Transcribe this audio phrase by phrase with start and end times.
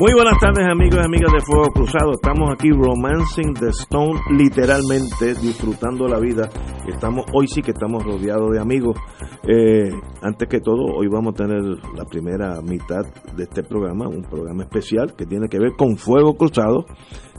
[0.00, 2.12] Muy buenas tardes amigos y amigas de Fuego Cruzado.
[2.12, 6.48] Estamos aquí romancing the stone, literalmente disfrutando la vida.
[6.86, 8.96] Estamos hoy sí que estamos rodeados de amigos.
[9.42, 9.90] Eh,
[10.22, 11.62] antes que todo, hoy vamos a tener
[11.96, 13.02] la primera mitad
[13.34, 16.86] de este programa, un programa especial que tiene que ver con Fuego Cruzado,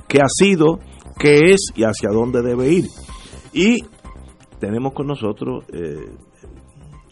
[0.10, 0.80] qué ha sido,
[1.18, 2.86] qué es y hacia dónde debe ir.
[3.54, 3.86] Y
[4.60, 6.12] tenemos con nosotros eh,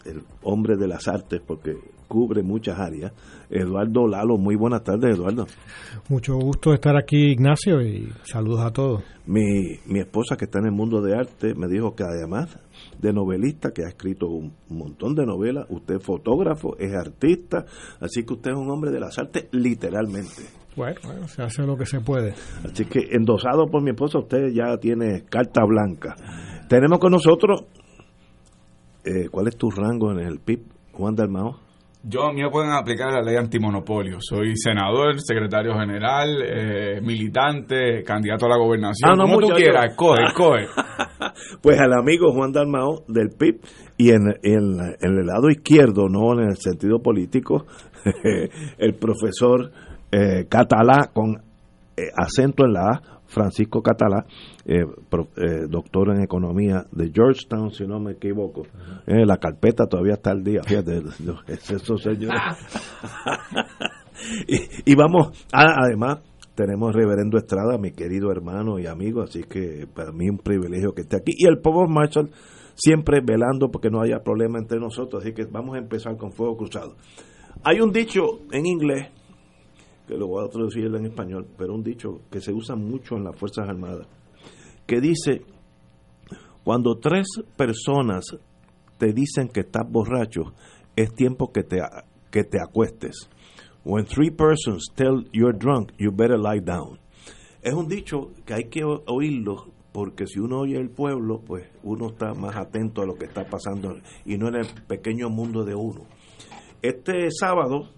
[0.04, 1.72] el hombre de las artes, porque
[2.08, 3.12] cubre muchas áreas.
[3.50, 5.46] Eduardo Lalo, muy buenas tardes, Eduardo.
[6.08, 9.04] Mucho gusto estar aquí, Ignacio, y saludos a todos.
[9.26, 12.58] Mi, mi esposa, que está en el mundo de arte, me dijo que además
[12.98, 17.64] de novelista, que ha escrito un montón de novelas, usted es fotógrafo, es artista,
[18.00, 20.42] así que usted es un hombre de las artes, literalmente.
[20.76, 22.34] Bueno, bueno, se hace lo que se puede.
[22.64, 26.14] Así que endosado por mi esposa, usted ya tiene carta blanca.
[26.68, 27.64] Tenemos con nosotros,
[29.04, 30.60] eh, ¿cuál es tu rango en el PIB,
[30.92, 31.67] Juan Dalmao?
[32.02, 34.18] Yo a mí me pueden aplicar la ley antimonopolio.
[34.20, 39.10] Soy senador, secretario general, eh, militante, candidato a la gobernación.
[39.10, 40.66] Ah, no, Como tú quieras, coge, coge.
[41.62, 43.60] Pues al amigo Juan Dalmao del PIB
[43.96, 47.66] y en, en, en el lado izquierdo, no en el sentido político,
[48.78, 49.70] el profesor
[50.10, 51.42] eh, Catalá con
[51.96, 54.24] eh, acento en la A, Francisco Catalá,
[54.68, 58.62] eh, pro- eh, doctor en economía de Georgetown, si no me equivoco.
[59.06, 60.98] Eh, la carpeta todavía está al día, fíjate,
[61.48, 61.94] es eso,
[64.46, 66.20] y, y vamos, ah, además,
[66.54, 71.02] tenemos Reverendo Estrada, mi querido hermano y amigo, así que para mí un privilegio que
[71.02, 71.32] esté aquí.
[71.36, 72.30] Y el Povo Marshall
[72.74, 76.56] siempre velando porque no haya problema entre nosotros, así que vamos a empezar con fuego
[76.56, 76.94] cruzado.
[77.64, 79.08] Hay un dicho en inglés,
[80.06, 83.24] que lo voy a traducir en español, pero un dicho que se usa mucho en
[83.24, 84.06] las Fuerzas Armadas,
[84.88, 85.42] que dice,
[86.64, 87.26] cuando tres
[87.56, 88.24] personas
[88.96, 90.54] te dicen que estás borracho,
[90.96, 91.80] es tiempo que te,
[92.30, 93.28] que te acuestes.
[93.84, 96.98] When three persons tell you're drunk, you better lie down.
[97.62, 102.08] Es un dicho que hay que oírlo porque si uno oye el pueblo, pues uno
[102.08, 105.74] está más atento a lo que está pasando y no en el pequeño mundo de
[105.74, 106.06] uno.
[106.80, 107.90] Este sábado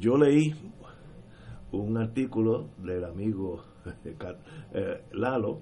[0.00, 0.52] yo leí
[1.70, 3.62] un artículo del amigo
[4.74, 5.60] eh, Lalo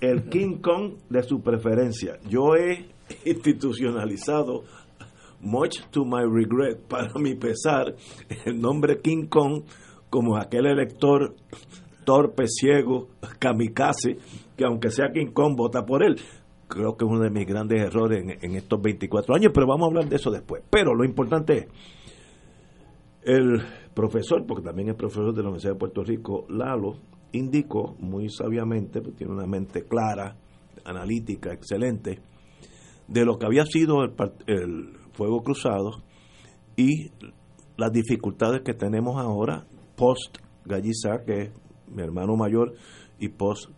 [0.00, 2.18] el King Kong de su preferencia.
[2.28, 2.86] Yo he
[3.24, 4.64] institucionalizado,
[5.40, 7.94] much to my regret, para mi pesar,
[8.44, 9.62] el nombre King Kong
[10.10, 11.34] como aquel elector
[12.04, 14.18] torpe, ciego, kamikaze,
[14.56, 16.16] que aunque sea King Kong, vota por él.
[16.68, 19.88] Creo que es uno de mis grandes errores en estos 24 años, pero vamos a
[19.88, 20.62] hablar de eso después.
[20.68, 21.66] Pero lo importante es,
[23.26, 23.60] el
[23.92, 26.96] profesor, porque también es profesor de la Universidad de Puerto Rico, Lalo,
[27.32, 30.36] indicó muy sabiamente, porque tiene una mente clara,
[30.84, 32.20] analítica, excelente,
[33.08, 34.14] de lo que había sido el,
[34.46, 36.02] el fuego cruzado
[36.76, 37.10] y
[37.76, 39.66] las dificultades que tenemos ahora
[39.96, 41.50] post Gallizá, que es
[41.88, 42.74] mi hermano mayor,
[43.18, 43.70] y post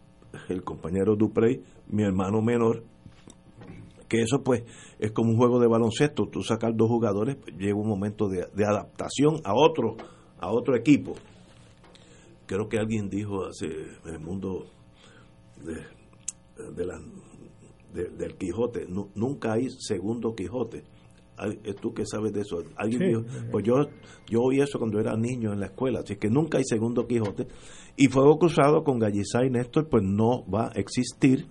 [0.49, 2.85] el compañero Duprey, mi hermano menor,
[4.09, 4.65] que eso pues
[4.99, 8.47] es como un juego de baloncesto, tú sacas dos jugadores, pues, llega un momento de,
[8.55, 9.97] de adaptación a otro,
[10.39, 11.13] a otro equipo.
[12.49, 14.67] Creo que alguien dijo hace en el mundo
[15.65, 15.77] de,
[16.73, 17.01] de la-
[17.95, 20.83] de- del Quijote, nu- nunca hay segundo Quijote.
[21.65, 22.65] Eh, ¿Tú qué sabes de eso?
[22.75, 23.07] Alguien Sí.
[23.07, 23.23] dijo,
[23.53, 23.75] pues yo,
[24.29, 27.47] yo oí eso cuando era niño en la escuela, así que nunca hay segundo Quijote.
[27.97, 31.47] Y Fuego Cruzado con Gallizá y Néstor, pues no va a existir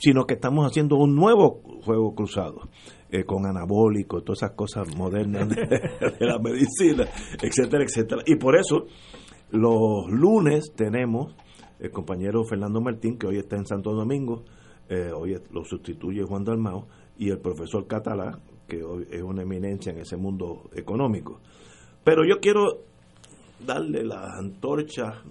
[0.00, 2.68] sino que estamos haciendo un nuevo juego cruzado
[3.10, 5.56] eh, con anabólicos, todas esas cosas modernas de,
[6.20, 7.04] de la medicina,
[7.42, 8.22] etcétera, etcétera.
[8.24, 8.86] Y por eso
[9.50, 11.34] los lunes tenemos
[11.78, 14.44] el compañero Fernando Martín, que hoy está en Santo Domingo,
[14.88, 16.86] eh, hoy lo sustituye Juan Dalmao,
[17.16, 21.40] y el profesor Catalá, que hoy es una eminencia en ese mundo económico.
[22.04, 22.84] Pero yo quiero
[23.64, 25.22] darle la antorcha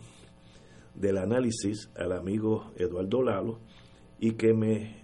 [0.96, 3.60] del análisis al amigo Eduardo Lalo
[4.20, 5.04] y que me,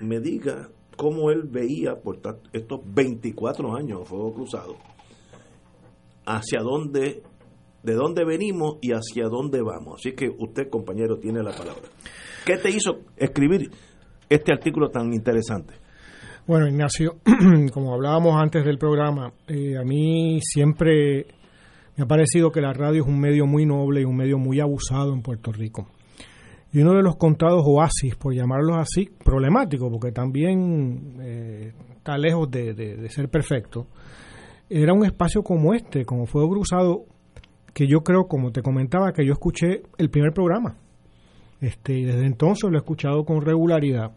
[0.00, 2.20] me diga cómo él veía por
[2.52, 4.76] estos 24 años de Fuego Cruzado,
[6.26, 7.22] hacia dónde,
[7.88, 10.00] de dónde venimos y hacia dónde vamos.
[10.00, 11.88] Así que usted, compañero, tiene la palabra.
[12.44, 13.70] ¿Qué te hizo escribir
[14.28, 15.74] este artículo tan interesante?
[16.46, 17.16] Bueno, Ignacio,
[17.72, 21.26] como hablábamos antes del programa, eh, a mí siempre
[21.96, 24.60] me ha parecido que la radio es un medio muy noble y un medio muy
[24.60, 25.88] abusado en Puerto Rico.
[26.72, 32.50] Y uno de los contados oasis, por llamarlos así, problemático, porque también eh, está lejos
[32.50, 33.86] de, ser perfecto,
[34.68, 37.04] era un espacio como este, como Fuego Cruzado,
[37.72, 40.76] que yo creo, como te comentaba, que yo escuché el primer programa.
[41.60, 44.12] Este, y desde entonces lo he escuchado con regularidad.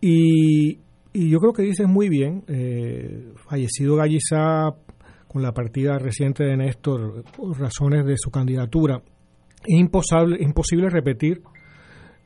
[0.00, 0.80] Y,
[1.12, 4.74] yo creo que dices muy bien, eh, fallecido Gallizá
[5.26, 9.02] con la partida reciente de Néstor por razones de su candidatura,
[9.66, 11.40] es imposible, imposible repetir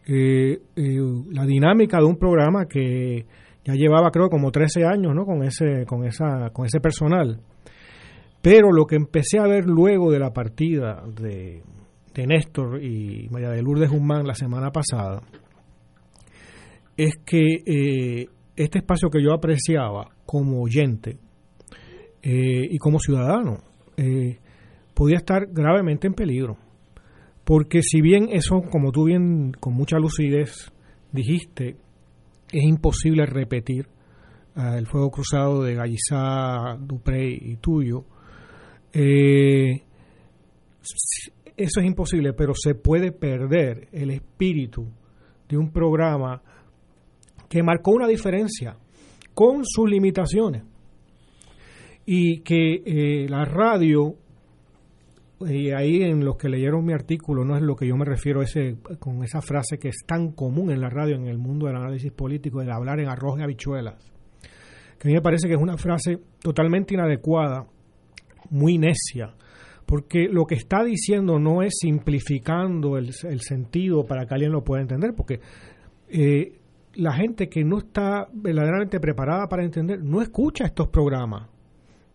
[0.06, 0.99] eh, eh,
[1.31, 3.27] la dinámica de un programa que
[3.65, 5.25] ya llevaba creo como 13 años ¿no?
[5.25, 7.41] con, ese, con, esa, con ese personal.
[8.43, 11.63] Pero lo que empecé a ver luego de la partida de,
[12.15, 15.21] de Néstor y María de Lourdes Guzmán la semana pasada
[16.97, 21.19] es que eh, este espacio que yo apreciaba como oyente
[22.23, 23.59] eh, y como ciudadano,
[23.97, 24.39] eh,
[24.93, 26.59] podía estar gravemente en peligro.
[27.45, 30.71] Porque si bien eso, como tú bien con mucha lucidez
[31.11, 31.77] dijiste,
[32.53, 33.89] es imposible repetir
[34.57, 38.05] el fuego cruzado de Gallizá, Dupré y tuyo,
[38.93, 39.81] eso
[41.81, 44.87] es imposible, pero se puede perder el espíritu
[45.49, 46.43] de un programa
[47.49, 48.77] que marcó una diferencia
[49.35, 50.63] con sus limitaciones
[52.07, 54.15] y que eh, la radio,
[55.41, 58.43] y ahí en los que leyeron mi artículo, no es lo que yo me refiero
[58.43, 61.77] ese, con esa frase que es tan común en la radio, en el mundo del
[61.77, 64.11] análisis político, de hablar en arroz y habichuelas,
[64.99, 67.67] que a mí me parece que es una frase totalmente inadecuada,
[68.50, 69.35] muy necia,
[69.87, 74.82] porque lo que está diciendo no es simplificando el, sentido para que alguien lo pueda
[74.82, 75.41] entender, porque
[76.08, 76.58] eh,
[76.94, 81.49] la gente que no está verdaderamente preparada para entender no escucha estos programas.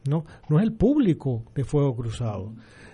[0.07, 2.53] No, no es el público de Fuego Cruzado.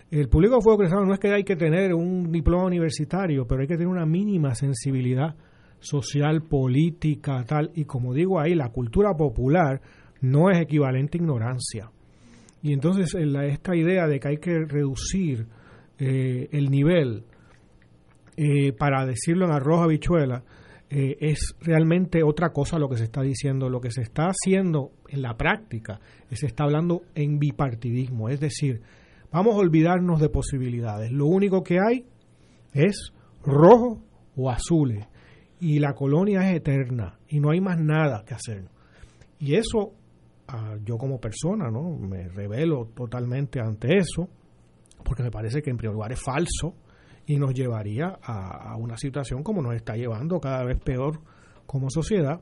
[0.10, 3.62] El público de Fuego Cruzado no es que hay que tener un diploma universitario, pero
[3.62, 5.36] hay que tener una mínima sensibilidad
[5.80, 7.72] social, política, tal.
[7.76, 9.82] Y como digo ahí, la cultura popular
[10.22, 11.92] no es equivalente a ignorancia.
[12.62, 15.48] Y entonces esta idea de que hay que reducir
[15.98, 17.26] eh, el nivel
[18.38, 20.44] eh, para decirlo en arroz habichuela,
[20.90, 23.70] eh, es realmente otra cosa lo que se está diciendo.
[23.70, 26.00] Lo que se está haciendo en la práctica
[26.32, 28.82] se está hablando en bipartidismo, es decir,
[29.32, 31.12] vamos a olvidarnos de posibilidades.
[31.12, 32.06] Lo único que hay
[32.74, 33.14] es
[33.44, 34.02] rojo
[34.36, 35.08] o azules
[35.60, 38.70] y la colonia es eterna y no hay más nada que hacer.
[39.40, 39.94] Y eso,
[40.84, 41.98] yo como persona, ¿no?
[41.98, 44.28] me revelo totalmente ante eso,
[45.04, 46.76] porque me parece que en primer lugar es falso
[47.26, 51.20] y nos llevaría a, una situación como nos está llevando cada vez peor
[51.66, 52.42] como sociedad.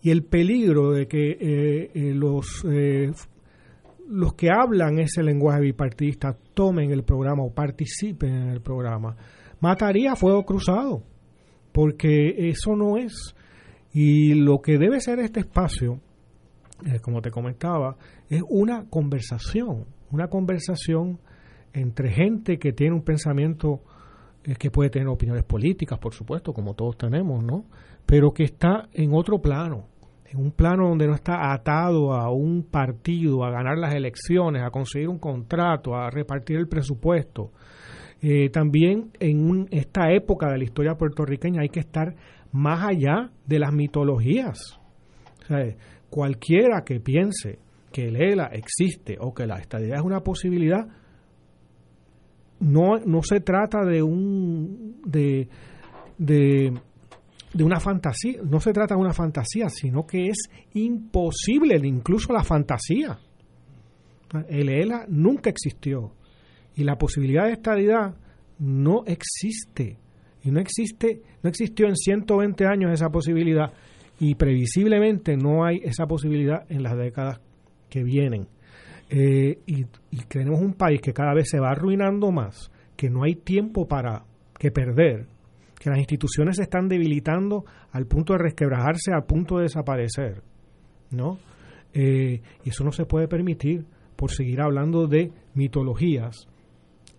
[0.00, 3.10] Y el peligro de que eh, eh, los, eh,
[4.08, 9.16] los que hablan ese lenguaje bipartidista tomen el programa o participen en el programa,
[9.60, 11.02] mataría a fuego cruzado,
[11.72, 13.34] porque eso no es.
[13.92, 16.00] Y lo que debe ser este espacio,
[17.00, 17.96] como te comentaba,
[18.28, 21.18] es una conversación, una conversación
[21.72, 23.82] entre gente que tiene un pensamiento
[24.44, 27.64] eh, que puede tener opiniones políticas, por supuesto, como todos tenemos, ¿no?
[28.06, 29.88] Pero que está en otro plano,
[30.26, 34.70] en un plano donde no está atado a un partido, a ganar las elecciones, a
[34.70, 37.52] conseguir un contrato, a repartir el presupuesto.
[38.20, 42.14] Eh, también en esta época de la historia puertorriqueña hay que estar
[42.52, 44.78] más allá de las mitologías.
[46.14, 47.58] Cualquiera que piense
[47.90, 50.86] que el ELA existe o que la estadía es una posibilidad,
[52.60, 55.48] no, no se trata de un de,
[56.16, 56.72] de,
[57.58, 60.38] una fantasía, no se trata de una fantasía, sino que es
[60.74, 63.18] imposible incluso la fantasía.
[64.48, 66.12] El ELA nunca existió
[66.76, 68.14] y la posibilidad de estadidad
[68.60, 69.98] no existe.
[70.44, 73.72] Y no existe, no existió en 120 años esa posibilidad
[74.18, 77.40] y previsiblemente no hay esa posibilidad en las décadas
[77.88, 78.48] que vienen.
[79.10, 79.84] Eh, y,
[80.28, 84.24] tenemos un país que cada vez se va arruinando más, que no hay tiempo para
[84.58, 85.26] que perder,
[85.78, 90.42] que las instituciones se están debilitando al punto de resquebrajarse, al punto de desaparecer,
[91.10, 91.38] ¿no?
[91.92, 93.84] Eh, y eso no se puede permitir
[94.16, 96.48] por seguir hablando de mitologías,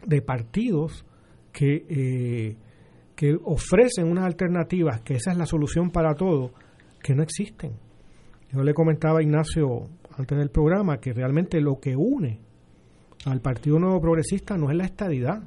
[0.05, 1.05] de partidos
[1.53, 2.55] que, eh,
[3.15, 6.51] que ofrecen unas alternativas, que esa es la solución para todo,
[7.05, 7.73] que no existen.
[8.51, 12.39] Yo le comentaba a Ignacio antes del programa que realmente lo que une
[13.25, 15.43] al Partido Nuevo Progresista no es la estadidad.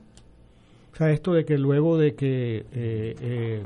[0.92, 3.62] O sea, esto de que luego de que eh, eh,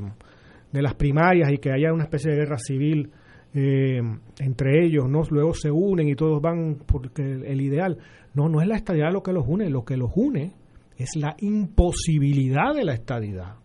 [0.71, 3.11] de las primarias y que haya una especie de guerra civil
[3.53, 4.01] eh,
[4.39, 5.21] entre ellos, ¿no?
[5.29, 7.99] Luego se unen y todos van porque el ideal.
[8.33, 10.53] No, no es la estadidad lo que los une, lo que los une
[10.97, 13.57] es la imposibilidad de la estadidad.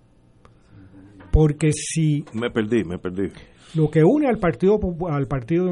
[1.33, 2.27] Porque si...
[2.35, 3.31] Me perdí, me perdí.
[3.75, 5.65] Lo que une al partido al partido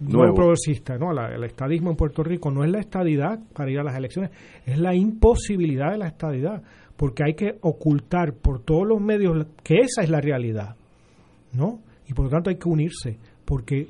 [0.00, 1.10] nuevo, progresista, ¿no?
[1.10, 4.30] al estadismo en Puerto Rico, no es la estadidad para ir a las elecciones,
[4.66, 6.62] es la imposibilidad de la estadidad,
[6.96, 10.74] porque hay que ocultar por todos los medios que esa es la realidad,
[11.52, 11.80] ¿no?
[12.08, 13.88] Y por lo tanto hay que unirse, porque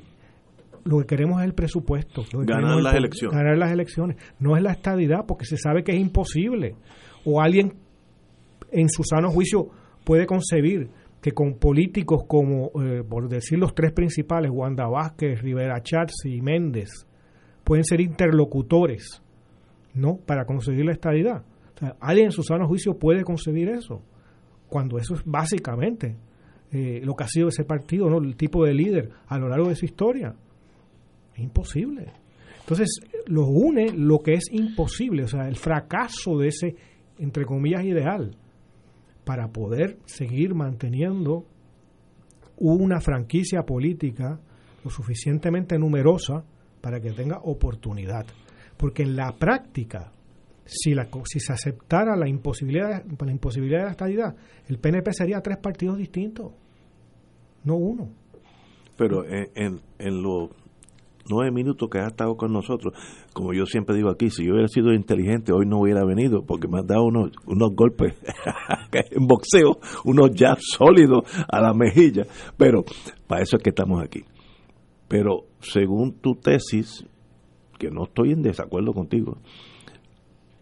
[0.85, 2.23] lo que queremos es el presupuesto.
[2.31, 3.37] ganar las elecciones.
[3.37, 4.17] Ganar las elecciones.
[4.39, 6.75] No es la estadidad, porque se sabe que es imposible.
[7.25, 7.73] O alguien
[8.71, 9.69] en su sano juicio
[10.03, 10.89] puede concebir
[11.23, 16.41] que con políticos como, eh, por decir los tres principales, Wanda Vázquez, Rivera Chats y
[16.41, 17.07] Méndez,
[17.63, 19.23] pueden ser interlocutores,
[19.93, 20.17] ¿no?
[20.17, 21.45] Para conseguir la estadidad.
[21.75, 24.01] O sea, alguien en su sano juicio puede concebir eso,
[24.67, 26.17] cuando eso es básicamente
[26.73, 28.17] eh, lo que ha sido ese partido, ¿no?
[28.17, 30.35] El tipo de líder a lo largo de su historia.
[31.37, 32.11] Imposible.
[32.59, 36.75] Entonces, los une lo que es imposible, o sea, el fracaso de ese,
[37.17, 38.35] entre comillas, ideal,
[39.23, 41.45] para poder seguir manteniendo
[42.57, 44.39] una franquicia política
[44.83, 46.43] lo suficientemente numerosa
[46.81, 48.25] para que tenga oportunidad.
[48.77, 50.11] Porque en la práctica,
[50.65, 54.35] si, la, si se aceptara la imposibilidad, la imposibilidad de la estadidad,
[54.67, 56.51] el PNP sería tres partidos distintos,
[57.63, 58.09] no uno.
[58.97, 60.49] Pero en, en, en lo
[61.29, 62.93] nueve minutos que ha estado con nosotros,
[63.33, 66.67] como yo siempre digo aquí, si yo hubiera sido inteligente hoy no hubiera venido porque
[66.67, 68.13] me ha dado unos, unos golpes
[69.11, 72.23] en boxeo, unos jabs sólidos a la mejilla,
[72.57, 72.83] pero
[73.27, 74.23] para eso es que estamos aquí.
[75.07, 77.05] Pero según tu tesis,
[77.77, 79.37] que no estoy en desacuerdo contigo,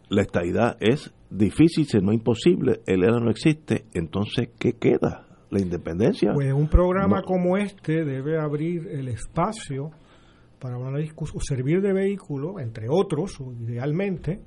[0.10, 5.26] la estadidad es difícil, si no imposible, el ERA no existe, entonces ¿qué queda?
[5.50, 6.32] La independencia.
[6.34, 9.92] Pues un programa como este debe abrir el espacio
[10.62, 14.40] para una discusión, servir de vehículo, entre otros, idealmente,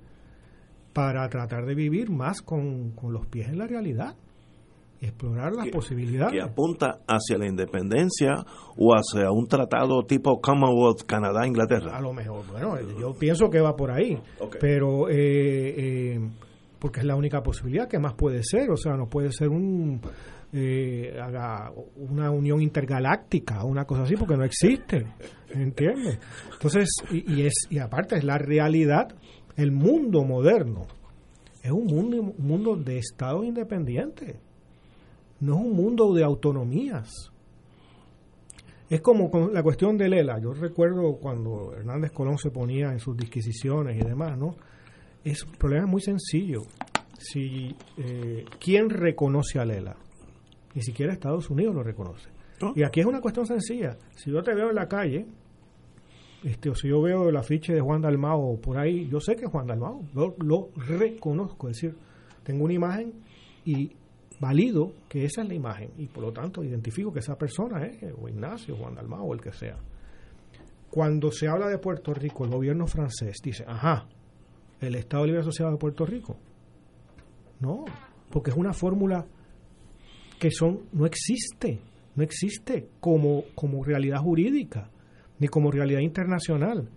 [0.93, 4.15] para tratar de vivir más con, los pies en la realidad
[5.01, 6.33] explorar las posibilidades.
[6.33, 8.37] Que apunta hacia la independencia
[8.79, 11.99] o hacia un tratado tipo Commonwealth, Canadá, Inglaterra.
[11.99, 14.17] A lo mejor, bueno, yo pienso que va por ahí,
[14.59, 16.31] pero eh, eh,
[16.79, 20.01] porque es la única posibilidad que más puede ser, o sea, no puede ser un
[20.57, 25.05] eh, haga una unión intergaláctica, una cosa así, porque no existe,
[25.51, 26.21] ¿entiendes?
[26.53, 29.09] Entonces, y, es y aparte es la realidad,
[29.57, 30.87] el mundo moderno
[31.61, 34.37] es un mundo, un mundo de estados independientes,
[35.41, 37.33] no es un mundo de autonomías.
[38.89, 40.39] Es como con la cuestión de Lela.
[40.41, 44.55] Yo recuerdo cuando Hernández Colón se ponía en sus disquisiciones y demás, ¿no?
[45.25, 46.63] Es un problema muy sencillo.
[47.19, 49.97] Si eh, quién reconoce a Lela,
[50.75, 52.31] ni siquiera Estados Unidos lo reconoce.
[52.75, 53.97] Y aquí es una cuestión sencilla.
[54.15, 55.27] Si yo te veo en la calle,
[56.43, 59.45] este, o si yo veo el afiche de Juan Dalmao por ahí, yo sé que
[59.45, 61.97] es Juan Dalmao, lo, lo reconozco, es decir,
[62.43, 63.13] tengo una imagen
[63.65, 63.93] y
[64.41, 68.13] valido que esa es la imagen y por lo tanto identifico que esa persona es
[68.21, 69.79] o Ignacio, Juan Dalmao o el que sea.
[70.91, 74.07] Cuando se habla de Puerto Rico, el gobierno francés dice, ajá,
[74.81, 76.37] el Estado Libre Asociado de Puerto Rico.
[77.61, 77.85] No,
[78.31, 79.27] porque es una fórmula
[80.39, 81.81] que son no existe,
[82.17, 84.91] no existe como, como realidad jurídica,
[85.39, 86.89] ni como realidad internacional,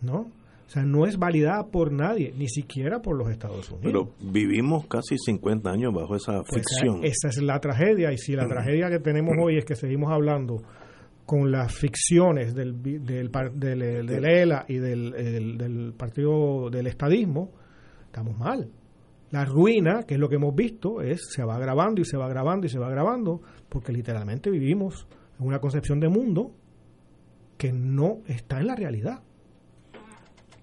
[0.00, 0.30] ¿no?
[0.66, 3.82] O sea, no es validada por nadie, ni siquiera por los Estados Unidos.
[3.82, 7.04] Pero vivimos casi 50 años bajo esa pues ficción.
[7.04, 10.62] Esa, es la tragedia, y si la tragedia que tenemos hoy es que seguimos hablando
[11.26, 15.10] con las ficciones del, del, del, del ELA y del,
[15.58, 17.50] del partido del estadismo,
[18.06, 18.70] estamos mal.
[19.32, 22.28] La ruina, que es lo que hemos visto, es se va grabando y se va
[22.28, 25.06] grabando y se va grabando, porque literalmente vivimos
[25.40, 26.52] en una concepción de mundo
[27.56, 29.22] que no está en la realidad.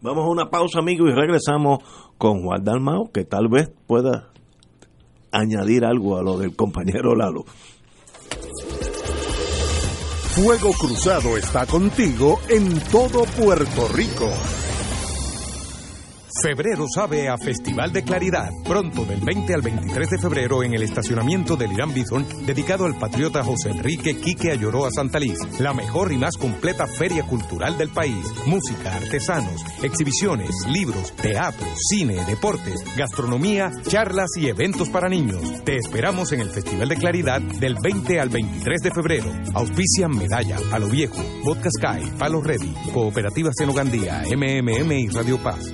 [0.02, 1.80] Vamos a una pausa, amigos, y regresamos
[2.20, 4.30] con Juan Dalmao, que tal vez pueda
[5.32, 7.46] añadir algo a lo del compañero Lalo.
[10.36, 14.30] Fuego Cruzado está contigo en todo Puerto Rico.
[16.42, 18.52] Febrero sabe a Festival de Claridad.
[18.64, 22.96] Pronto, del 20 al 23 de febrero, en el estacionamiento del Irán Bison, dedicado al
[22.96, 25.38] patriota José Enrique Quique Ayoroa Santaliz.
[25.60, 28.26] La mejor y más completa feria cultural del país.
[28.46, 35.42] Música, artesanos, exhibiciones, libros, teatro, cine, deportes, gastronomía, charlas y eventos para niños.
[35.66, 39.32] Te esperamos en el Festival de Claridad del 20 al 23 de febrero.
[39.54, 45.74] Auspician Medalla, Palo Viejo, Vodka Sky, Palo Ready, Cooperativa Senogandía, MMM y Radio Paz.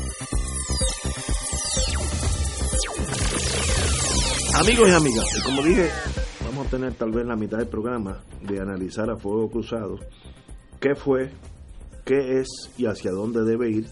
[4.53, 5.89] Amigos y amigas, como dije,
[6.43, 9.97] vamos a tener tal vez la mitad del programa de analizar a fuego cruzado
[10.79, 11.31] qué fue,
[12.05, 13.87] qué es y hacia dónde debe ir.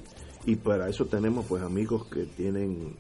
[0.46, 2.96] Y para eso tenemos pues amigos que tienen,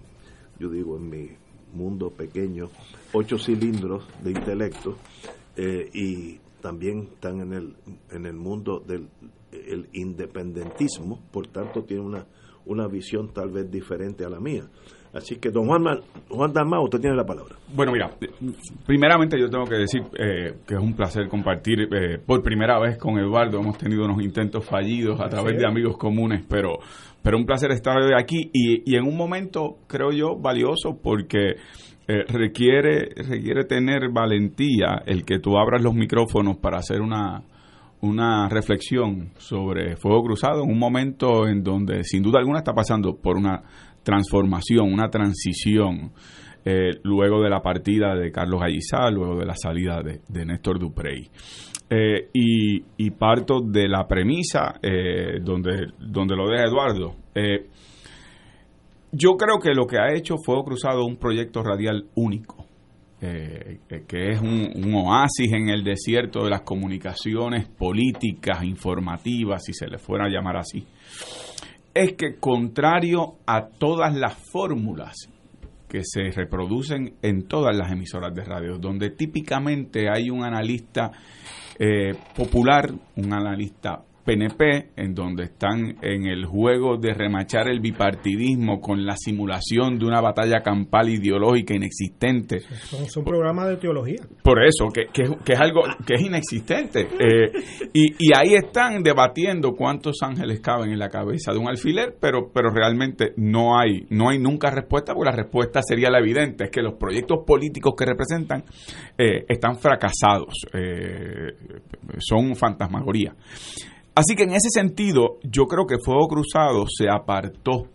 [0.60, 1.30] yo digo en mi
[1.74, 2.70] mundo pequeño,
[3.14, 4.98] ocho cilindros de intelecto
[5.56, 7.76] eh, y también están en el,
[8.12, 9.10] en el mundo del
[9.52, 12.26] el independentismo, por tanto tiene una,
[12.66, 14.70] una visión tal vez diferente a la mía.
[15.14, 15.84] Así que, don Juan,
[16.30, 17.56] Juan Dalmau, usted tiene la palabra.
[17.74, 18.12] Bueno, mira,
[18.86, 22.98] primeramente yo tengo que decir eh, que es un placer compartir eh, por primera vez
[22.98, 23.60] con Eduardo.
[23.60, 26.78] Hemos tenido unos intentos fallidos a través de amigos comunes, pero,
[27.24, 31.56] pero un placer estar hoy aquí y, y en un momento, creo yo, valioso porque
[32.12, 37.44] eh, requiere, requiere tener valentía el que tú abras los micrófonos para hacer una,
[38.02, 43.18] una reflexión sobre Fuego Cruzado en un momento en donde sin duda alguna está pasando
[43.22, 43.62] por una
[44.10, 46.12] transformación, una transición,
[46.66, 50.80] eh, luego de la partida de Carlos Gallizá, luego de la salida de, de Néstor
[50.80, 51.30] Duprey.
[51.92, 57.16] Eh, y, parto de la premisa eh, donde, donde lo deja Eduardo.
[57.34, 57.68] Eh,
[59.12, 62.68] yo creo que lo que ha hecho Fuego Cruzado un proyecto radial único,
[63.20, 69.88] que es un, un, oasis en el desierto de las comunicaciones políticas, informativas, si se
[69.88, 70.86] le fuera a llamar así
[72.00, 75.30] es que contrario a todas las fórmulas
[75.90, 81.12] que se reproducen en todas las emisoras de radio, donde típicamente hay un analista
[81.78, 88.80] eh, popular, un analista PNP, en donde están en el juego de remachar el bipartidismo
[88.80, 92.58] con la simulación de una batalla campal ideológica inexistente.
[92.58, 94.22] Es un programa de teología.
[94.44, 97.08] Por eso, que, que, que es algo que es inexistente.
[97.20, 97.52] Eh,
[97.94, 102.52] y, y, ahí están debatiendo cuántos ángeles caben en la cabeza de un alfiler, pero,
[102.54, 106.72] pero realmente no hay, no hay nunca respuesta, porque la respuesta sería la evidente, es
[106.72, 108.64] que los proyectos políticos que representan
[109.18, 111.54] eh, están fracasados, eh,
[112.20, 113.34] son fantasmagoría.
[114.20, 117.88] Así que en ese sentido, yo creo que Fuego Cruzado se apartó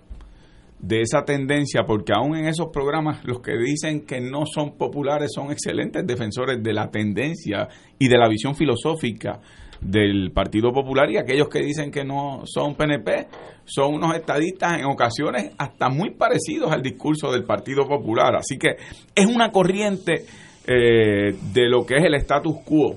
[0.78, 5.32] de esa tendencia porque aún en esos programas los que dicen que no son populares
[5.34, 9.38] son excelentes defensores de la tendencia y de la visión filosófica
[9.82, 13.28] del Partido Popular y aquellos que dicen que no son PNP
[13.66, 18.34] son unos estadistas en ocasiones hasta muy parecidos al discurso del Partido Popular.
[18.36, 18.76] Así que
[19.14, 20.24] es una corriente
[20.66, 22.94] eh, de lo que es el status quo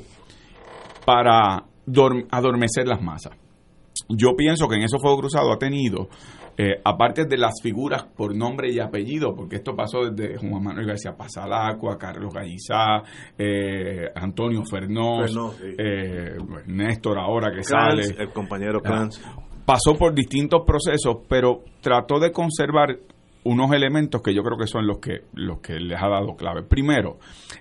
[1.05, 1.66] para
[2.31, 3.33] adormecer las masas.
[4.09, 6.07] Yo pienso que en eso Fuego Cruzado ha tenido,
[6.57, 10.87] eh, aparte de las figuras por nombre y apellido, porque esto pasó desde Juan Manuel
[10.87, 13.03] García Pasalacua, Carlos Gallizá,
[13.37, 15.75] eh, Antonio Fernós, sí.
[15.77, 18.03] eh, Néstor ahora que sale.
[18.17, 19.21] El compañero Clance.
[19.65, 22.97] Pasó por distintos procesos, pero trató de conservar
[23.43, 26.63] unos elementos que yo creo que son los que, los que les ha dado clave.
[26.63, 27.19] Primero,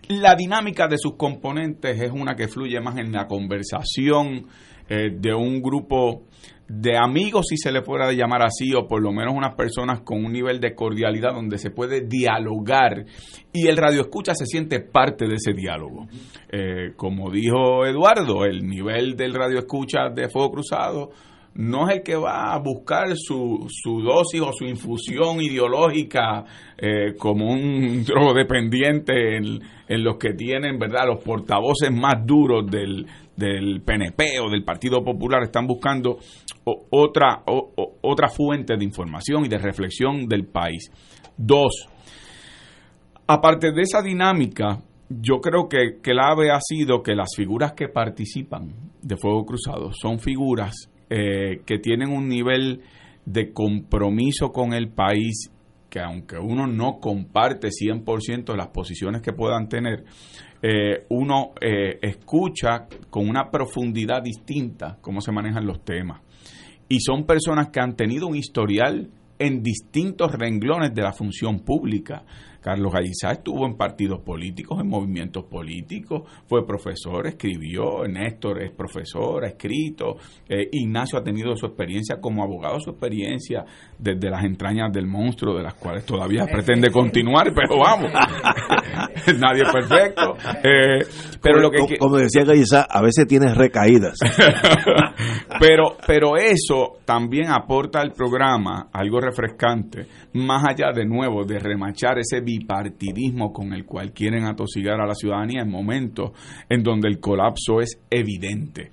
[0.09, 4.47] la dinámica de sus componentes es una que fluye más en la conversación
[4.89, 6.23] eh, de un grupo
[6.69, 10.25] de amigos, si se le fuera llamar así, o por lo menos unas personas con
[10.25, 13.05] un nivel de cordialidad donde se puede dialogar
[13.53, 16.07] y el radio escucha se siente parte de ese diálogo.
[16.51, 21.11] Eh, como dijo Eduardo, el nivel del radio escucha de Fuego Cruzado
[21.57, 26.45] no es el que va a buscar su, su dosis o su infusión ideológica
[26.77, 33.07] eh, como un drogodependiente en, en los que tienen, ¿verdad?, los portavoces más duros del,
[33.35, 36.19] del PNP o del Partido Popular están buscando
[36.91, 37.43] otra,
[38.03, 40.91] otra fuente de información y de reflexión del país.
[41.39, 41.89] Dos,
[43.27, 47.73] aparte de esa dinámica, yo creo que, que la AVE ha sido que las figuras
[47.73, 52.83] que participan de Fuego Cruzado son figuras eh, que tienen un nivel
[53.25, 55.51] de compromiso con el país
[55.89, 60.05] que aunque uno no comparte 100% las posiciones que puedan tener,
[60.63, 66.21] eh, uno eh, escucha con una profundidad distinta cómo se manejan los temas.
[66.89, 72.25] Y son personas que han tenido un historial en distintos renglones de la función pública.
[72.67, 79.45] Carlos Gallizá estuvo en partidos políticos, en movimientos políticos, fue profesor, escribió, Néstor es profesor,
[79.45, 80.17] ha escrito,
[80.49, 83.65] eh, Ignacio ha tenido su experiencia como abogado, su experiencia
[83.97, 88.11] desde las entrañas del monstruo, de las cuales todavía pretende continuar, pero vamos,
[89.39, 90.35] nadie es perfecto.
[90.65, 91.07] Eh,
[91.41, 94.19] pero lo que, como, decía Gallizá, a veces tiene recaídas.
[95.61, 102.19] pero, pero eso también aporta al programa algo refrescante, más allá de nuevo de remachar
[102.19, 106.33] ese bipartidismo con el cual quieren atosigar a la ciudadanía en momentos
[106.69, 108.91] en donde el colapso es evidente.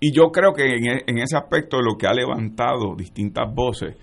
[0.00, 3.96] Y yo creo que en, e, ese aspecto lo que ha levantado distintas voces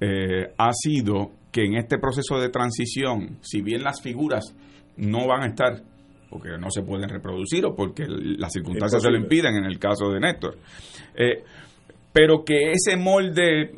[0.00, 4.54] eh, ha sido que en este proceso de transición, si bien las figuras
[4.96, 5.82] no van a estar
[6.30, 10.10] porque no se pueden reproducir o porque las circunstancias se lo impiden en el caso
[10.10, 10.58] de Néstor.
[11.16, 11.42] Eh,
[12.12, 13.72] pero que ese molde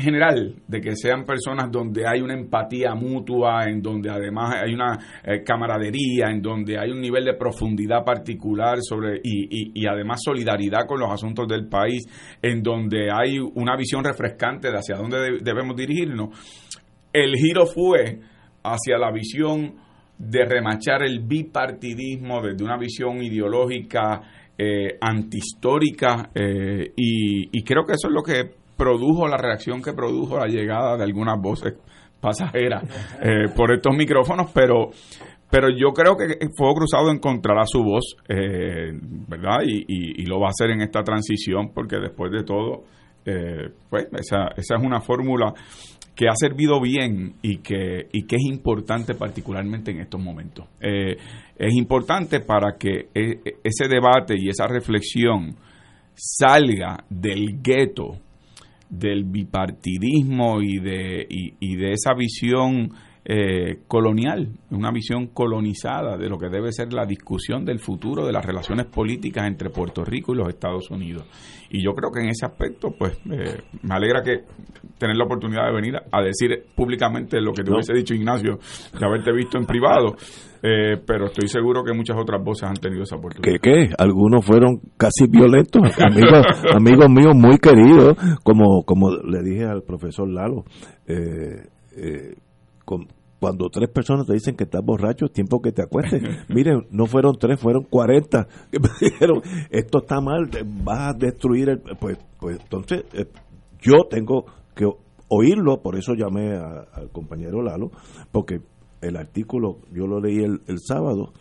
[0.00, 4.98] general de que sean personas donde hay una empatía mutua, en donde además hay una
[5.24, 10.86] eh, camaradería, en donde hay un nivel de profundidad particular sobre y, y, además solidaridad
[10.86, 12.04] con los asuntos del país,
[12.42, 16.30] en donde hay una visión refrescante de hacia dónde debemos dirigirnos.
[17.12, 18.20] El giro fue
[18.62, 19.74] hacia la visión
[20.18, 24.20] de remachar el bipartidismo desde una visión ideológica
[24.58, 29.92] eh, antihistórica eh, y, y creo que eso es lo que produjo la reacción que
[29.92, 31.74] produjo la llegada de algunas voces
[32.20, 32.84] pasajeras
[33.20, 34.90] eh, por estos micrófonos, pero
[35.50, 39.60] pero yo creo que Fuego Cruzado encontrará su voz, eh, ¿verdad?
[39.64, 42.84] Y, lo va a hacer en esta transición, porque después de todo,
[43.24, 45.54] eh, pues esa, esa es una fórmula
[46.14, 50.66] que ha servido bien y que, y que es importante particularmente en estos momentos.
[50.82, 55.56] es importante para que e, e, ese debate y esa reflexión
[56.14, 58.18] salga del gueto
[58.90, 62.92] del bipartidismo y de, y, de esa visión
[63.30, 68.32] eh, colonial, una visión colonizada de lo que debe ser la discusión del futuro de
[68.32, 71.26] las relaciones políticas entre Puerto Rico y los Estados Unidos.
[71.70, 74.44] Y yo creo que en ese aspecto, pues, eh, me alegra que
[74.96, 78.58] tener la oportunidad de venir a decir públicamente lo que te hubiese dicho Ignacio,
[78.98, 80.16] de haberte visto en privado.
[80.62, 83.60] Eh, pero estoy seguro que muchas otras voces han tenido esa oportunidad.
[83.60, 83.94] ¿Qué, qué?
[83.98, 90.28] Algunos fueron casi violentos, amigos, amigos míos muy queridos, como, como le dije al profesor
[90.28, 90.64] Lalo,
[91.06, 92.34] eh, eh,
[93.40, 96.22] cuando tres personas te dicen que estás borracho, es tiempo que te acuestes.
[96.48, 100.48] Miren, no fueron tres, fueron cuarenta que me dijeron, esto está mal,
[100.84, 101.80] vas a destruir el...
[101.98, 103.04] Pues, pues entonces,
[103.80, 104.86] yo tengo que
[105.28, 107.90] oírlo, por eso llamé al compañero Lalo,
[108.32, 108.60] porque
[109.00, 111.32] el artículo, yo lo leí el, sábado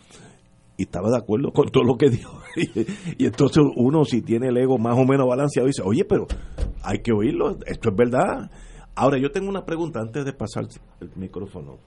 [0.78, 2.40] y estaba de acuerdo con todo lo que dijo.
[3.18, 6.28] y, entonces uno si tiene el ego más o menos balanceado dice, oye, pero
[6.84, 8.52] hay que oírlo, esto es verdad.
[8.98, 10.68] Ahora yo tengo una pregunta antes de pasar
[11.02, 11.78] el micrófono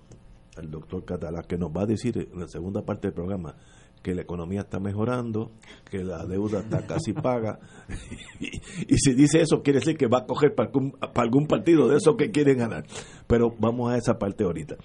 [0.56, 3.56] al doctor Catalá, que nos va a decir en la segunda parte del programa
[4.00, 5.50] que la economía está mejorando,
[5.90, 7.58] que la deuda está casi paga.
[8.40, 11.88] y, si dice eso, quiere decir que va a coger para algún, para algún partido
[11.88, 12.84] de esos que quieren ganar.
[13.26, 14.76] Pero vamos a esa parte ahorita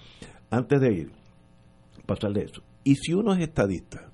[0.50, 1.12] antes de ir,
[2.06, 2.60] pasarle eso.
[2.82, 4.10] Y si uno es estadista,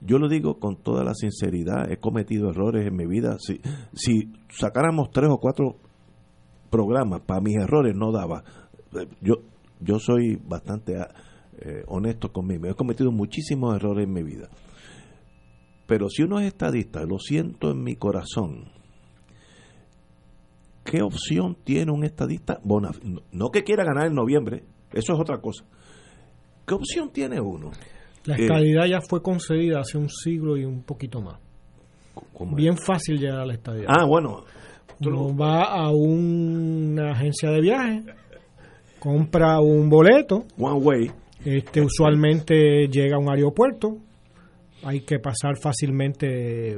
[0.00, 3.36] yo lo digo con toda la sinceridad, he cometido errores en mi vida.
[3.38, 3.60] Si,
[3.92, 5.76] si sacáramos tres o cuatro
[6.72, 8.42] programas para mis errores, no daba.
[9.20, 9.34] Yo,
[9.78, 10.96] yo soy bastante
[11.60, 12.66] eh, honesto conmigo.
[12.66, 14.48] He cometido muchísimos errores en mi vida.
[15.86, 18.72] Pero si uno es estadista, lo siento en mi corazón,
[20.84, 22.58] ¿qué opción tiene un estadista?
[22.64, 22.90] Bona,
[23.30, 25.64] no que quiera ganar en noviembre, eso es otra cosa.
[26.66, 27.70] ¿Qué opción tiene uno?
[28.24, 31.38] La estadidad ya fue concedida hace un siglo y un poquito más.
[32.54, 33.88] Bien fácil llegar a la estadidad.
[33.88, 34.44] Ah, bueno.
[35.04, 38.02] Uno va a una agencia de viaje,
[38.98, 40.44] compra un boleto.
[40.58, 41.10] One way.
[41.44, 43.98] Este, usualmente llega a un aeropuerto.
[44.84, 46.76] Hay que pasar fácilmente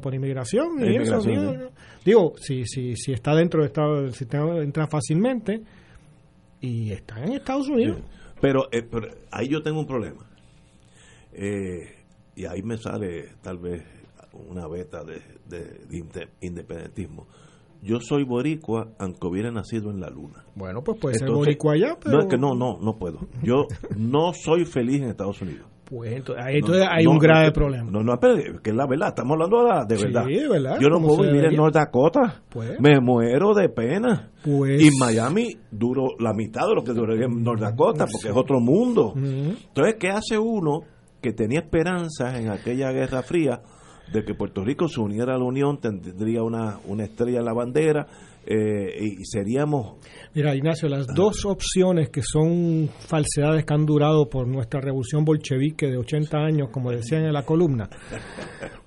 [0.00, 0.84] por, inmigración.
[0.84, 1.20] Y eso,
[2.04, 5.62] digo, si, si, si está dentro del, estado, del sistema, entra fácilmente
[6.60, 8.00] y está en Estados Unidos.
[8.40, 10.26] Pero, eh, pero ahí yo tengo un problema.
[11.32, 12.04] Eh,
[12.36, 13.82] y ahí me sale tal vez
[14.48, 17.26] una beta de, de, independentismo.
[17.82, 20.44] Yo soy boricua aunque hubiera nacido en la luna.
[20.54, 22.16] Bueno, pues puede ser boricua allá, pero...
[22.16, 23.20] No, es que no, no, no puedo.
[23.42, 23.66] Yo
[23.96, 25.66] no soy feliz en Estados Unidos.
[25.84, 27.90] Pues entonces, ahí hay un grave problema.
[27.90, 30.24] No, no, pero que es la verdad, estamos hablando de, verdad.
[30.26, 30.78] Sí, ¿verdad?
[30.80, 32.42] Yo no puedo vivir en North Dakota.
[32.48, 32.80] Pues.
[32.80, 34.30] Me muero de pena.
[34.42, 34.82] Pues.
[34.82, 38.60] Y Miami duro la mitad de lo que duró en North Dakota, porque es otro
[38.60, 39.12] mundo.
[39.14, 40.80] Entonces, ¿qué hace uno
[41.20, 43.60] que tenía esperanzas en aquella Guerra Fría
[44.12, 47.52] de que Puerto Rico se uniera a la Unión, tendría una, una estrella en la
[47.52, 48.06] bandera
[48.46, 49.96] eh, y seríamos...
[50.34, 55.86] Mira, Ignacio, las dos opciones que son falsedades que han durado por nuestra revolución bolchevique
[55.86, 57.88] de 80 años, como decían en la columna,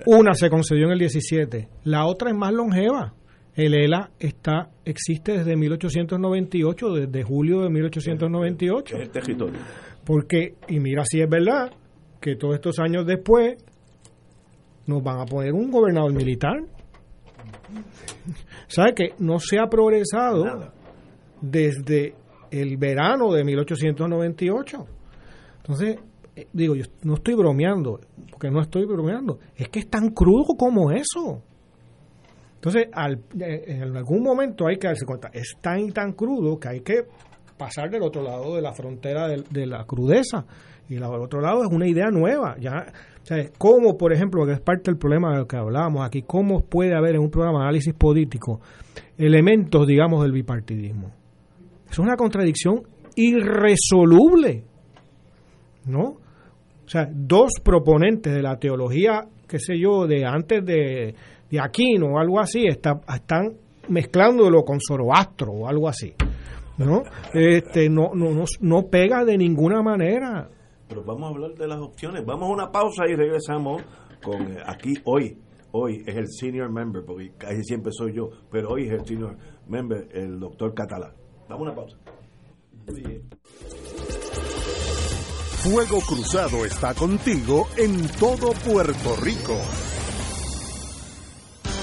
[0.05, 3.13] una se concedió en el 17, la otra es más longeva.
[3.55, 8.95] El ELA está, existe desde 1898, desde julio de 1898.
[8.95, 9.59] Es el territorio.
[10.05, 11.71] Porque, y mira si es verdad,
[12.21, 13.57] que todos estos años después
[14.87, 16.57] nos van a poner un gobernador militar.
[18.67, 20.71] ¿Sabe que no se ha progresado
[21.41, 22.15] desde
[22.49, 24.85] el verano de 1898?
[25.57, 25.99] Entonces,
[26.35, 27.99] eh, digo, yo no estoy bromeando,
[28.31, 31.41] porque no estoy bromeando, es que es tan crudo como eso.
[32.55, 36.59] Entonces, al, eh, en algún momento hay que darse cuenta, es tan y tan crudo
[36.59, 37.05] que hay que
[37.57, 40.45] pasar del otro lado de la frontera de, la crudeza.
[40.89, 42.55] Y el otro lado es una idea nueva.
[42.59, 42.85] Ya,
[43.21, 46.21] o sea, ¿Cómo, por ejemplo, que es parte del problema de lo que hablábamos aquí,
[46.21, 48.61] cómo puede haber en un programa de análisis político
[49.17, 51.11] elementos, digamos, del bipartidismo?
[51.89, 52.83] Es una contradicción
[53.15, 54.63] irresoluble,
[55.85, 56.03] ¿no?
[56.85, 61.13] O sea, dos proponentes de la teología, qué sé yo, de antes de,
[61.51, 63.57] de Aquino o algo así, está, están
[63.89, 66.13] mezclándolo con Zoroastro o algo así,
[66.77, 67.03] ¿no?
[67.33, 70.47] Este, no, no, no, no pega de ninguna manera.
[70.87, 72.25] Pero vamos a hablar de las opciones.
[72.25, 73.83] Vamos a una pausa y regresamos
[74.23, 75.37] con eh, aquí hoy.
[75.71, 79.37] Hoy es el senior member, porque casi siempre soy yo, pero hoy es el senior
[79.67, 81.11] member, el doctor Catalán.
[81.49, 81.97] Vamos a una pausa.
[85.57, 89.55] Fuego Cruzado está contigo en todo Puerto Rico.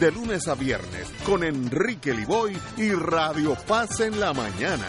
[0.00, 4.86] de lunes a viernes con Enrique Liboy y Radio Paz en la mañana.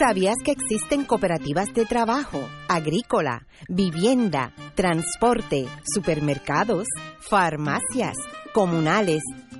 [0.00, 6.88] ¿Sabías que existen cooperativas de trabajo, agrícola, vivienda, transporte, supermercados,
[7.20, 8.16] farmacias,
[8.52, 9.22] comunales,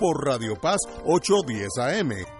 [0.00, 2.39] por Radio Paz 810 AM.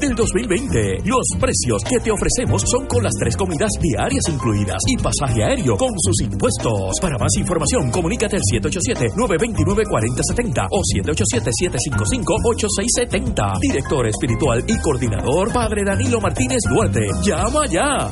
[0.00, 1.02] del 2020.
[1.04, 5.76] Los precios que te ofrecemos son con las tres comidas diarias incluidas y pasaje aéreo
[5.76, 6.94] con sus impuestos.
[7.00, 13.58] Para más información, comunícate al 787-929-4070 o 787-755-8670.
[13.60, 17.06] Director espiritual y coordinador, Padre Danilo Martínez Duarte.
[17.22, 18.10] Llama ya.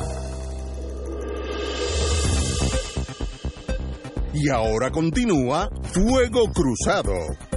[4.33, 7.48] Y ahora continúa Fuego Cruzado.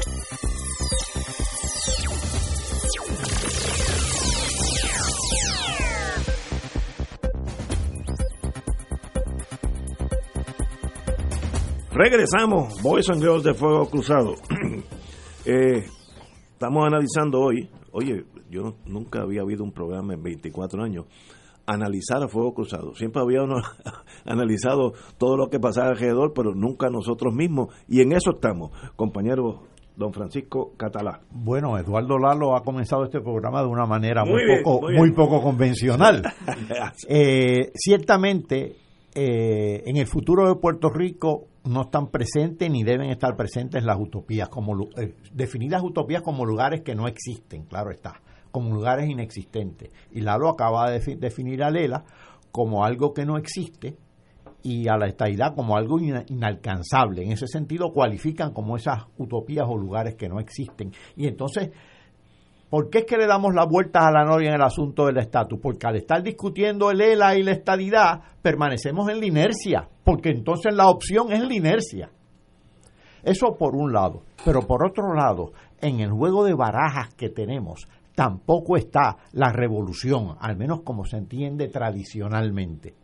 [12.02, 14.34] Regresamos, Boys and Girls de Fuego Cruzado.
[15.44, 15.84] Eh,
[16.52, 21.06] estamos analizando hoy, oye, yo nunca había habido un programa en 24 años,
[21.66, 22.94] analizar a Fuego Cruzado.
[22.94, 23.60] Siempre habíamos
[24.24, 27.74] analizado todo lo que pasaba alrededor, pero nunca nosotros mismos.
[27.88, 29.64] Y en eso estamos, compañero
[29.96, 31.22] don Francisco Catalá.
[31.30, 36.22] Bueno, Eduardo Lalo ha comenzado este programa de una manera muy, poco, muy, poco convencional.
[37.08, 38.76] eh, ciertamente,
[39.14, 43.98] eh, en el futuro de Puerto Rico no están presentes ni deben estar presentes las
[43.98, 45.14] utopías, como eh,
[45.82, 49.90] utopías como lugares que no existen, claro está, como lugares inexistentes.
[50.10, 52.04] Y Lalo acaba de definir a Lela
[52.50, 53.96] como algo que no existe
[54.62, 57.24] y a la estadidad como algo inalcanzable.
[57.24, 60.92] En ese sentido cualifican como esas utopías o lugares que no existen.
[61.16, 61.70] Y entonces
[62.72, 65.18] ¿Por qué es que le damos la vuelta a la novia en el asunto del
[65.18, 65.58] estatus?
[65.60, 70.72] Porque al estar discutiendo el ELA y la estadidad, permanecemos en la inercia, porque entonces
[70.72, 72.10] la opción es la inercia.
[73.22, 74.22] Eso por un lado.
[74.42, 80.38] Pero por otro lado, en el juego de barajas que tenemos, tampoco está la revolución,
[80.40, 82.94] al menos como se entiende tradicionalmente.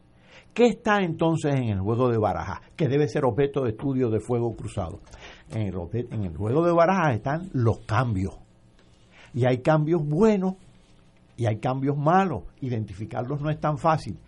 [0.55, 2.61] ¿Qué está entonces en el juego de barajas?
[2.75, 5.01] Que debe ser objeto de estudio de fuego cruzado.
[5.51, 5.75] En el,
[6.11, 8.48] en el juego de barajas están los cambios
[9.35, 10.55] y hay cambios buenos
[11.37, 12.43] y hay cambios malos.
[12.61, 14.19] Identificarlos no es tan fácil.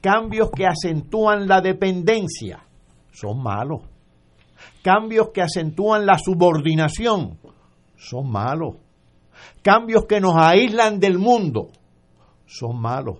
[0.00, 2.64] Cambios que acentúan la dependencia
[3.10, 3.82] son malos.
[4.82, 7.38] Cambios que acentúan la subordinación
[7.96, 8.76] son malos.
[9.62, 11.70] Cambios que nos aíslan del mundo
[12.46, 13.18] son malos.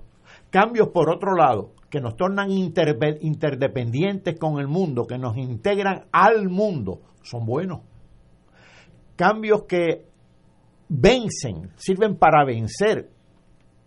[0.50, 6.48] Cambios, por otro lado, que nos tornan interdependientes con el mundo, que nos integran al
[6.48, 7.80] mundo, son buenos.
[9.16, 10.09] Cambios que
[10.90, 13.08] vencen, sirven para vencer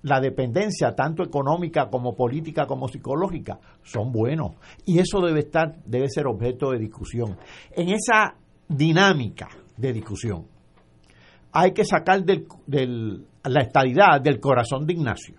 [0.03, 4.53] la dependencia tanto económica como política como psicológica son buenos.
[4.85, 7.37] Y eso debe estar debe ser objeto de discusión.
[7.71, 8.35] En esa
[8.67, 10.47] dinámica de discusión
[11.51, 15.35] hay que sacar del, la estadidad del corazón de Ignacio.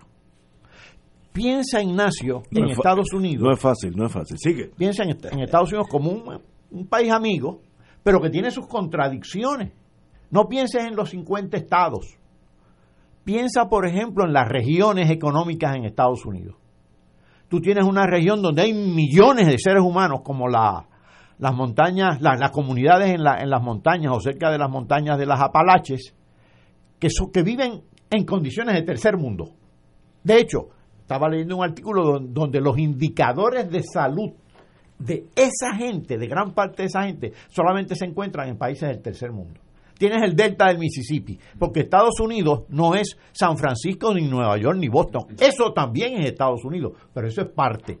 [1.33, 3.43] Piensa Ignacio en Estados Unidos.
[3.43, 4.37] no es fácil no es fácil.
[4.37, 4.71] Sigue.
[4.77, 7.61] Piensa en, en Estados Unidos como un, un país amigo
[8.03, 9.73] pero que tiene sus contradicciones
[10.31, 12.17] no pienses en los 50 estados.
[13.23, 16.55] Piensa, por ejemplo, en las regiones económicas en Estados Unidos.
[17.47, 20.87] Tú tienes una región donde hay millones de seres humanos, como la,
[21.39, 25.25] las montañas, las comunidades en, la, en, las montañas o cerca de las montañas de
[25.25, 26.13] las Apalaches,
[26.99, 29.51] que, que viven en condiciones de tercer mundo.
[30.23, 34.33] De hecho, estaba leyendo un artículo donde los indicadores de salud
[34.97, 39.01] de esa gente, de gran parte de esa gente, solamente se encuentran en países del
[39.01, 39.64] tercer mundo
[39.97, 44.77] tienes el delta del Mississippi, porque Estados Unidos no es San Francisco, ni Nueva York,
[44.77, 45.35] ni Boston.
[45.39, 47.99] Eso también es Estados Unidos, pero eso es parte.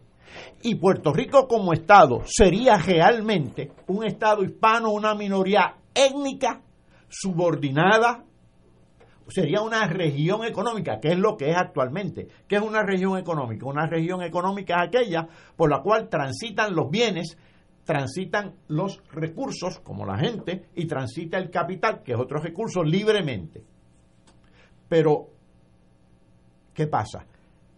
[0.61, 6.61] Y Puerto Rico como Estado sería realmente un Estado hispano, una minoría étnica
[7.07, 8.25] subordinada,
[9.27, 12.27] sería una región económica, que es lo que es actualmente.
[12.47, 13.65] ¿Qué es una región económica?
[13.65, 17.37] Una región económica es aquella por la cual transitan los bienes
[17.85, 23.63] transitan los recursos, como la gente, y transita el capital, que es otro recurso, libremente.
[24.89, 25.27] Pero,
[26.73, 27.25] ¿qué pasa?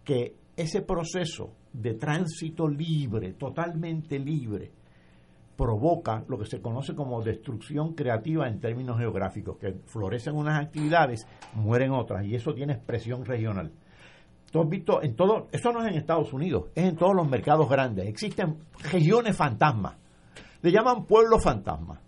[0.02, 4.72] Que ese proceso de tránsito libre, totalmente libre,
[5.56, 11.26] provoca lo que se conoce como destrucción creativa en términos geográficos, que florecen unas actividades,
[11.54, 13.72] mueren otras, y eso tiene expresión regional.
[14.50, 17.28] Tú has visto en todo, eso no es en Estados Unidos, es en todos los
[17.28, 18.06] mercados grandes.
[18.06, 18.56] Existen
[18.90, 19.96] regiones fantasmas.
[20.62, 22.00] Le llaman pueblos fantasmas.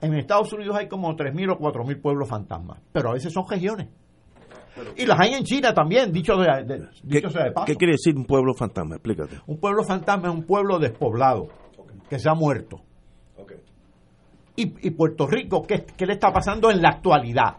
[0.00, 3.88] En Estados Unidos hay como 3.000 o 4.000 pueblos fantasmas, pero a veces son regiones.
[4.96, 7.66] Y las hay en China también, dicho, de, dicho sea de paso.
[7.66, 8.96] ¿Qué quiere decir un pueblo fantasma?
[8.96, 9.40] Explícate.
[9.46, 11.48] Un pueblo fantasma es un pueblo despoblado,
[12.08, 12.82] que se ha muerto.
[14.56, 17.56] Y, y, Puerto Rico, ¿qué, ¿qué le está pasando en la actualidad?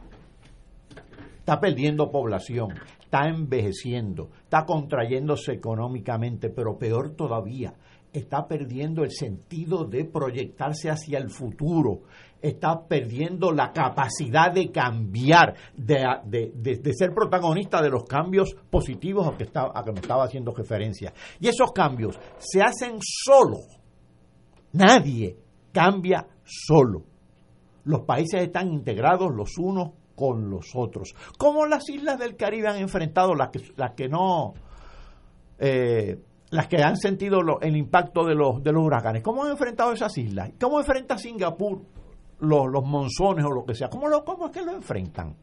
[1.40, 2.76] Está perdiendo población,
[3.12, 7.74] está envejeciendo, está contrayéndose económicamente, pero peor todavía,
[8.14, 12.04] está perdiendo el sentido de proyectarse hacia el futuro,
[12.42, 19.50] está perdiendo la capacidad de cambiar, de, ser protagonista de los cambios positivos a que,
[19.54, 21.14] a que me estaba haciendo referencia.
[21.42, 23.58] Y esos cambios se hacen solo.
[24.72, 25.36] Nadie
[25.74, 27.04] cambia solo.
[27.84, 31.14] Los países están integrados los unos con los otros.
[31.38, 34.54] ¿Cómo las islas del Caribe han enfrentado las que, las que no...
[35.60, 36.20] Eh,
[36.52, 39.24] las que han sentido el impacto de los, de los huracanes.
[39.24, 40.52] ¿Cómo han enfrentado esas islas?
[40.60, 41.82] ¿Cómo enfrenta Singapur
[42.40, 43.90] los, los monzones o lo que sea?
[43.90, 45.38] ¿Cómo, lo, ¿Cómo es que lo enfrentan?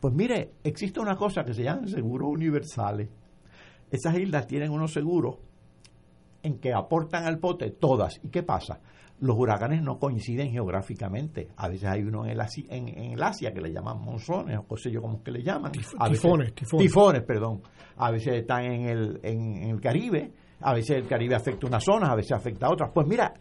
[0.00, 3.08] Pues mire, existe una cosa que se llama seguros universales.
[3.90, 5.36] Esas islas tienen unos seguros
[6.42, 8.20] en que aportan al pote todas.
[8.22, 8.80] ¿Y qué pasa?
[9.20, 11.48] Los huracanes no coinciden geográficamente.
[11.56, 14.76] A veces hay uno en el, Asia, en, el Asia que le llaman monzones, o
[14.76, 15.72] sé yo cómo que le llaman.
[15.72, 17.62] tifones, tifones, perdón.
[17.98, 22.10] A veces están en el, en, el Caribe, a veces el Caribe afecta unas zonas,
[22.10, 22.90] a veces afecta a otras.
[22.94, 23.34] Pues mira,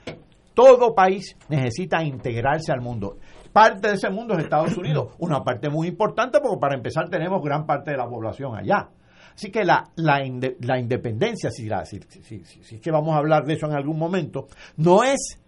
[0.54, 3.18] todo país necesita integrarse al mundo.
[3.54, 7.42] Parte de ese mundo es Estados Unidos, una parte muy importante porque para empezar tenemos
[7.42, 8.90] gran parte de la población allá.
[9.34, 10.20] Así que la, la,
[10.60, 13.74] la independencia, si, la, si, si, si, es que vamos a hablar de eso en
[13.74, 15.40] algún momento, no es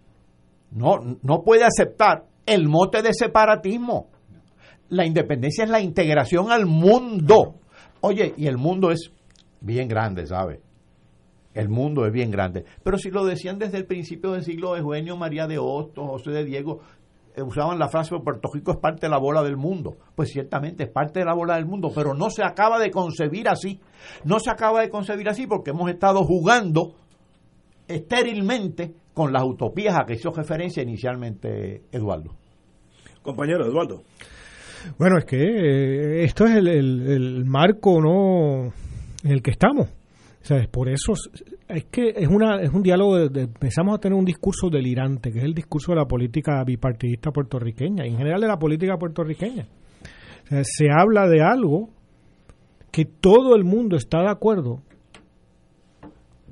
[0.72, 4.10] no, no puede aceptar el mote de separatismo.
[4.90, 7.56] La independencia es la integración al mundo.
[8.02, 9.12] Oye, y el mundo es
[9.62, 10.62] bien grande, ¿sabe?
[11.54, 12.66] El mundo es bien grande.
[12.84, 16.46] Pero si lo decían desde el principio del siglo, Eugenio María de Hostos, José de
[16.46, 16.80] Diego,
[17.36, 19.98] eh, usaban la frase Puerto Rico es parte de la bola del mundo.
[20.16, 23.50] Pues ciertamente es parte de la bola del mundo, pero no se acaba de concebir
[23.50, 23.80] así.
[24.24, 26.96] No se acaba de concebir así porque hemos estado jugando
[27.96, 32.36] estérilmente con las utopías a que hizo referencia inicialmente Eduardo.
[33.22, 34.04] Compañero Eduardo.
[34.98, 38.74] Bueno, es que eh, esto es el, marco no
[39.24, 39.88] en el que estamos.
[39.88, 41.14] O sea, por eso
[41.68, 45.46] es que es una es un diálogo empezamos a tener un discurso delirante, que es
[45.46, 49.68] el discurso de la política bipartidista puertorriqueña, y en general de la política puertorriqueña.
[50.50, 51.90] se habla de algo
[52.92, 54.82] que todo el mundo está de acuerdo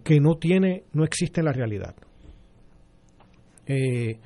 [0.04, 1.96] que no tiene no existe en la realidad.
[3.66, 4.20] Eh,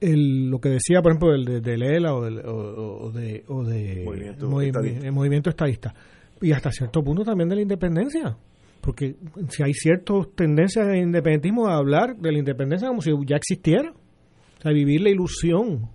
[0.00, 5.12] lo que decía, por ejemplo, del de, Lela o, del, o, de, o de movimiento,
[5.12, 5.94] movimiento estadista.
[6.40, 8.36] Y hasta cierto punto también de la independencia.
[8.80, 9.16] Porque
[9.48, 13.92] si hay ciertas tendencias de independentismo a hablar de la independencia como si ya existiera.
[13.92, 15.90] O sea, vivir la ilusión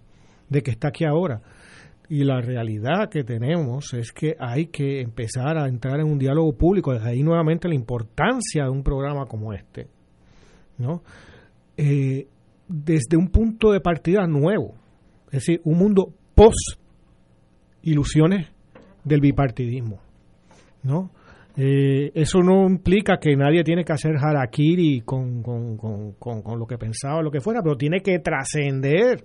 [0.50, 1.42] de que está aquí ahora.
[2.10, 6.54] Y la realidad que tenemos es que hay que empezar a entrar en un diálogo
[6.56, 6.94] público.
[6.94, 9.88] Desde ahí nuevamente la importancia de un programa como este.
[10.78, 11.02] ¿no?
[11.78, 12.28] Eh,
[12.68, 14.76] desde un punto de partida nuevo,
[15.28, 16.80] es decir, un mundo post
[17.84, 18.48] ilusiones
[19.04, 20.00] del bipartidismo,
[20.84, 21.12] ¿no?
[21.58, 25.78] Eh, eso no implica que nadie tiene que hacer harakiri con, con,
[26.18, 29.24] con, lo que pensaba, lo que fuera, pero tiene que trascender,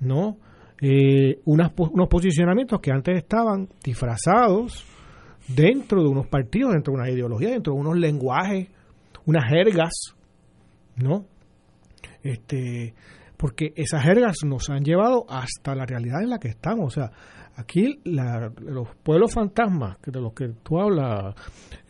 [0.00, 0.38] ¿no?
[0.80, 1.72] Eh, unos
[2.08, 4.84] posicionamientos que antes estaban disfrazados
[5.48, 8.68] dentro de unos partidos, dentro de una ideología, dentro de unos lenguajes,
[9.24, 9.92] unas jergas,
[10.96, 11.24] ¿no?
[12.22, 12.94] este
[13.36, 16.86] porque esas jergas nos han llevado hasta la realidad en la que estamos.
[16.86, 17.10] O sea,
[17.56, 21.34] aquí los pueblos fantasmas de los que tú hablas,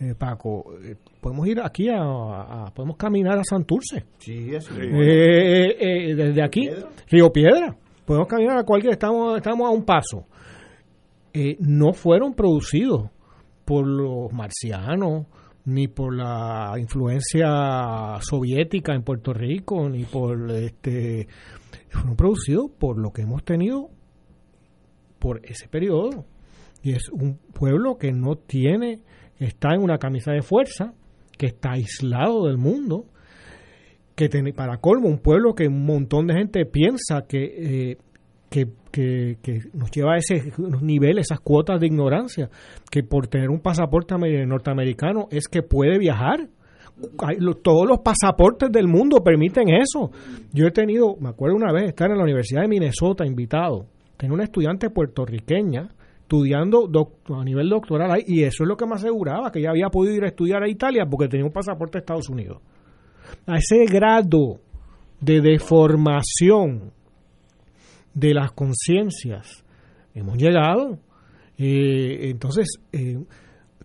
[0.01, 4.07] eh, Paco, eh, podemos ir aquí a, podemos caminar a Santurce.
[4.19, 6.69] Sí, eh, desde aquí,
[7.09, 7.77] Río Piedra.
[8.07, 10.27] Podemos caminar a cualquier, estamos, estamos a un paso.
[11.61, 13.11] no fueron producidos
[13.65, 15.27] por los marcianos,
[15.67, 21.27] ni por la influencia soviética en Puerto Rico, ni por este
[21.91, 23.91] fueron producidos por lo que hemos tenido
[25.19, 26.25] por ese periodo.
[26.83, 29.01] Y es un pueblo que no tiene,
[29.39, 30.95] está en una camisa de fuerza,
[31.37, 33.07] que está aislado del mundo,
[34.17, 37.97] que tiene, para colmo, un pueblo que un montón de gente piensa que eh,
[38.49, 42.49] que, que, nos lleva a ese nivel, esas cuotas de ignorancia,
[42.91, 44.15] que por tener un pasaporte
[44.47, 46.49] norteamericano es que puede viajar.
[47.63, 50.11] todos los pasaportes del mundo permiten eso.
[50.53, 53.87] Yo he tenido, me acuerdo una vez estar en la Universidad de Minnesota invitado,
[54.17, 55.91] tenía una estudiante puertorriqueña
[56.23, 56.89] estudiando
[57.29, 60.17] a nivel doctoral ahí, y eso es lo que me aseguraba, que ella había podido
[60.17, 62.63] ir a estudiar a Italia porque tenía un pasaporte de Estados Unidos.
[63.47, 64.61] A ese grado
[65.21, 66.93] de deformación
[68.15, 69.65] de las conciencias
[70.15, 70.99] hemos llegado
[71.59, 73.17] Eh, entonces, eh,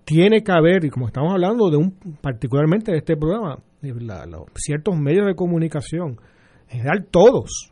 [0.04, 3.60] tiene que haber, y como estamos hablando de un, particularmente de este programa,
[4.56, 6.20] ciertos medios de comunicación,
[6.70, 7.72] en general todos,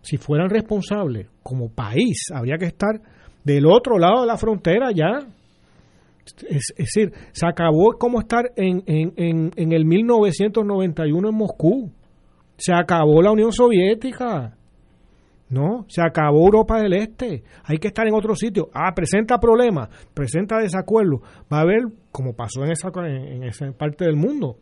[0.00, 3.00] si fueran responsables como país, habría que estar
[3.44, 5.26] del otro lado de la frontera ya.
[6.48, 11.92] Es, decir, se acabó como estar en, en, en, en el 1991 en Moscú.
[12.56, 14.56] Se acabó la Unión Soviética.
[15.52, 17.42] No, se acabó Europa del Este.
[17.64, 18.70] Hay que estar en otro sitio.
[18.72, 21.20] Ah, presenta problemas, presenta desacuerdos.
[21.52, 24.56] Va a haber, como pasó en esa, en esa parte del mundo,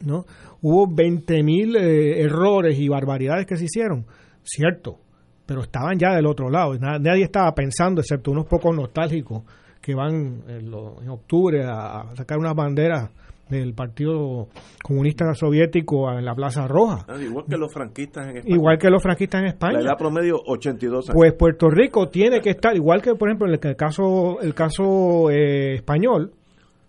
[0.00, 0.24] ¿no?
[0.62, 4.06] Hubo 20.000 eh, errores y barbaridades que se hicieron,
[4.42, 5.00] cierto,
[5.44, 6.78] pero estaban ya del otro lado.
[6.78, 9.42] Nadie estaba pensando, excepto unos pocos nostálgicos
[9.86, 13.08] que van en, en octubre a sacar unas banderas
[13.48, 14.48] del Partido
[14.82, 17.04] Comunista Soviético en la Plaza Roja.
[17.06, 18.56] Ah, igual que los franquistas en España.
[18.56, 19.74] Igual que los franquistas en España.
[19.74, 21.14] La edad promedio 82 años.
[21.14, 25.30] Pues Puerto Rico tiene que estar, igual que por ejemplo en el caso, el caso
[25.30, 26.32] eh, español,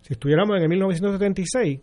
[0.00, 1.80] si estuviéramos en el 1976,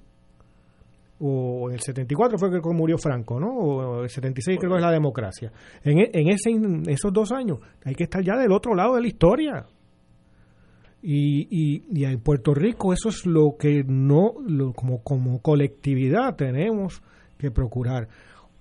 [1.21, 3.47] o en el 74 fue que murió Franco, ¿no?
[3.47, 5.49] O el 76 creo que es la democracia.
[5.81, 8.95] En, e, en, ese, en esos dos años hay que estar ya del otro lado
[8.95, 9.65] de la historia.
[11.07, 14.33] Y, y, en Puerto Rico eso es lo que no,
[14.75, 17.03] como, como colectividad tenemos
[17.37, 18.07] que procurar.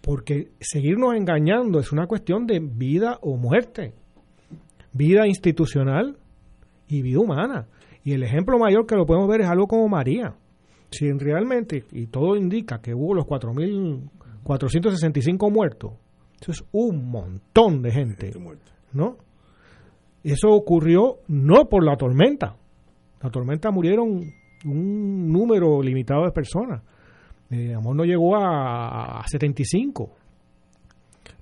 [0.02, 3.94] Porque seguirnos engañando es una cuestión de vida o muerte.
[4.92, 6.18] Vida institucional
[6.86, 7.66] y vida humana.
[8.04, 10.34] Y el ejemplo mayor que lo podemos ver es algo como María.
[10.90, 15.94] Si realmente, y todo indica que hubo los 4.465 muertos,
[16.42, 18.34] eso es un montón de gente,
[18.92, 19.16] ¿no?
[20.24, 22.56] Eso ocurrió no por la tormenta.
[23.20, 24.22] La tormenta murieron
[24.64, 26.82] un número limitado de personas.
[27.50, 30.10] Eh, Amor no llegó a, 75,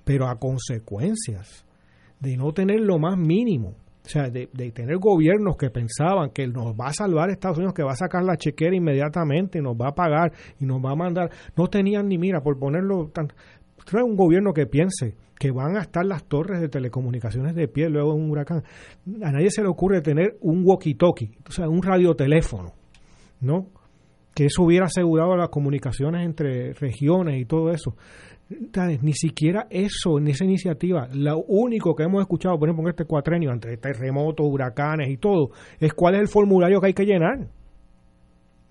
[0.03, 1.65] pero a consecuencias
[2.19, 3.69] de no tener lo más mínimo.
[4.05, 7.83] O sea, de, tener gobiernos que pensaban que nos va a salvar Estados Unidos, que
[7.83, 11.31] va a sacar la chequera inmediatamente, nos va a pagar y nos va a mandar.
[11.55, 13.29] No tenían ni mira, por ponerlo tan.
[13.85, 17.89] Trae un gobierno que piense que van a estar las torres de telecomunicaciones de pie
[17.89, 18.63] luego de un huracán.
[19.21, 22.71] A nadie se le ocurre tener un walkie-talkie, o sea, un radioteléfono,
[23.41, 23.67] ¿no?
[24.33, 27.97] Que eso hubiera asegurado las comunicaciones entre regiones y todo eso.
[29.01, 31.09] Ni siquiera eso, ni esa iniciativa.
[31.11, 35.49] Lo único que hemos escuchado, por ejemplo, en este cuatrenio, entre terremotos, huracanes y todo,
[35.77, 37.49] es cuál es el formulario que hay que llenar.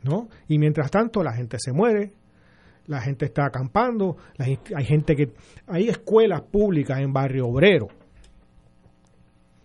[0.04, 0.28] ¿No?
[0.48, 2.14] Y mientras tanto, la gente se muere,
[2.86, 5.32] la gente está acampando, hay gente que
[5.66, 7.88] hay escuelas públicas en Barrio Obrero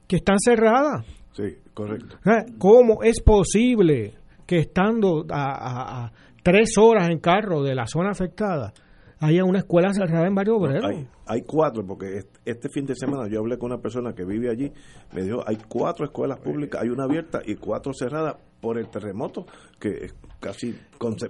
[0.08, 1.06] que están cerradas.
[1.34, 2.18] Sí, correcto.
[2.58, 4.14] ¿Cómo es posible
[4.46, 6.12] que estando a,
[6.42, 8.74] tres horas en carro de la zona afectada
[9.20, 10.88] haya una escuela cerrada en Barrio Obrero?
[11.26, 14.72] hay, cuatro, porque este fin de semana yo hablé con una persona que vive allí,
[15.14, 19.46] me dijo, hay cuatro escuelas públicas, hay una abierta y cuatro cerradas por el terremoto,
[19.80, 20.76] que casi,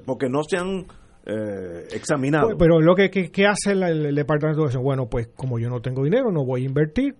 [0.05, 0.85] porque no se han
[1.29, 2.47] eh, examinado.
[2.47, 3.09] Pues, pero lo que,
[3.45, 6.65] hace el, Departamento de Educación, bueno, pues como yo no tengo dinero, no voy a
[6.65, 7.15] invertir.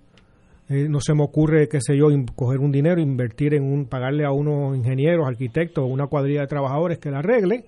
[0.70, 4.26] Eh, no se me ocurre, qué sé yo, coger un dinero, invertir en un, pagarle
[4.26, 7.66] a unos ingenieros, arquitectos, una cuadrilla de trabajadores que la arregle,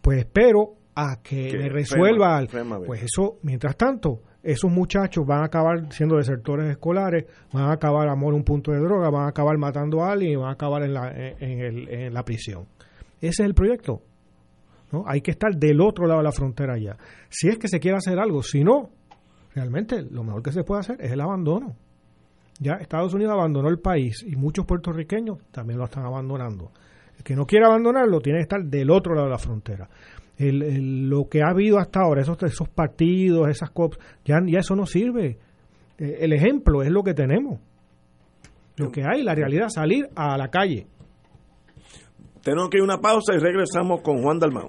[0.00, 2.42] pues espero a que, me resuelva.
[2.86, 8.08] pues eso, mientras tanto, esos muchachos van a acabar siendo desertores escolares, van a acabar
[8.08, 10.82] a un punto de droga, van a acabar matando a alguien y van a acabar
[10.82, 12.66] en la, en la prisión.
[13.20, 14.02] Ese es el proyecto.
[15.06, 16.96] Hay que estar del otro lado de la frontera ya.
[17.28, 18.90] Si es que se quiere hacer algo, si no,
[19.54, 21.76] realmente lo mejor que se puede hacer es el abandono.
[22.60, 26.70] Ya Estados Unidos abandonó el país y muchos puertorriqueños también lo están abandonando.
[27.16, 29.88] El que no quiere abandonarlo tiene que estar del otro lado de la frontera.
[30.38, 34.86] lo que ha habido hasta ahora, esos, esos partidos, esas copas, ya, ya eso no
[34.86, 35.38] sirve.
[35.98, 37.60] Eh, el ejemplo es lo que tenemos.
[38.76, 40.86] Lo que hay, la realidad, salir a la calle.
[42.42, 44.68] Tenemos que ir a una pausa y regresamos con Juan Dalmau.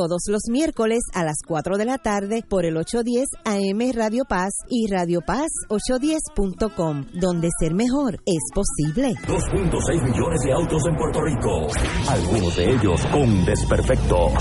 [0.01, 4.51] todos los miércoles a las 4 de la tarde por el 810 AM Radio Paz
[4.67, 9.13] y Radio Paz 810.com, donde ser mejor es posible.
[9.27, 11.67] 2.6 millones de autos en Puerto Rico,
[12.09, 14.33] algunos de ellos con desperfectos.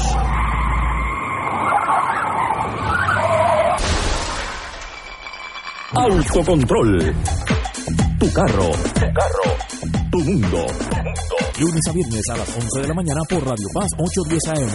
[5.93, 7.15] Autocontrol.
[8.21, 8.71] Tu carro.
[8.71, 9.57] Tu carro.
[10.13, 10.67] Tu mundo.
[11.59, 14.69] Lunes a viernes a las 11 de la mañana por Radio Paz 810 AM.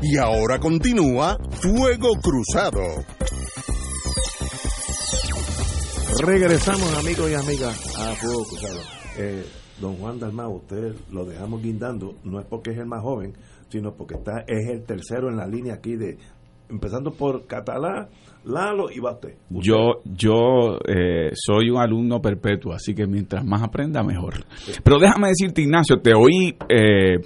[0.00, 2.82] Y ahora continúa Fuego Cruzado.
[6.24, 8.78] Regresamos, amigos y amigas, a Fuego Cruzado.
[9.18, 9.44] Eh,
[9.80, 13.34] don Juan Dalmau, usted lo dejamos guindando, no es porque es el más joven,
[13.70, 16.16] sino porque está es el tercero en la línea aquí de
[16.68, 18.08] empezando por Catalá,
[18.44, 19.36] Lalo y Bate.
[19.50, 24.44] Yo, yo eh, soy un alumno perpetuo, así que mientras más aprenda, mejor.
[24.82, 27.20] Pero déjame decirte, Ignacio, te oí eh,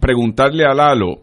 [0.00, 1.22] preguntarle a Lalo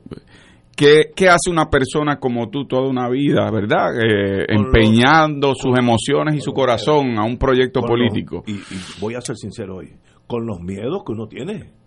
[0.81, 3.93] ¿Qué, hace una persona como tú toda una vida, verdad?
[4.01, 8.43] Eh, empeñando sus emociones y su corazón a un proyecto político.
[8.47, 8.57] y,
[8.99, 9.93] voy a ser sincero hoy,
[10.25, 11.80] con los miedos que uno tiene.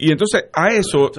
[0.00, 1.10] Y entonces a eso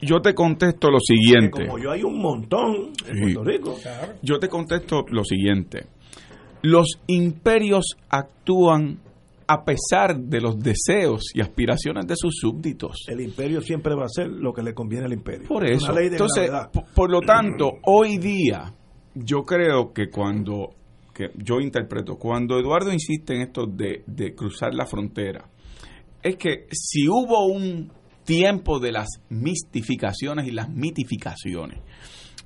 [0.00, 1.66] yo, te contesto lo siguiente.
[1.66, 3.78] Como yo hay un montón en Puerto Rico.
[4.22, 5.86] Yo te contesto lo siguiente.
[6.62, 9.00] Los imperios actúan
[9.46, 13.04] a pesar de los deseos y aspiraciones de sus súbditos.
[13.06, 15.46] El imperio siempre va a ser lo que le conviene al imperio.
[15.46, 15.94] Por eso.
[15.98, 16.50] Entonces,
[16.94, 18.72] por, lo tanto, hoy día,
[19.14, 20.70] yo creo que cuando,
[21.12, 25.44] que yo interpreto, cuando Eduardo insiste en esto de, de cruzar la frontera,
[26.22, 27.90] es que si hubo un
[28.24, 31.80] tiempo de las mistificaciones y las mitificaciones,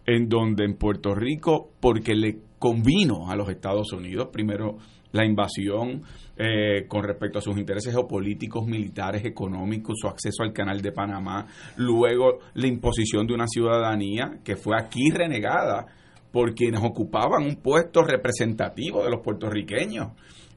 [0.07, 4.79] en donde en Puerto Rico, porque le convino a los Estados Unidos, primero
[5.13, 6.03] la invasión
[6.37, 11.47] eh, con respecto a sus intereses geopolíticos, militares, económicos, su acceso al canal de Panamá,
[11.77, 15.87] luego la imposición de una ciudadanía que fue aquí renegada
[16.31, 20.09] por quienes ocupaban un puesto representativo de los puertorriqueños.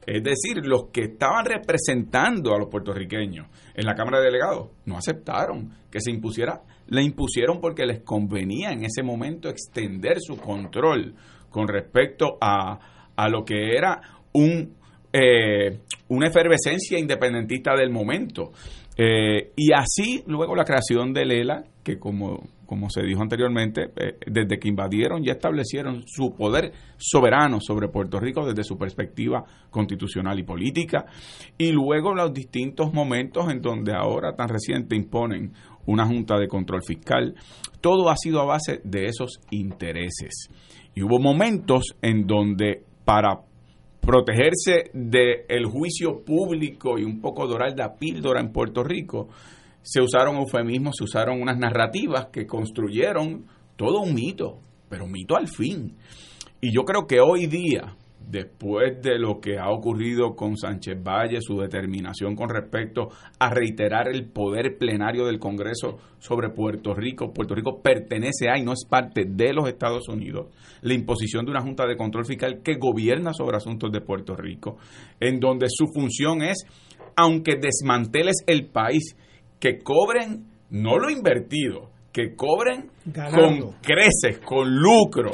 [0.06, 4.96] Es decir, los que estaban representando a los puertorriqueños en la Cámara de Delegados no
[4.96, 11.14] aceptaron que se impusiera, le impusieron porque les convenía en ese momento extender su control
[11.50, 14.00] con respecto a, a lo que era
[14.32, 14.74] un,
[15.12, 18.52] eh, una efervescencia independentista del momento.
[18.96, 24.16] Eh, y así luego la creación de Lela, que como, como se dijo anteriormente, eh,
[24.24, 30.38] desde que invadieron ya establecieron su poder soberano sobre Puerto Rico desde su perspectiva constitucional
[30.38, 31.04] y política,
[31.58, 35.52] y luego los distintos momentos en donde ahora tan reciente imponen
[35.86, 37.34] una junta de control fiscal,
[37.80, 40.48] todo ha sido a base de esos intereses.
[40.94, 43.40] Y hubo momentos en donde para
[44.00, 49.26] protegerse del juicio público y un poco dorar la píldora en Puerto Rico,
[49.82, 55.48] se usaron eufemismos, se usaron unas narrativas que construyeron todo un mito, pero mito al
[55.48, 55.96] fin.
[56.60, 57.96] Y yo creo que hoy día,
[58.28, 63.08] después de lo que ha ocurrido con Sánchez Valle, su determinación con respecto
[63.38, 68.62] a reiterar el poder plenario del Congreso sobre Puerto Rico, Puerto Rico pertenece a y
[68.62, 70.48] no es parte de los Estados Unidos,
[70.82, 74.76] la imposición de una Junta de Control Fiscal que gobierna sobre asuntos de Puerto Rico,
[75.18, 76.64] en donde su función es,
[77.16, 79.16] aunque desmanteles el país,
[79.60, 85.32] que cobren no lo invertido, que cobren con creces, con lucro,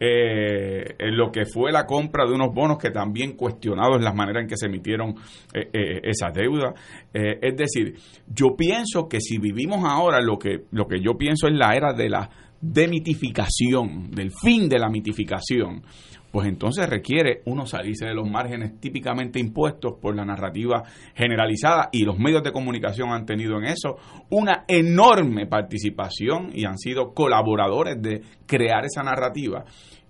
[0.00, 4.40] eh, en lo que fue la compra de unos bonos que también cuestionados la manera
[4.40, 5.16] en que se emitieron
[5.52, 6.72] eh, eh, esa deuda.
[7.12, 7.94] es decir,
[8.28, 11.92] yo pienso que si vivimos ahora lo que, lo que yo pienso es la era
[11.92, 15.82] de la demitificación, del fin de la mitificación,
[16.30, 20.82] pues entonces requiere uno salirse de los márgenes típicamente impuestos por la narrativa
[21.14, 23.96] generalizada y los medios de comunicación han tenido en eso
[24.30, 29.64] una enorme participación y han sido colaboradores de crear esa narrativa.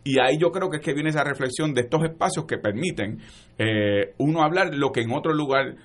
[0.05, 3.19] Y ahí yo creo que es que viene esa reflexión de estos espacios que permiten
[3.59, 5.77] eh, uno hablar lo que en otro lugar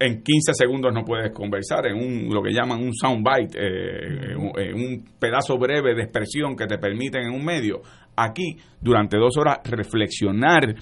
[0.00, 4.74] en 15 segundos no puedes conversar, en un, lo que llaman un soundbite, eh, en
[4.74, 7.82] un pedazo breve de expresión que te permiten en un medio.
[8.20, 10.74] Aquí, durante dos horas, reflexionar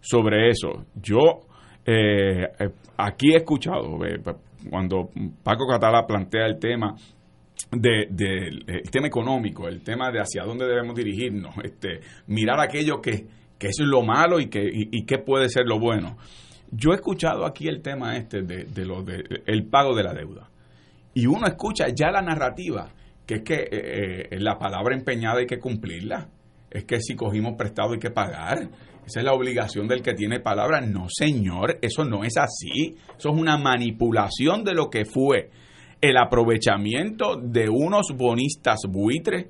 [0.00, 0.86] sobre eso.
[0.94, 1.40] Yo
[1.86, 2.46] eh,
[2.96, 3.98] aquí he escuchado,
[4.68, 5.10] cuando
[5.42, 6.94] Paco Catala plantea el tema
[7.70, 13.26] del de, tema económico, el tema de hacia dónde debemos dirigirnos, este, mirar aquello que,
[13.58, 16.16] que es lo malo y que y, qué puede ser lo bueno.
[16.70, 20.50] Yo he escuchado aquí el tema este de, lo de el pago de la deuda
[21.14, 22.88] y uno escucha ya la narrativa
[23.26, 26.28] que es que eh, eh, la palabra empeñada hay que cumplirla,
[26.72, 28.68] es que si cogimos prestado hay que pagar,
[29.06, 30.80] esa es la obligación del que tiene palabra.
[30.80, 32.96] No, señor, eso no es así.
[33.18, 35.50] Eso es una manipulación de lo que fue
[36.00, 39.46] el aprovechamiento de unos bonistas buitres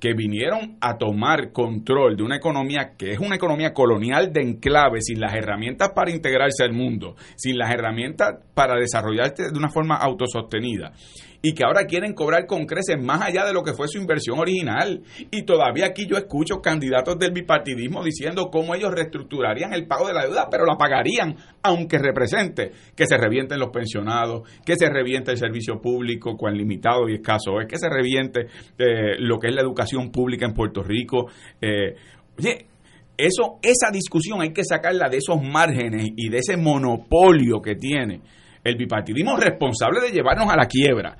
[0.00, 5.00] que vinieron a tomar control de una economía que es una economía colonial de enclave,
[5.00, 9.96] sin las herramientas para integrarse al mundo, sin las herramientas para desarrollarse de una forma
[9.96, 10.92] autosostenida
[11.46, 14.40] y que ahora quieren cobrar con creces más allá de lo que fue su inversión
[14.40, 15.04] original.
[15.30, 20.14] Y todavía aquí yo escucho candidatos del bipartidismo diciendo cómo ellos reestructurarían el pago de
[20.14, 25.30] la deuda, pero la pagarían, aunque represente que se revienten los pensionados, que se reviente
[25.30, 29.54] el servicio público, cuán limitado y escaso es, que se reviente eh, lo que es
[29.54, 31.30] la educación pública en Puerto Rico.
[31.60, 31.94] Eh,
[32.40, 32.66] oye,
[33.16, 38.22] eso, esa discusión hay que sacarla de esos márgenes y de ese monopolio que tiene
[38.66, 41.16] el bipartidismo responsable de llevarnos a la quiebra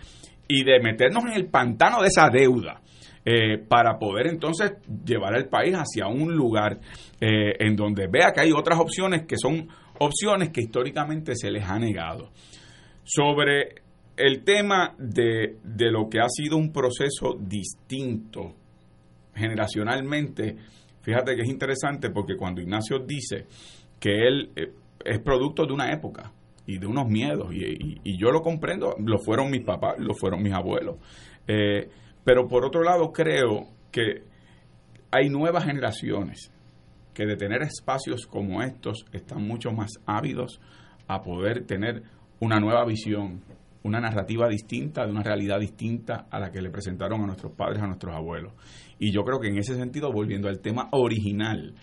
[0.49, 2.81] y de meternos en el pantano de esa deuda.
[3.29, 4.75] Eh, para poder entonces
[5.05, 6.79] llevar al país hacia un lugar
[7.21, 9.69] eh, en donde vea que hay otras opciones que son
[9.99, 12.31] opciones que históricamente se les ha negado.
[13.03, 13.83] Sobre
[14.17, 18.55] el tema de, de lo que ha sido un proceso distinto
[19.35, 20.55] generacionalmente,
[21.03, 23.47] fíjate que es interesante porque cuando Ignacio dice
[23.99, 24.71] que él eh,
[25.05, 26.33] es producto de una época,
[26.67, 27.53] y de unos miedos.
[27.53, 30.97] Y, yo lo comprendo, lo fueron mis papás, lo fueron mis abuelos.
[31.47, 31.89] Eh,
[32.25, 34.25] pero por otro lado, creo que
[35.11, 36.53] hay nuevas generaciones
[37.15, 40.61] que de tener espacios como estos están mucho más ávidos
[41.09, 42.03] a poder tener
[42.41, 43.43] una nueva visión,
[43.83, 47.83] una narrativa distinta de una realidad distinta a la que le presentaron a nuestros padres,
[47.83, 48.53] a nuestros abuelos.
[48.99, 51.75] Y yo creo que en ese sentido, volviendo al tema original,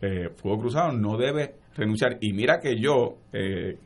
[0.00, 2.18] eh, Fuego Cruzado no debe renunciar.
[2.20, 3.78] Y mira que yo, eh,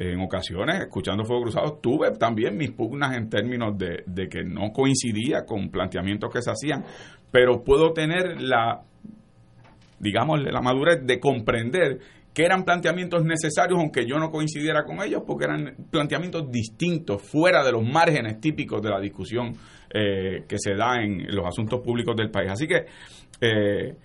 [0.00, 5.44] en ocasiones, escuchando Fuego Cruzado, tuve también mis pugnas en términos de, que no coincidía
[5.44, 6.84] con planteamientos que se hacían,
[7.30, 8.80] pero puedo tener la,
[9.98, 11.98] digamos, la madurez de comprender
[12.32, 17.62] que eran planteamientos necesarios aunque yo no coincidiera con ellos, porque eran planteamientos distintos, fuera
[17.62, 19.52] de los márgenes típicos de la discusión
[19.92, 22.50] eh, que se da en los asuntos públicos del país.
[22.50, 22.86] Así que
[23.42, 23.96] eh,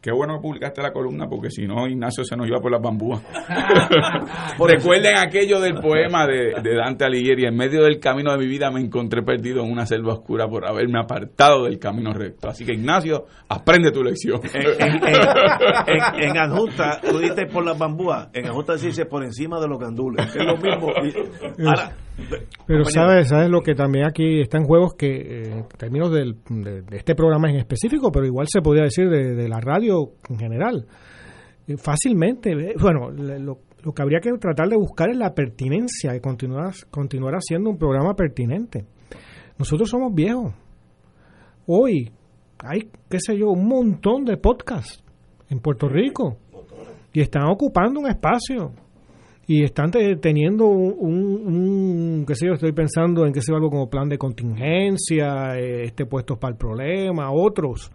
[0.00, 2.80] Qué bueno que publicaste la columna, porque si no, Ignacio se nos iba por las
[2.80, 3.22] bambúas.
[4.58, 8.80] Recuerden aquello del poema de, Dante Alighieri: En medio del camino de mi vida me
[8.80, 12.48] encontré perdido en una selva oscura por haberme apartado del camino recto.
[12.48, 14.40] Así que, Ignacio, aprende tu lección.
[16.18, 19.78] En, adjunta, tú dices por las bambúas, en adjunta se dice por encima de los
[19.78, 20.34] gandules.
[20.34, 20.94] Es lo mismo.
[22.66, 26.34] Pero sabes, sabes lo que también aquí está en juegos que eh, en términos de,
[26.92, 30.86] este programa en específico, pero igual se podría decir de, la radio en general.
[31.66, 33.58] Eh, fácilmente, bueno, lo,
[33.94, 38.14] que habría que tratar de buscar es la pertinencia y continuar, continuar haciendo un programa
[38.14, 38.84] pertinente.
[39.58, 40.52] Nosotros somos viejos.
[41.66, 42.10] Hoy
[42.58, 45.02] hay, qué sé yo, un montón de podcasts
[45.48, 46.36] en Puerto Rico
[47.12, 48.72] y están ocupando un espacio
[49.50, 53.68] y están teniendo un, un, qué sé yo, estoy pensando en qué sé yo, algo
[53.68, 57.90] como plan de contingencia, eh, este puestos para el problema, otros,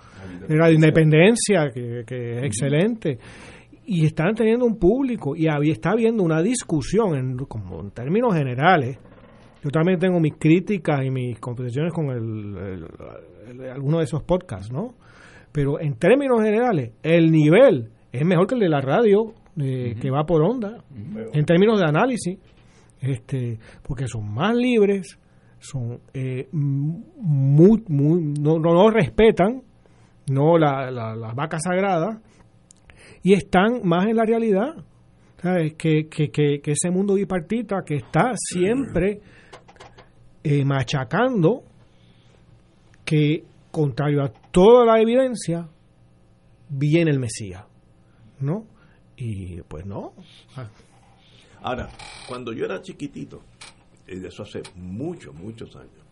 [0.50, 3.18] la independencia, que, que, es excelente,
[3.86, 8.36] y están teniendo un público y había, está habiendo una discusión en, como en términos
[8.36, 9.00] generales.
[9.64, 12.86] Yo también tengo mis críticas y mis competiciones con el,
[13.72, 14.96] algunos de esos podcasts, ¿no?
[15.54, 20.26] Pero en términos generales, el nivel es mejor que el de la radio que va
[20.26, 20.84] por onda,
[21.34, 22.38] en términos de análisis,
[23.00, 25.18] este, porque son más libres,
[25.60, 29.62] son eh, muy, muy, no, no, respetan
[30.28, 32.22] no la, la, vaca sagrada
[33.24, 34.76] y están más en la realidad.
[35.42, 35.74] ¿sabes?
[35.76, 39.22] Que, que, que, ese mundo bipartita que está siempre
[40.44, 41.64] eh, machacando
[43.04, 45.68] que, contrario a toda la evidencia,
[46.70, 47.66] viene el Mesías
[48.40, 48.66] ¿no?
[49.18, 50.14] Y pues no.
[50.56, 50.68] Ah.
[51.62, 51.90] Ahora,
[52.28, 53.42] cuando yo era chiquitito,
[54.08, 56.06] y de eso hace muchos, muchos años,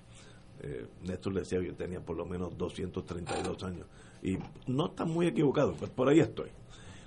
[0.61, 3.85] eh, Néstor decía que yo tenía por lo menos 232 años,
[4.23, 4.37] y
[4.67, 6.49] no está muy equivocado, pues por ahí estoy.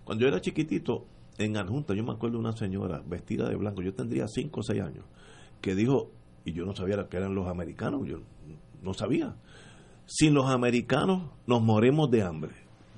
[0.04, 1.06] Cuando yo era chiquitito,
[1.38, 4.62] en Adjunta, yo me acuerdo de una señora vestida de blanco, yo tendría 5 o
[4.62, 5.04] 6 años,
[5.60, 6.10] que dijo,
[6.44, 8.20] y yo no sabía que eran los americanos, yo
[8.82, 9.34] no sabía,
[10.06, 12.52] sin los americanos nos morimos de hambre.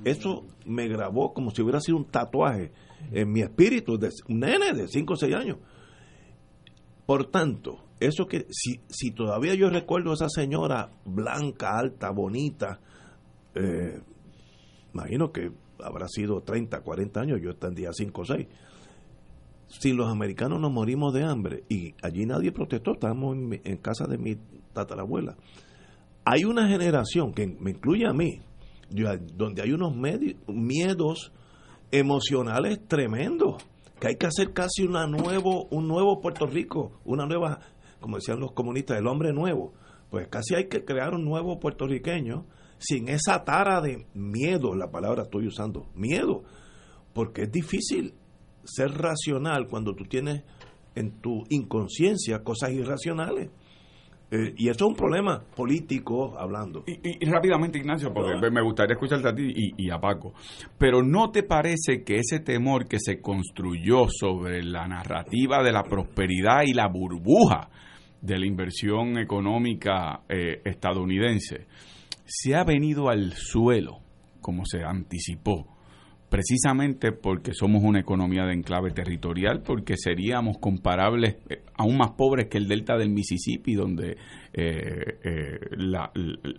[0.05, 2.70] Eso me grabó como si hubiera sido un tatuaje
[3.12, 5.59] en mi espíritu de un nene de 5 o 6 años.
[7.07, 12.80] Por tanto, eso que si, si todavía yo recuerdo a esa señora blanca, alta, bonita,
[13.55, 14.01] eh,
[14.92, 15.51] imagino que
[15.82, 18.46] habrá sido 30, 40 años, yo tendría 5 o 6.
[19.68, 24.18] Si los americanos nos morimos de hambre, y allí nadie protestó, estábamos en, casa de
[24.18, 24.36] mi
[24.72, 25.36] tatarabuela,
[26.24, 28.40] hay una generación que me incluye a mí,
[29.36, 29.94] donde hay unos
[30.46, 31.32] miedos
[31.91, 33.62] emocionales tremendos,
[34.01, 37.61] que hay que hacer casi una nuevo, un nuevo Puerto Rico, una nueva,
[38.01, 39.72] como decían los comunistas, el hombre nuevo.
[40.11, 42.47] Pues casi hay que crear un nuevo puertorriqueño
[42.78, 46.45] sin esa tara de miedo, la palabra estoy usando, miedo,
[47.12, 48.14] porque es difícil
[48.64, 50.45] ser racional cuando tú tienes
[50.95, 53.51] en tu inconsciencia cosas irracionales.
[54.31, 56.85] Eh, y eso es un problema político hablando.
[56.87, 60.35] Y, rápidamente, Ignacio, porque me gustaría escucharte a ti y, y, a Paco.
[60.76, 65.83] Pero ¿no te parece que ese temor que se construyó sobre la narrativa de la
[65.83, 67.70] prosperidad y la burbuja
[68.20, 71.66] de la inversión económica eh, estadounidense
[72.24, 74.01] se ha venido al suelo,
[74.43, 75.78] como se anticipó?
[76.29, 82.49] Precisamente porque somos una economía de enclave territorial, porque seríamos comparables, eh, aún más pobres
[82.49, 84.16] que el delta del Mississippi, donde
[84.53, 85.59] eh, eh,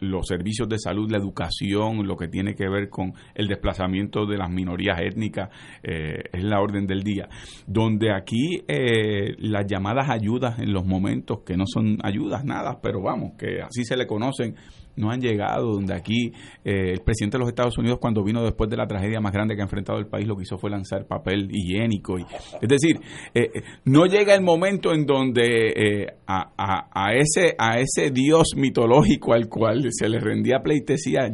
[0.02, 4.38] los servicios de salud, la educación, lo que tiene que ver con el desplazamiento de
[4.38, 5.50] las minorías étnicas,
[5.84, 7.28] es la orden del día.
[7.68, 13.34] Donde aquí las llamadas ayudas en los momentos, que no son ayudas, nada, pero vamos,
[13.38, 14.56] que así se le conocen,
[15.00, 16.32] no han llegado, donde aquí
[16.64, 19.56] eh, el presidente de los Estados Unidos cuando vino después de la tragedia más grande
[19.56, 22.20] que ha enfrentado el país, lo que hizo fue lanzar papel higiénico.
[22.20, 22.24] Y,
[22.62, 23.00] es decir,
[23.34, 29.34] eh, eh, no llega el momento en donde a, a, ese, a ese Dios mitológico
[29.34, 31.30] al cual se le rendía pleitesía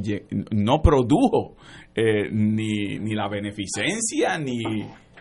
[0.52, 1.56] no produjo
[2.32, 4.62] ni, ni la beneficencia ni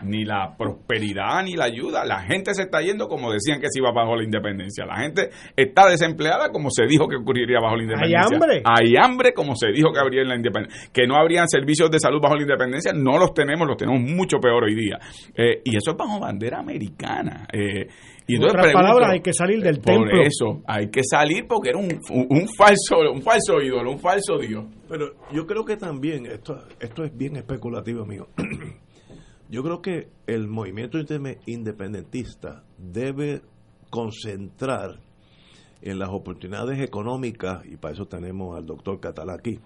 [0.03, 2.05] ni la prosperidad ni la ayuda.
[2.05, 4.85] La gente se está yendo como decían que se iba bajo la independencia.
[4.85, 8.19] La gente está desempleada como se dijo que ocurriría bajo la independencia.
[8.19, 8.63] Hay hambre.
[8.65, 10.89] Hay hambre como se dijo que habría en la independencia.
[10.91, 14.39] Que no habrían servicios de salud bajo la independencia, no los tenemos, los tenemos mucho
[14.39, 14.99] peor hoy día.
[15.35, 17.47] Eh, y eso es bajo bandera americana.
[17.51, 17.87] Eh,
[18.27, 20.09] y en otras palabras, hay que salir del templo.
[20.09, 24.39] Por eso, hay que salir porque era un, un, falso un falso ídolo, un falso
[24.39, 24.65] Dios.
[24.89, 28.29] Pero yo creo que también, esto, esto es bien especulativo, amigo.
[29.55, 30.97] Yo creo que el movimiento
[31.45, 33.41] independentista debe
[33.89, 34.99] concentrar
[35.81, 39.61] en las oportunidades económicas, y para eso tenemos al doctor Catalá aquí,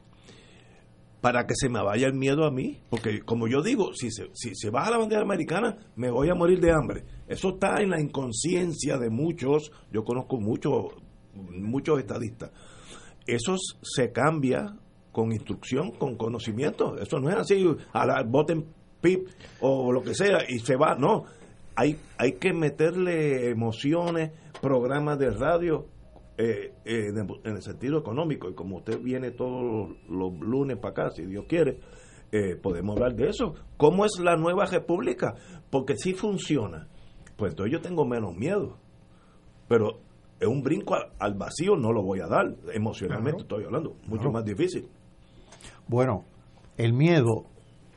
[1.21, 4.29] para que se me vaya el miedo a mí, porque como yo digo, si se,
[4.35, 7.05] si se baja la bandera americana, me voy a morir de hambre.
[7.27, 10.93] Eso está en la inconsciencia de muchos, yo conozco muchos,
[11.33, 12.51] muchos estadistas.
[13.25, 14.71] Eso se cambia
[15.11, 16.95] con instrucción, con conocimiento.
[16.99, 19.27] Eso no es así, a la, voten PIB
[19.61, 20.95] o lo que sea y se va.
[20.95, 21.25] No,
[21.75, 24.31] hay, hay que meterle emociones,
[24.61, 25.87] programas de radio
[26.37, 28.49] eh, eh, en el sentido económico.
[28.49, 31.79] Y como usted viene todos los, lunes para acá, si Dios quiere,
[32.31, 33.55] eh, podemos hablar de eso.
[33.77, 35.35] ¿Cómo es la nueva república?
[35.69, 36.87] Porque si funciona,
[37.35, 38.77] pues entonces yo tengo menos miedo.
[39.67, 39.99] Pero
[40.39, 42.55] es un brinco al, vacío, no lo voy a dar.
[42.73, 44.87] Emocionalmente estoy hablando, mucho más difícil.
[45.87, 46.23] Bueno,
[46.77, 47.47] el miedo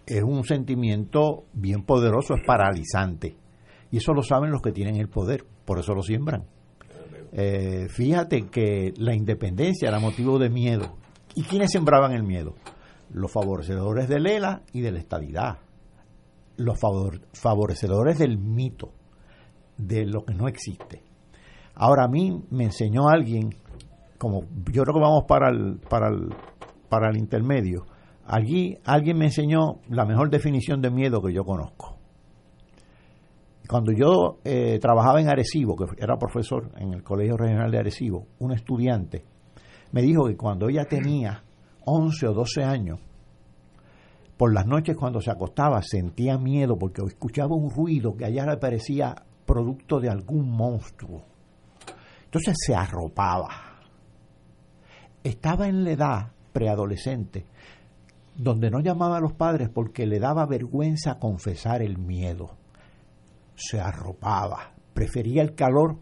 [0.06, 3.36] es un sentimiento bien poderoso, es paralizante.
[3.90, 6.44] Y eso lo saben los que tienen el poder, por eso lo siembran.
[7.32, 10.96] Eh, fíjate que la independencia era motivo de miedo.
[11.34, 12.54] ¿Y quiénes sembraban el miedo?
[13.10, 15.58] Los favorecedores de Lela y de la estabilidad.
[16.56, 16.78] Los
[17.32, 18.92] favorecedores del mito,
[19.78, 21.02] de lo que no existe.
[21.74, 23.54] Ahora a mí me enseñó alguien,
[24.18, 26.28] como yo creo que vamos para el, para el,
[26.90, 27.86] para el intermedio,
[28.32, 31.98] Allí alguien me enseñó la mejor definición de miedo que yo conozco.
[33.68, 38.28] Cuando yo eh, trabajaba en Arecibo, que era profesor en el Colegio Regional de Arecibo,
[38.38, 39.26] un estudiante
[39.90, 41.44] me dijo que cuando ella tenía
[41.84, 43.00] 11 o 12 años,
[44.38, 48.56] por las noches cuando se acostaba sentía miedo porque escuchaba un ruido que allá le
[48.56, 49.14] parecía
[49.44, 51.22] producto de algún monstruo.
[52.24, 53.50] Entonces se arropaba.
[55.22, 57.44] Estaba en la edad preadolescente
[58.36, 62.56] donde no llamaba a los padres porque le daba vergüenza confesar el miedo.
[63.54, 65.98] Se arropaba, prefería el calor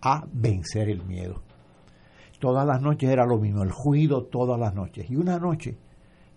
[0.00, 1.42] a vencer el miedo.
[2.40, 5.08] Todas las noches era lo mismo, el juido todas las noches.
[5.08, 5.78] Y una noche,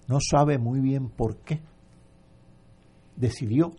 [0.07, 1.61] no sabe muy bien por qué,
[3.15, 3.71] decidió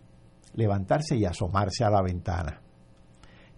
[0.53, 2.61] levantarse y asomarse a la ventana.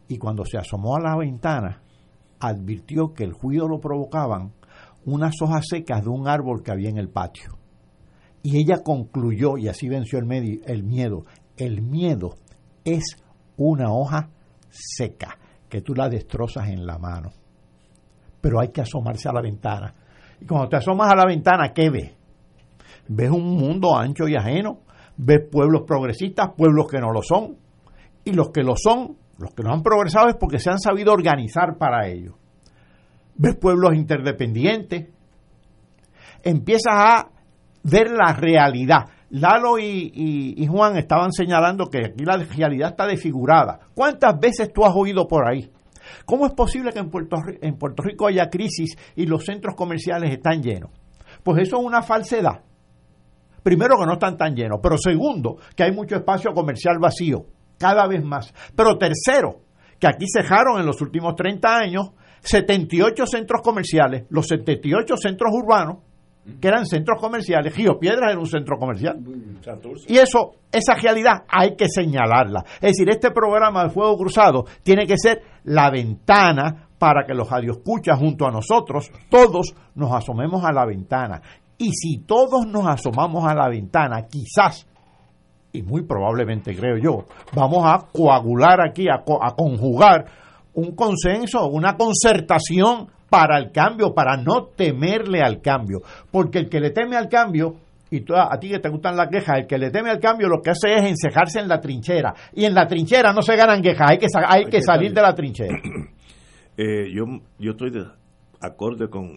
[0.07, 1.81] Y cuando se asomó a la ventana,
[2.39, 4.53] advirtió que el juido lo provocaban
[5.05, 7.59] unas hojas secas de un árbol que había en el patio.
[8.41, 11.25] Y ella concluyó, y así venció el, medio, el miedo,
[11.57, 12.35] el miedo
[12.85, 13.17] es
[13.57, 14.29] una hoja
[14.69, 15.37] seca
[15.67, 17.31] que tú la destrozas en la mano.
[18.41, 19.93] Pero hay que asomarse a la ventana.
[20.39, 22.15] Y cuando te asomas a la ventana, ¿qué ves?
[23.07, 24.81] Ves un mundo ancho y ajeno,
[25.17, 27.57] ves pueblos progresistas, pueblos que no lo son,
[28.23, 31.11] y los que lo son, los que no han progresado es porque se han sabido
[31.11, 32.37] organizar para ello.
[33.35, 35.09] Ves pueblos interdependientes,
[36.43, 37.29] empiezas a
[37.84, 39.05] ver la realidad.
[39.32, 43.80] Lalo y, Juan estaban señalando que aquí la realidad está desfigurada.
[43.93, 45.69] ¿Cuántas veces tú has oído por ahí?
[46.25, 47.38] ¿Cómo es posible que en Puerto,
[48.03, 50.89] Rico haya crisis y los centros comerciales están llenos?
[51.43, 52.63] Pues eso es una falsedad.
[53.61, 57.45] Primero que no están tan llenos, pero segundo que hay mucho espacio comercial vacío,
[57.77, 58.51] cada vez más.
[58.75, 59.61] Pero tercero,
[59.99, 62.11] que aquí cejaron en los últimos 30 años
[62.41, 65.97] 78 centros comerciales, los 78 centros urbanos,
[66.59, 67.75] que eran centros comerciales.
[67.75, 69.19] Río Piedras era un centro comercial.
[70.07, 72.63] Y eso, esa realidad hay que señalarla.
[72.75, 77.49] Es decir, este programa de Fuego Cruzado tiene que ser la ventana para que los
[77.49, 81.41] radioescuchas junto a nosotros, todos nos asomemos a la ventana.
[81.77, 84.85] Y si todos nos asomamos a la ventana, quizás,
[85.71, 87.25] y muy probablemente creo yo,
[87.55, 90.25] vamos a coagular aquí, a, a conjugar
[90.73, 96.01] un consenso, una concertación para el cambio, para no temerle al cambio.
[96.32, 97.75] Porque el que le teme al cambio,
[98.11, 100.61] y a ti que te gustan las quejas, el que le teme al cambio lo
[100.61, 102.34] que hace es encejarse en la trinchera.
[102.53, 105.34] Y en la trinchera no se ganan quejas, hay que, hay, que, salir, de la
[105.34, 105.77] trinchera.
[106.82, 107.25] Eh, yo,
[107.57, 108.05] yo estoy de
[108.61, 109.36] acorde con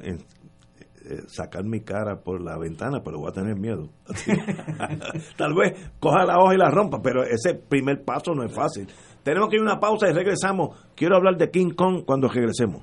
[1.04, 3.88] eh, sacar mi cara por la ventana, pero voy a tener miedo.
[5.36, 8.86] Tal vez coja la hoja y la rompa, pero ese primer paso no es fácil.
[9.24, 10.76] Tenemos que ir a una pausa y regresamos.
[10.94, 12.82] Quiero hablar de King Kong cuando regresemos.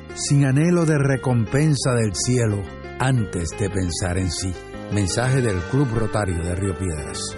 [0.15, 2.63] sin anhelo de recompensa del cielo,
[2.99, 4.53] antes de pensar en sí.
[4.93, 7.37] Mensaje del Club Rotario de Río Piedras.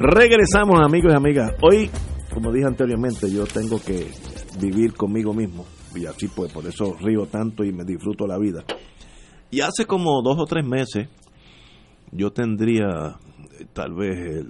[0.00, 1.54] Regresamos amigos y amigas.
[1.60, 1.90] Hoy,
[2.32, 4.06] como dije anteriormente, yo tengo que
[4.60, 5.66] vivir conmigo mismo.
[5.92, 8.62] Y así pues, por eso río tanto y me disfruto la vida.
[9.50, 11.08] Y hace como dos o tres meses,
[12.12, 13.16] yo tendría
[13.58, 14.46] eh, tal vez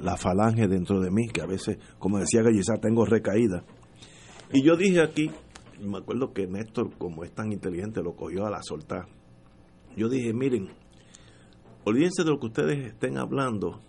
[0.00, 3.64] la falange dentro de mí, que a veces, como decía Gallizar, tengo recaída.
[4.52, 5.28] Y yo dije aquí,
[5.80, 9.08] me acuerdo que Néstor, como es tan inteligente, lo cogió a la soltar.
[9.96, 10.68] Yo dije, miren,
[11.82, 13.80] olvídense de lo que ustedes estén hablando,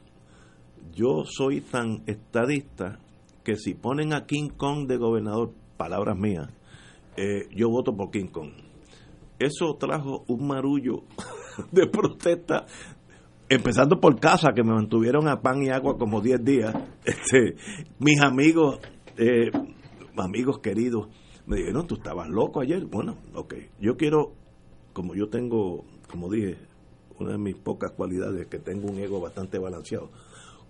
[0.93, 2.99] yo soy tan estadista
[3.43, 6.49] que si ponen a King Kong de gobernador, palabras mías,
[7.17, 8.51] eh, yo voto por King Kong.
[9.39, 11.03] Eso trajo un marullo
[11.71, 12.65] de protesta,
[13.47, 16.75] empezando por casa, que me mantuvieron a pan y agua como 10 días.
[17.05, 17.55] Este,
[17.97, 18.79] mis amigos,
[19.17, 19.49] eh,
[20.17, 21.07] amigos queridos,
[21.47, 22.85] me dijeron, tú estabas loco ayer.
[22.85, 24.33] Bueno, ok, yo quiero,
[24.93, 26.57] como yo tengo, como dije,
[27.19, 30.11] una de mis pocas cualidades es que tengo un ego bastante balanceado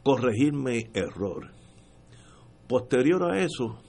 [0.03, 1.51] corregir mi error.
[2.67, 3.79] Posterior a eso,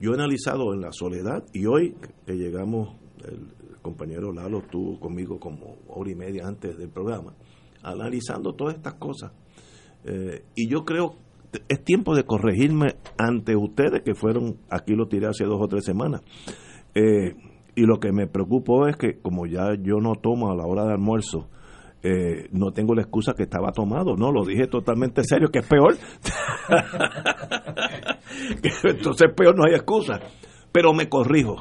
[0.00, 1.96] yo he analizado en la soledad y hoy
[2.26, 3.48] que llegamos, el
[3.82, 7.34] compañero Lalo estuvo conmigo como hora y media antes del programa,
[7.82, 9.32] analizando todas estas cosas.
[10.04, 11.16] Eh, y yo creo
[11.68, 15.84] es tiempo de corregirme ante ustedes que fueron, aquí lo tiré hace dos o tres
[15.84, 16.22] semanas.
[16.94, 17.34] Eh,
[17.74, 20.84] y lo que me preocupó es que como ya yo no tomo a la hora
[20.84, 21.48] de almuerzo,
[22.02, 25.66] eh, no tengo la excusa que estaba tomado, no, lo dije totalmente serio, que es
[25.66, 25.92] peor.
[28.84, 30.20] Entonces peor no hay excusa.
[30.70, 31.56] Pero me corrijo.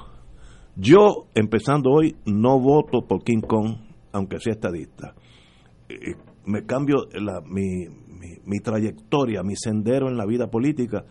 [0.75, 3.77] Yo, empezando hoy, no voto por King Kong,
[4.11, 5.15] aunque sea estadista.
[5.89, 6.15] Eh,
[6.45, 7.87] me cambio la, mi,
[8.45, 11.05] mi, trayectoria, mi sendero en la vida política.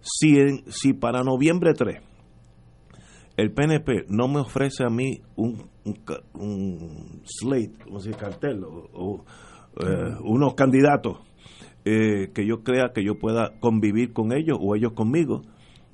[0.00, 0.36] Si,
[0.68, 2.02] si para noviembre 3
[3.36, 5.68] el PNP no me ofrece a mí un,
[6.34, 9.24] un, slate, como se cartel, o,
[9.80, 11.18] eh, unos candidatos
[11.84, 15.42] eh, que yo crea que yo pueda convivir con ellos o ellos conmigo,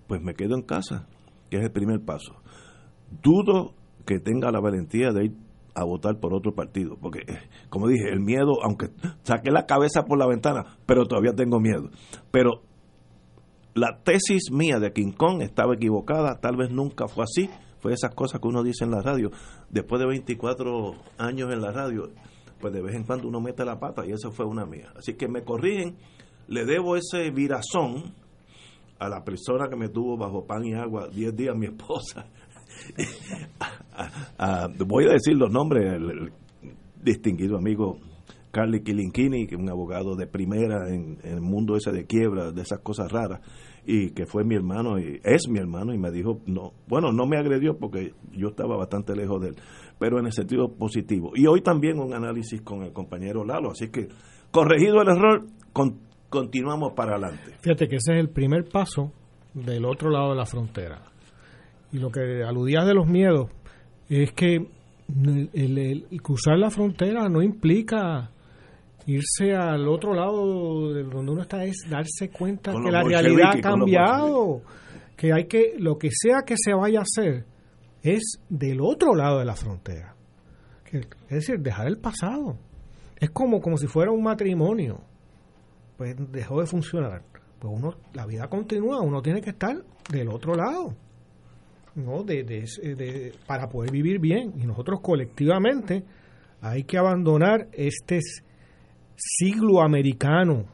[0.06, 1.06] pues me quedo en casa,
[1.50, 2.34] que es el primer paso.
[3.22, 3.74] Dudo
[4.06, 5.36] que tenga la valentía de ir
[5.74, 7.38] a votar por otro partido, porque eh,
[7.68, 8.88] como dije, el miedo, aunque
[9.22, 11.90] saqué la cabeza por la ventana, pero todavía tengo miedo.
[12.30, 12.62] Pero
[13.74, 17.50] la tesis mía de King Kong estaba equivocada, tal vez nunca fue así,
[17.84, 19.30] fue esas cosas que uno dice en la radio.
[19.68, 22.08] Después de 24 años en la radio,
[22.58, 24.90] pues de vez en cuando uno mete la pata y esa fue una mía.
[24.96, 25.94] Así que me corrigen,
[26.48, 28.14] le debo ese virazón
[28.98, 32.24] a la persona que me tuvo bajo pan y agua 10 días, mi esposa.
[34.86, 36.32] voy a decir los nombres, el
[37.02, 37.98] distinguido amigo
[38.50, 42.62] Carly Kilinchini, que es un abogado de primera en, el mundo ese de quiebra, de
[42.62, 43.40] esas cosas raras,
[43.86, 47.26] y que fue mi hermano, y es mi hermano, y me dijo, no, bueno, no
[47.26, 49.56] me agredió porque yo estaba bastante lejos de él,
[49.98, 51.32] pero en el sentido positivo.
[51.34, 54.08] Y hoy también un análisis con el compañero Lalo, así que
[54.50, 55.46] corregido el error,
[56.30, 57.56] continuamos para adelante.
[57.60, 59.12] Fíjate que ese es el primer paso
[59.52, 61.02] del otro lado de la frontera.
[61.92, 63.50] Y lo que aludías de los miedos
[64.08, 64.66] es que
[65.52, 68.30] el cruzar la frontera no implica
[69.06, 73.60] irse al otro lado de donde uno está es darse cuenta que la realidad ha
[73.60, 74.62] cambiado,
[75.16, 77.44] que hay que lo que sea que se vaya a hacer
[78.02, 80.14] es del otro lado de la frontera.
[80.92, 82.58] es decir, dejar el pasado.
[83.18, 85.00] Es como como si fuera un matrimonio.
[85.96, 87.22] Pues dejó de funcionar.
[87.58, 89.76] Pues uno la vida continúa, uno tiene que estar
[90.10, 90.94] del otro lado.
[91.94, 92.24] ¿no?
[92.24, 94.52] De, de, para poder vivir bien.
[94.56, 96.04] Y nosotros colectivamente
[96.60, 98.20] hay que abandonar este
[99.16, 100.64] siglo americano,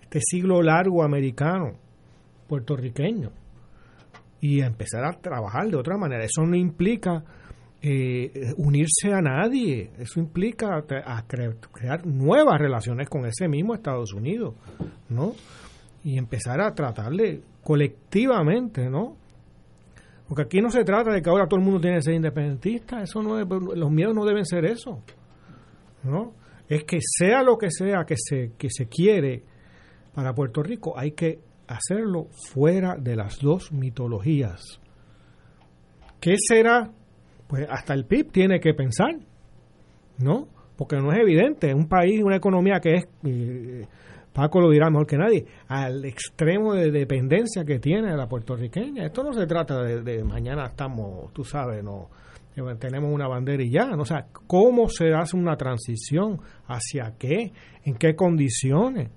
[0.00, 1.72] este siglo largo americano,
[2.48, 3.30] puertorriqueño,
[4.40, 6.24] y empezar a trabajar de otra manera.
[6.24, 7.24] Eso no implica
[7.82, 14.54] eh, unirse a nadie, eso implica a crear nuevas relaciones con ese mismo Estados Unidos,
[15.08, 15.34] ¿no?
[16.04, 19.16] Y empezar a tratarle colectivamente, ¿no?
[20.28, 23.02] Porque aquí no se trata de que ahora todo el mundo tiene que ser independentista,
[23.02, 25.00] eso no los miedos no deben ser eso,
[26.02, 26.32] ¿no?
[26.68, 29.42] Es que sea lo que sea que se, que se quiere
[30.14, 34.80] para Puerto Rico, hay que hacerlo fuera de las dos mitologías.
[36.20, 36.90] ¿Qué será?
[37.46, 39.14] Pues hasta el PIB tiene que pensar,
[40.18, 40.48] ¿no?
[40.76, 41.72] Porque no es evidente.
[41.74, 43.86] Un país, una economía que es, eh,
[44.32, 49.06] Paco lo dirá mejor que nadie, al extremo de dependencia que tiene la puertorriqueña.
[49.06, 52.08] Esto no se trata de, de mañana estamos, tú sabes, no
[52.78, 53.90] tenemos una bandera y ya.
[53.96, 56.40] O sea, ¿cómo se hace una transición?
[56.66, 57.52] ¿Hacia qué?
[57.84, 59.10] ¿En qué condiciones?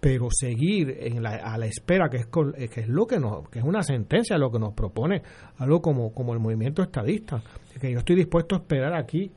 [0.00, 2.28] pero seguir en la, a la espera que es
[2.70, 3.16] que es lo que
[3.50, 5.22] que es una sentencia lo que nos propone
[5.56, 7.42] algo como como el movimiento estadista
[7.80, 9.32] que yo estoy dispuesto a esperar aquí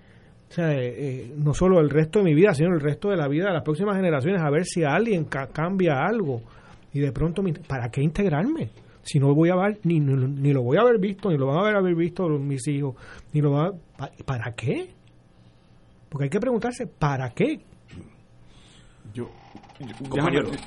[0.52, 3.16] o sea, eh, eh, no solo el resto de mi vida, sino el resto de
[3.16, 6.42] la vida de las próximas generaciones, a ver si alguien cambia algo.
[6.92, 8.70] Y de pronto, ¿para qué integrarme?
[9.04, 11.58] Si no voy a ver, ni, ni, lo voy a haber visto, ni lo van
[11.58, 12.96] a haber, haber visto mis hijos,
[13.34, 14.90] ni lo van a, ¿Para qué?
[16.10, 17.60] Porque hay que preguntarse, ¿para qué?
[19.14, 19.30] Yo,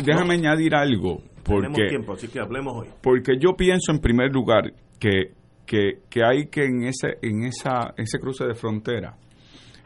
[0.05, 1.23] déjame, añadir algo.
[1.43, 2.89] Porque, tiempo, así que hablemos hoy.
[3.03, 5.33] Porque yo pienso en primer lugar que,
[5.67, 9.17] que, que hay que en ese, en esa, ese cruce de frontera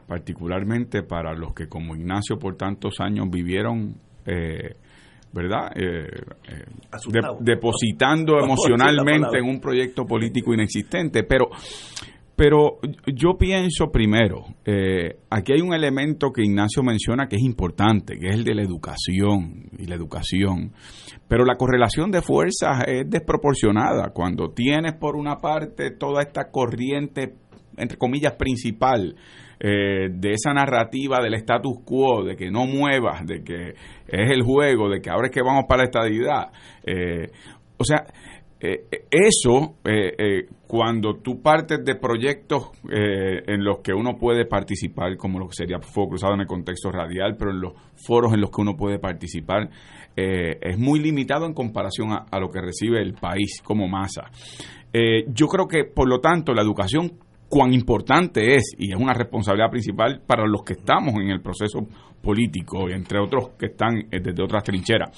[0.08, 3.94] particularmente para los que como Ignacio por tantos años vivieron,
[4.24, 4.74] eh,
[5.32, 5.70] ¿verdad?
[5.76, 6.06] Eh,
[6.48, 6.64] eh,
[7.40, 11.24] depositando emocionalmente en un proyecto político inexistente.
[11.24, 11.48] Pero,
[12.36, 14.44] pero yo pienso primero,
[15.30, 18.62] aquí hay un elemento que Ignacio menciona que es importante, que es el de la
[18.62, 20.72] educación y la educación.
[21.26, 24.10] Pero la correlación de fuerzas es desproporcionada.
[24.14, 27.34] Cuando tienes por una parte toda esta corriente,
[27.78, 29.14] entre comillas, principal,
[29.60, 33.70] eh, de esa narrativa del status quo, de que no muevas, de que
[34.06, 36.52] es el juego, de que ahora es que vamos para la estadidad.
[36.84, 37.26] Eh,
[37.76, 38.06] o sea,
[38.60, 39.76] eh, eso,
[40.68, 45.80] cuando tú partes de proyectos en los que uno puede participar, como lo que sería
[45.80, 48.98] Fuego Cruzado en el contexto radial, pero en los foros en los que uno puede
[48.98, 49.70] participar,
[50.14, 54.30] es muy limitado en comparación a, a, lo que recibe el país como masa.
[54.92, 57.12] yo creo que, por lo tanto, la educación
[57.48, 61.80] cuán importante es, y es una responsabilidad principal para los que estamos en el proceso
[62.22, 65.10] político, entre otros que están eh, desde otras trincheras.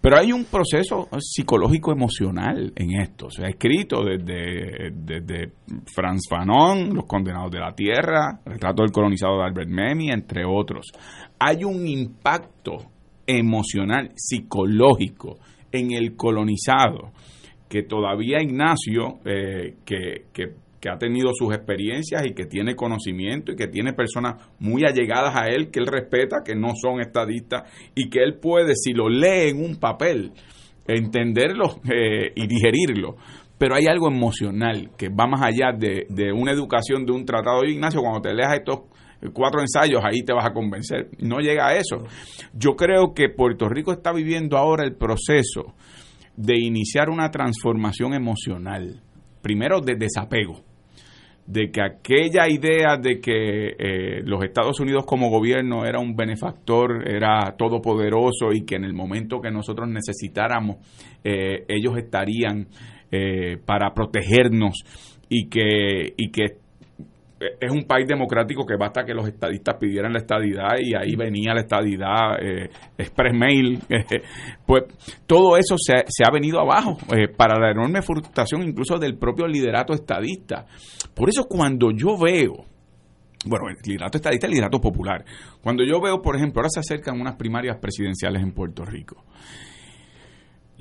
[0.00, 3.28] Pero hay un proceso psicológico emocional en esto.
[3.28, 5.52] Se ha escrito desde, desde
[5.94, 10.86] Franz Fanon, Los Condenados de la Tierra, Retrato del Colonizado de Albert Memmi, entre otros.
[11.38, 12.78] Hay un impacto
[13.26, 15.36] emocional, psicológico
[15.70, 17.12] en el colonizado
[17.68, 23.52] que todavía Ignacio, eh, que, que que ha tenido sus experiencias y que tiene conocimiento
[23.52, 27.70] y que tiene personas muy allegadas a él que él respeta, que no son estadistas
[27.94, 30.32] y que él puede, si lo lee en un papel,
[30.86, 33.16] entenderlo eh, y digerirlo.
[33.58, 37.60] Pero hay algo emocional que va más allá de, de una educación, de un tratado.
[37.60, 38.80] de Ignacio, cuando te leas estos
[39.34, 41.10] cuatro ensayos, ahí te vas a convencer.
[41.18, 42.06] No llega a eso.
[42.54, 45.74] Yo creo que Puerto Rico está viviendo ahora el proceso
[46.36, 49.02] de iniciar una transformación emocional.
[49.42, 50.69] Primero de desapego
[51.46, 57.08] de que aquella idea de que eh, los Estados Unidos como gobierno era un benefactor,
[57.08, 60.76] era todopoderoso y que en el momento que nosotros necesitáramos
[61.24, 62.68] eh, ellos estarían
[63.10, 64.84] eh, para protegernos
[65.28, 66.59] y que, y que
[67.40, 71.54] es un país democrático que basta que los estadistas pidieran la estadidad y ahí venía
[71.54, 72.68] la estadidad, eh,
[72.98, 73.78] express mail,
[74.66, 74.84] pues
[75.26, 79.94] todo eso se, ha venido abajo eh, para la enorme frustración incluso del propio liderato
[79.94, 80.66] estadista.
[81.14, 82.66] Por eso cuando yo veo,
[83.46, 85.24] bueno, el liderato estadista, el liderato popular,
[85.62, 89.24] cuando yo veo, por ejemplo, ahora se acercan unas primarias presidenciales en Puerto Rico,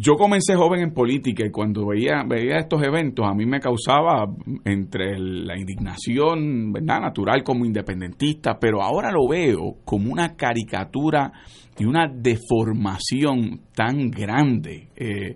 [0.02, 4.34] yo comencé joven en política y cuando veía, veía estos eventos a mí me causaba
[4.64, 7.02] entre la indignación ¿verdad?
[7.02, 11.34] natural como independentista, pero ahora lo veo como una caricatura
[11.78, 14.88] y una deformación tan grande.
[14.96, 15.36] Eh,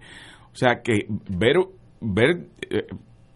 [0.54, 1.58] o sea que ver,
[2.00, 2.88] ver eh,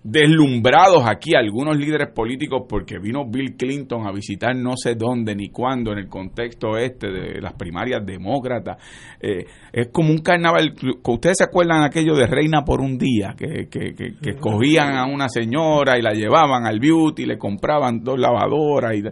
[0.10, 5.50] deslumbrados aquí algunos líderes políticos porque vino Bill Clinton a visitar no sé dónde ni
[5.50, 8.78] cuándo en el contexto este de las primarias demócratas.
[9.20, 10.74] Eh, es como un carnaval.
[11.04, 13.36] ¿Ustedes se acuerdan aquello de Reina por un día?
[13.38, 18.18] Que, que, que, cogían a una señora y la llevaban al beauty, le compraban dos
[18.18, 18.96] lavadoras.
[18.96, 19.04] Y,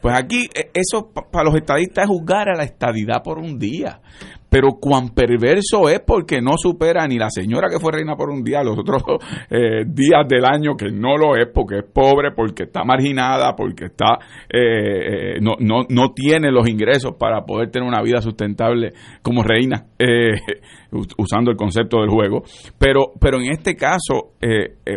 [0.00, 4.00] pues aquí eh, eso para los estadistas es juzgar a la estadidad por un día
[4.48, 8.42] pero cuán perverso es porque no supera ni la señora que fue reina por un
[8.42, 9.02] día los otros
[9.50, 13.86] eh, días del año que no lo es porque es pobre, porque está marginada, porque
[13.86, 14.18] está
[14.48, 18.92] eh, eh, no, no, no tiene los ingresos para poder tener una vida sustentable
[19.22, 19.86] como reina,
[21.18, 22.42] usando el concepto del juego.
[22.78, 24.34] Pero, pero en este caso,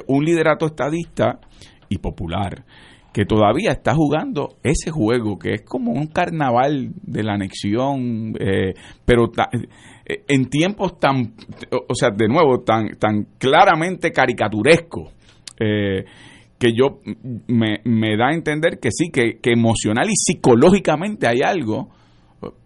[0.07, 1.39] un liderato estadista
[1.89, 2.63] y popular
[3.13, 8.73] que todavía está jugando ese juego, que es como un carnaval de la anexión, eh,
[9.05, 9.31] pero
[10.05, 11.33] eh, en tiempos tan,
[11.71, 15.11] o sea, de nuevo, tan, tan claramente caricaturesco,
[15.59, 16.05] eh,
[16.57, 16.99] que yo
[17.47, 21.89] me, me, da a entender que sí, que, que emocional y psicológicamente hay algo.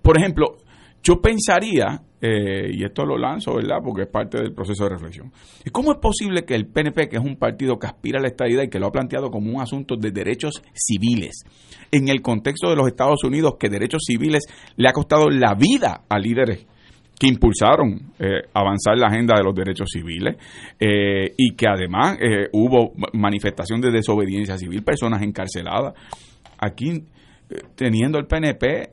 [0.02, 0.58] Por ejemplo,
[1.02, 3.78] yo pensaría eh, y esto lo lanzo, ¿verdad?
[3.84, 5.32] Porque es parte del proceso de reflexión.
[5.64, 8.30] ¿Y cómo es posible que el PNP, que es un partido que aspira a la
[8.30, 11.44] estadidad y que lo ha planteado como un asunto de derechos civiles,
[11.92, 14.44] en el contexto de los Estados Unidos, que derechos civiles
[14.76, 16.66] le ha costado la vida a líderes
[17.20, 20.36] que impulsaron eh, avanzar la agenda de los derechos civiles
[20.80, 25.94] eh, y que además eh, hubo manifestación de desobediencia civil, personas encarceladas.
[26.58, 27.04] Aquí,
[27.76, 28.92] teniendo el PNP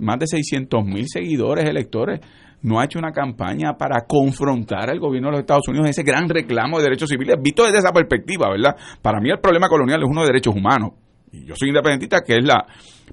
[0.00, 2.20] más de 600 mil seguidores electores,
[2.62, 6.28] no ha hecho una campaña para confrontar al gobierno de los Estados Unidos ese gran
[6.28, 8.74] reclamo de derechos civiles, visto desde esa perspectiva, ¿verdad?
[9.02, 10.92] Para mí el problema colonial es uno de derechos humanos.
[11.30, 12.64] Y yo soy independentista, que es la...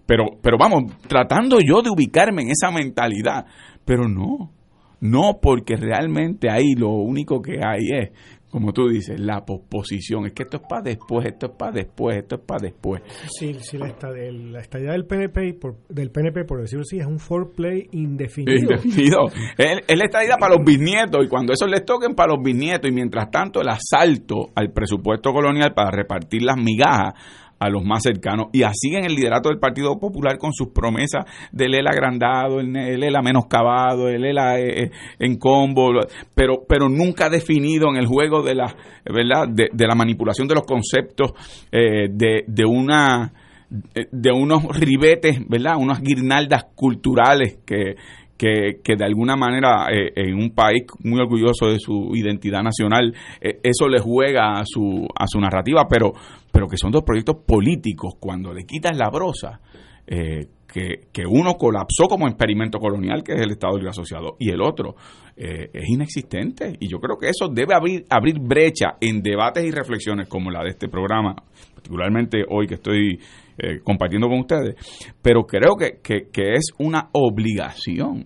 [0.05, 3.45] Pero, pero vamos, tratando yo de ubicarme en esa mentalidad,
[3.83, 4.51] pero no,
[5.01, 8.11] no porque realmente ahí lo único que hay es
[8.51, 10.25] como tú dices, la posposición.
[10.25, 13.01] Es que esto es para después, esto es para después, esto es para después.
[13.39, 17.87] Sí, sí la, estadía, del PNP, por, del PNP, por decirlo así, es un foreplay
[17.93, 18.59] indefinido.
[18.59, 19.27] Indefinido.
[19.57, 22.91] es, es la estadía para los bisnietos y cuando eso les toquen para los bisnietos
[22.91, 27.13] y mientras tanto el asalto al presupuesto colonial para repartir las migajas
[27.61, 31.25] a los más cercanos y así en el liderato del Partido Popular con sus promesas
[31.51, 35.91] del ELA agrandado, el, ELA menoscabado, el ELA eh, eh, en combo,
[36.33, 38.75] pero, pero nunca definido en el juego de la,
[39.05, 39.47] ¿verdad?
[39.47, 41.33] De, la manipulación de los conceptos
[41.71, 43.31] eh, de, de una
[44.11, 45.75] de unos ribetes, ¿verdad?
[45.77, 47.95] Unas guirnaldas culturales que,
[48.41, 53.87] que, que, de alguna manera en un país muy orgulloso de su identidad nacional, eso
[53.87, 56.13] le juega a su, a su narrativa, pero,
[56.51, 59.59] pero que son dos proyectos políticos, cuando le quitas la brosa,
[60.07, 64.49] eh, que, que, uno colapsó como experimento colonial, que es el Estado Libre Asociado, y
[64.49, 64.95] el otro
[65.35, 66.75] eh, es inexistente.
[66.79, 70.63] Y yo creo que eso debe abrir, abrir brecha en debates y reflexiones como la
[70.63, 71.35] de este programa,
[71.73, 73.19] particularmente hoy que estoy
[73.57, 74.75] eh, compartiendo con ustedes,
[75.21, 78.25] pero creo que, que, es una obligación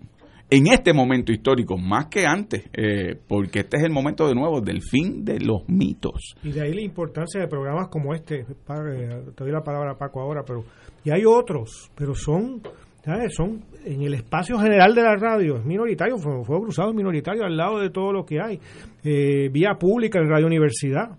[0.49, 4.61] en este momento histórico, más que antes, eh, porque este es el momento de nuevo
[4.61, 6.35] del fin de los mitos.
[6.43, 10.21] Y de ahí la importancia de programas como este, te doy la palabra a Paco
[10.21, 10.63] ahora, pero
[11.03, 12.61] y hay otros, pero son,
[13.03, 13.35] ¿sabes?
[13.35, 17.55] son en el espacio general de la radio, es minoritario, fue, fue cruzado minoritario al
[17.55, 18.59] lado de todo lo que hay.
[19.03, 21.17] Eh, vía pública en Radio Universidad,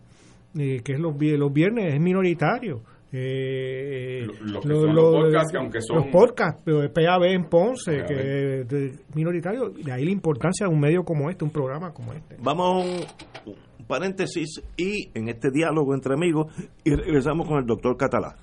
[0.59, 2.81] eh, que es los viernes, es minoritario
[3.19, 5.97] eh, los, podcasts, aunque son...
[5.97, 11.05] Los podcasts, PAB en Ponce, que es minoritario, de ahí la importancia de un medio
[11.05, 12.37] como este, un programa como este.
[12.41, 13.57] Vamos a un,
[13.87, 16.53] paréntesis y en este diálogo entre amigos
[16.85, 18.37] y regresamos con el doctor Catalá.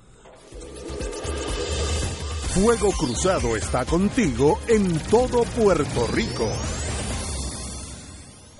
[2.53, 6.47] Fuego Cruzado está contigo en todo Puerto Rico.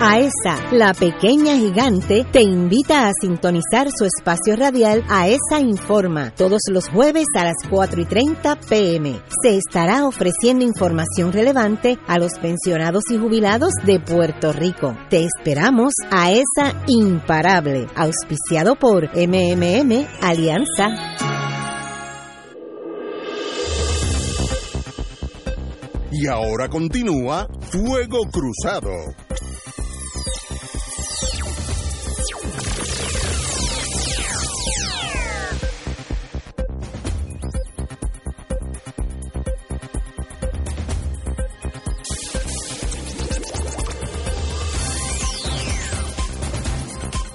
[0.00, 6.88] AESA, la pequeña gigante, te invita a sintonizar su espacio radial AESA Informa todos los
[6.88, 9.22] jueves a las 4 y 30 pm.
[9.42, 14.96] Se estará ofreciendo información relevante a los pensionados y jubilados de Puerto Rico.
[15.08, 21.35] Te esperamos a esa imparable, auspiciado por MMM Alianza.
[26.18, 28.90] Y ahora continúa Fuego Cruzado.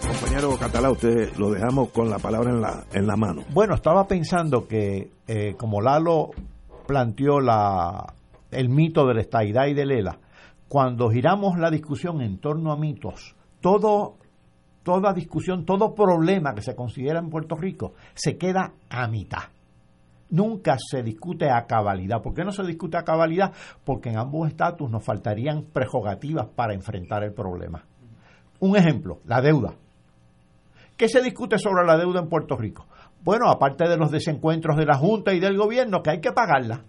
[0.08, 3.44] Compañero Catalá, usted lo dejamos con la palabra en la, en la mano.
[3.54, 6.32] Bueno, estaba pensando que eh, como Lalo
[6.88, 8.12] planteó la,
[8.52, 10.20] el mito de la estaidad y de Lela,
[10.68, 14.18] cuando giramos la discusión en torno a mitos, todo,
[14.84, 19.44] toda discusión, todo problema que se considera en Puerto Rico se queda a mitad.
[20.30, 22.22] Nunca se discute a cabalidad.
[22.22, 23.52] ¿Por qué no se discute a cabalidad?
[23.84, 27.84] Porque en ambos estatus nos faltarían prerrogativas para enfrentar el problema.
[28.62, 29.74] Un ejemplo, la deuda.
[30.96, 32.86] ¿Qué se discute sobre la deuda en Puerto Rico?
[33.24, 36.86] Bueno, aparte de los desencuentros de la Junta y del gobierno, que hay que pagarla.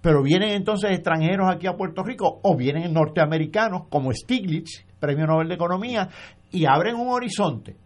[0.00, 5.48] Pero vienen entonces extranjeros aquí a Puerto Rico o vienen norteamericanos como Stiglitz, Premio Nobel
[5.48, 6.08] de Economía,
[6.50, 7.76] y abren un horizonte.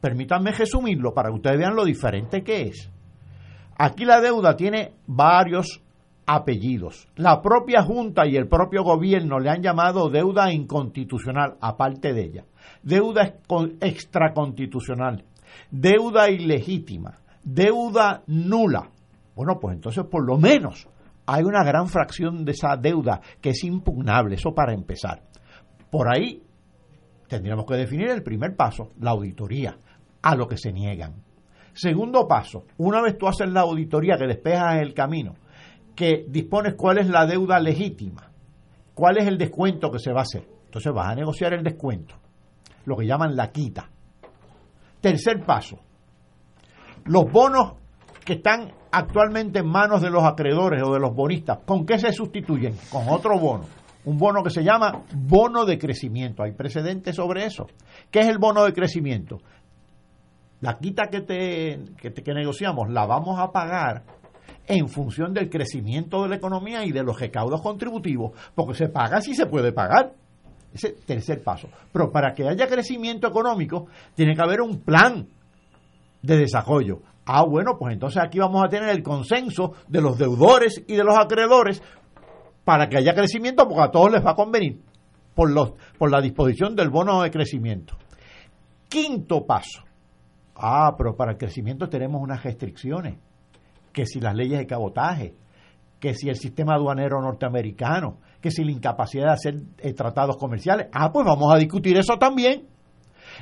[0.00, 2.90] Permítanme resumirlo para que ustedes vean lo diferente que es.
[3.76, 5.82] Aquí la deuda tiene varios
[6.26, 7.08] apellidos.
[7.16, 12.44] La propia Junta y el propio gobierno le han llamado deuda inconstitucional, aparte de ella.
[12.82, 13.34] Deuda
[13.80, 15.24] extraconstitucional,
[15.70, 18.90] deuda ilegítima, deuda nula.
[19.34, 20.86] Bueno, pues entonces por lo menos
[21.30, 25.24] hay una gran fracción de esa deuda que es impugnable, eso para empezar.
[25.90, 26.42] Por ahí
[27.28, 29.76] tendríamos que definir el primer paso, la auditoría,
[30.22, 31.22] a lo que se niegan.
[31.74, 35.34] Segundo paso, una vez tú haces la auditoría que despejas el camino,
[35.94, 38.30] que dispones cuál es la deuda legítima,
[38.94, 40.48] cuál es el descuento que se va a hacer.
[40.64, 42.14] Entonces vas a negociar el descuento,
[42.86, 43.90] lo que llaman la quita.
[45.02, 45.78] Tercer paso,
[47.04, 47.74] los bonos
[48.24, 52.12] que están actualmente en manos de los acreedores o de los bonistas, ¿con qué se
[52.12, 52.76] sustituyen?
[52.90, 53.64] Con otro bono.
[54.04, 56.42] Un bono que se llama bono de crecimiento.
[56.42, 57.66] Hay precedentes sobre eso.
[58.10, 59.38] ¿Qué es el bono de crecimiento?
[60.60, 64.04] La quita que, te, que, negociamos la vamos a pagar
[64.66, 69.20] en función del crecimiento de la economía y de los recaudos contributivos, porque se paga
[69.20, 70.12] si se puede pagar.
[70.72, 71.68] Ese tercer paso.
[71.92, 75.26] Pero para que haya crecimiento económico, tiene que haber un plan
[76.22, 77.00] de desarrollo.
[77.30, 81.04] Ah, bueno, pues entonces aquí vamos a tener el consenso de los deudores y de
[81.04, 81.82] los acreedores
[82.64, 84.80] para que haya crecimiento, porque a todos les va a convenir
[85.34, 87.98] por, los, por la disposición del bono de crecimiento.
[88.88, 89.84] Quinto paso.
[90.56, 93.18] Ah, pero para el crecimiento tenemos unas restricciones,
[93.92, 95.34] que si las leyes de cabotaje,
[96.00, 100.86] que si el sistema aduanero norteamericano, que si la incapacidad de hacer eh, tratados comerciales.
[100.94, 102.66] Ah, pues vamos a discutir eso también.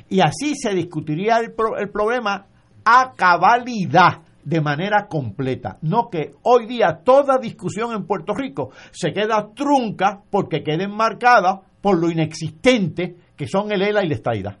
[0.09, 2.47] Y así se discutiría el, pro, el problema
[2.89, 5.77] a cabalidad de manera completa.
[5.81, 11.63] No que hoy día toda discusión en Puerto Rico se queda trunca porque queda enmarcada
[11.81, 14.57] por lo inexistente que son el ELA y la estaida.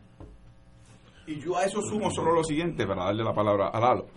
[1.25, 4.07] Y yo a eso sumo solo lo siguiente, para darle la palabra a Lalo.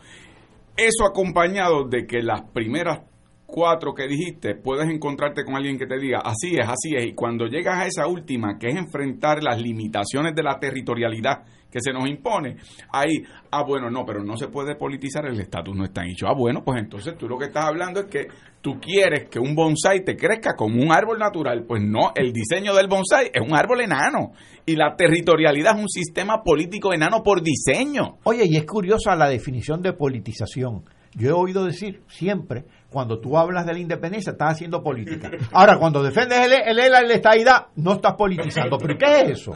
[0.77, 3.03] Eso acompañado de que las primeras
[3.51, 7.07] cuatro que dijiste, puedes encontrarte con alguien que te diga, así es, así es.
[7.07, 11.79] Y cuando llegas a esa última, que es enfrentar las limitaciones de la territorialidad que
[11.81, 12.57] se nos impone,
[12.93, 16.27] ahí, ah, bueno, no, pero no se puede politizar, el estatus no está hecho.
[16.27, 18.27] Ah, bueno, pues entonces tú lo que estás hablando es que
[18.61, 21.65] tú quieres que un bonsai te crezca como un árbol natural.
[21.67, 24.33] Pues no, el diseño del bonsai es un árbol enano.
[24.67, 28.19] Y la territorialidad es un sistema político enano por diseño.
[28.25, 30.85] Oye, y es curiosa la definición de politización.
[31.15, 35.31] Yo he oído decir siempre, cuando tú hablas de la independencia, estás haciendo política.
[35.53, 38.79] Ahora, cuando defendes el, el la estadidad, no estás politizando.
[38.79, 39.55] ¿Pero qué es eso?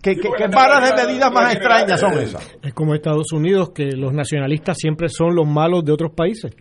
[0.00, 2.56] ¿Qué, qué, qué varas de medidas más extrañas son esas?
[2.62, 6.54] Es como Estados Unidos, que los nacionalistas siempre son los malos de otros países.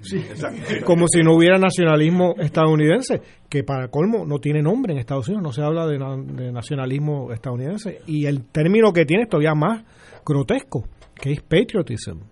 [0.86, 5.44] como si no hubiera nacionalismo estadounidense, que para colmo no tiene nombre en Estados Unidos,
[5.44, 8.00] no se habla de, de nacionalismo estadounidense.
[8.08, 9.84] Y el término que tiene es todavía más
[10.26, 12.31] grotesco, que es patriotism.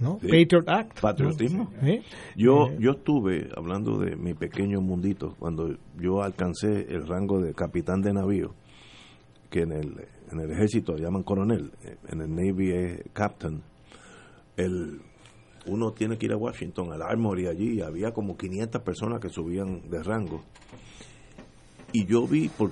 [0.00, 0.18] ¿No?
[0.20, 0.28] Sí.
[0.28, 1.00] Patriot Act.
[1.00, 1.70] Patriotismo.
[1.82, 2.00] ¿Sí?
[2.36, 8.00] Yo, yo estuve, hablando de mi pequeño mundito, cuando yo alcancé el rango de capitán
[8.00, 8.54] de navío,
[9.50, 11.72] que en el, en el ejército llaman coronel,
[12.08, 13.62] en el Navy es captain,
[14.56, 15.00] el,
[15.66, 19.88] uno tiene que ir a Washington, al Armory allí, había como 500 personas que subían
[19.88, 20.42] de rango.
[21.92, 22.70] Y yo vi por,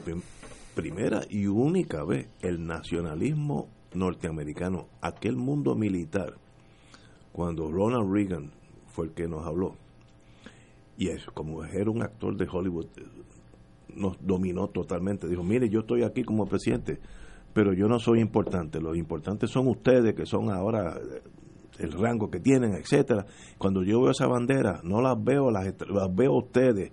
[0.77, 6.35] primera y única vez el nacionalismo norteamericano, aquel mundo militar,
[7.37, 8.51] cuando Ronald Reagan
[8.87, 9.75] fue el que nos habló,
[10.97, 12.87] y es como era un actor de Hollywood,
[13.95, 15.29] nos dominó totalmente.
[15.29, 16.99] Dijo, mire, yo estoy aquí como presidente,
[17.53, 18.81] pero yo no soy importante.
[18.81, 20.99] Los importantes son ustedes, que son ahora
[21.79, 23.27] el rango que tienen, etcétera.
[23.59, 25.75] Cuando yo veo esa bandera, no las veo, las,
[26.15, 26.91] veo a ustedes.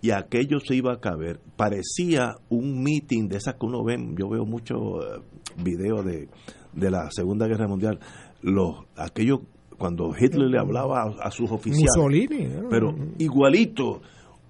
[0.00, 1.40] Y aquello se iba a caber.
[1.56, 3.96] Parecía un meeting de esas que uno ve.
[4.16, 5.22] Yo veo muchos eh,
[5.60, 6.28] videos de,
[6.72, 7.98] de la Segunda Guerra Mundial.
[8.42, 9.40] Los, aquellos
[9.78, 11.90] cuando Hitler le hablaba a, sus oficiales.
[11.96, 12.48] Mussolini.
[12.70, 14.00] Pero igualito,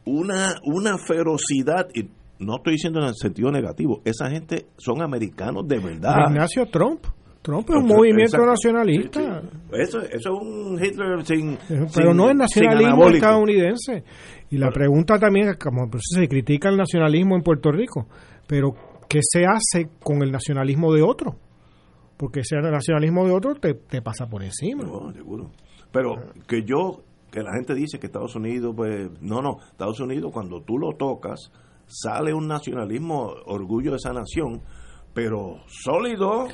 [0.05, 2.09] una, una ferocidad, y
[2.39, 6.31] no estoy diciendo en el sentido negativo, esa gente son americanos de verdad.
[6.31, 7.07] Ignacio Trump.
[7.43, 9.41] Trump es un movimiento nacionalista.
[9.73, 11.57] Eso, eso es un Hitler sin.
[11.95, 14.03] Pero no es nacionalismo estadounidense.
[14.51, 18.09] Y la pregunta también es: como pues, se critica el nacionalismo en Puerto Rico,
[18.49, 18.75] pero
[19.09, 21.37] ¿qué se hace con el nacionalismo de otro?
[22.17, 24.85] Porque ese nacionalismo de otro te, te pasa por encima.
[24.85, 25.51] No, seguro.
[25.93, 26.15] Pero
[26.47, 29.11] que yo, que la gente dice que Estados Unidos, pues.
[29.21, 29.59] No, no.
[29.71, 31.53] Estados Unidos, cuando tú lo tocas,
[31.87, 34.63] sale un nacionalismo, orgullo de esa nación
[35.17, 36.47] pero sólido.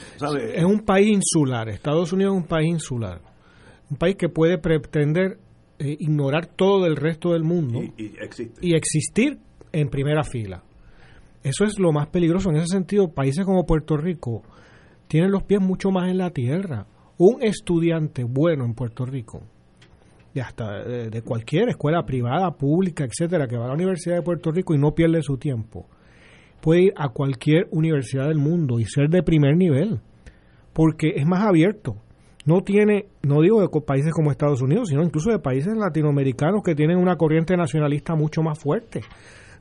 [0.55, 1.68] Es un país insular.
[1.68, 3.20] Estados Unidos es un país insular.
[3.90, 5.40] Un país que puede pretender
[5.80, 8.14] eh, ignorar todo el resto del mundo y,
[8.60, 9.40] y, existir
[9.72, 10.62] en primera fila.
[11.43, 12.51] Eso es lo más peligroso.
[12.51, 14.44] En ese sentido, países como Puerto Rico
[15.12, 16.86] tienen los pies mucho más en la tierra.
[17.18, 19.43] Un estudiante bueno en Puerto Rico,
[20.43, 24.51] hasta de, de cualquier escuela privada, pública, etcétera, que va a la Universidad de Puerto
[24.51, 25.86] Rico y no pierde su tiempo,
[26.62, 30.01] puede ir a cualquier universidad del mundo y ser de primer nivel,
[30.72, 31.97] porque es más abierto.
[32.47, 36.74] No tiene, no digo de países como Estados Unidos, sino incluso de países latinoamericanos que
[36.74, 39.02] tienen una corriente nacionalista mucho más fuerte.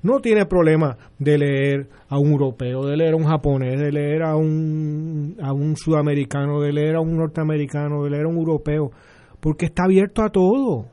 [0.03, 4.23] No tiene problema de leer a un europeo, de leer a un japonés, de leer
[4.23, 8.91] a un, a un sudamericano, de leer a un norteamericano, de leer a un europeo,
[9.40, 10.88] porque está abierto a todo.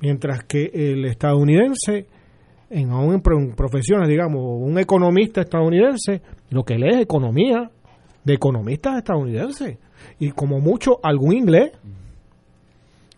[0.00, 2.06] Mientras que el estadounidense
[2.70, 7.70] en, aún en profesiones, digamos, un economista estadounidense, lo que lee es economía
[8.24, 9.78] de economistas estadounidenses
[10.18, 11.72] y como mucho algún inglés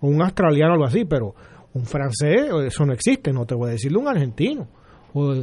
[0.01, 1.35] o un australiano algo así, pero
[1.75, 4.67] un francés, eso no existe, no te voy a decirle un argentino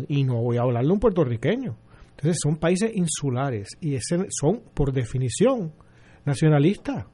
[0.07, 1.75] y no voy a hablarle un puertorriqueño.
[2.11, 5.73] Entonces son países insulares y ese, son por definición
[6.25, 7.05] nacionalistas.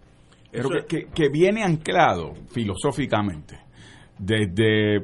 [0.51, 3.59] Pero que, que viene anclado filosóficamente
[4.17, 5.03] desde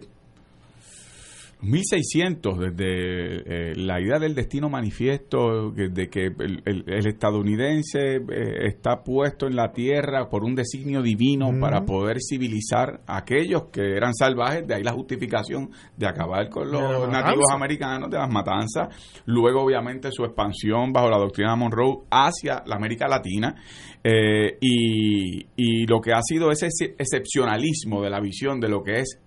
[1.65, 9.47] 1600, desde eh, la idea del destino manifiesto, de que el, estadounidense eh, está puesto
[9.47, 14.67] en la tierra por un designio divino para poder civilizar a aquellos que eran salvajes,
[14.67, 20.09] de ahí la justificación de acabar con los nativos americanos, de las matanzas, luego obviamente
[20.11, 23.55] su expansión bajo la doctrina Monroe hacia la América Latina,
[24.03, 26.67] eh, y, y lo que ha sido ese
[26.97, 29.19] excepcionalismo de la visión de lo que es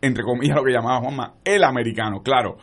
[0.00, 2.22] entre comillas, lo que llamaba Juanma, el americano.
[2.22, 2.56] Claro,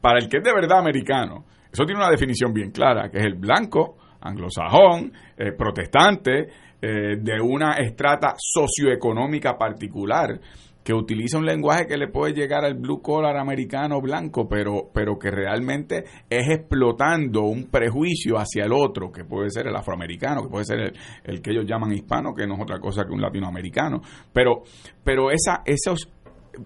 [0.00, 3.24] para el que es de verdad americano, eso tiene una definición bien clara, que es
[3.24, 6.48] el blanco, anglosajón, eh, protestante,
[6.80, 10.38] eh, de una estrata socioeconómica particular,
[10.84, 15.18] que utiliza un lenguaje que le puede llegar al blue collar americano blanco, pero, pero
[15.18, 20.50] que realmente es explotando un prejuicio hacia el otro, que puede ser el afroamericano, que
[20.50, 20.92] puede ser el,
[21.24, 24.02] el que ellos llaman hispano, que no es otra cosa que un latinoamericano.
[24.32, 24.62] Pero,
[25.02, 26.10] pero esa, esos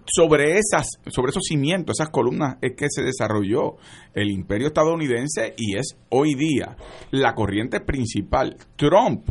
[0.05, 3.77] sobre esas sobre esos cimientos, esas columnas es que se desarrolló
[4.13, 6.75] el imperio estadounidense y es hoy día
[7.11, 8.57] la corriente principal.
[8.75, 9.29] Trump,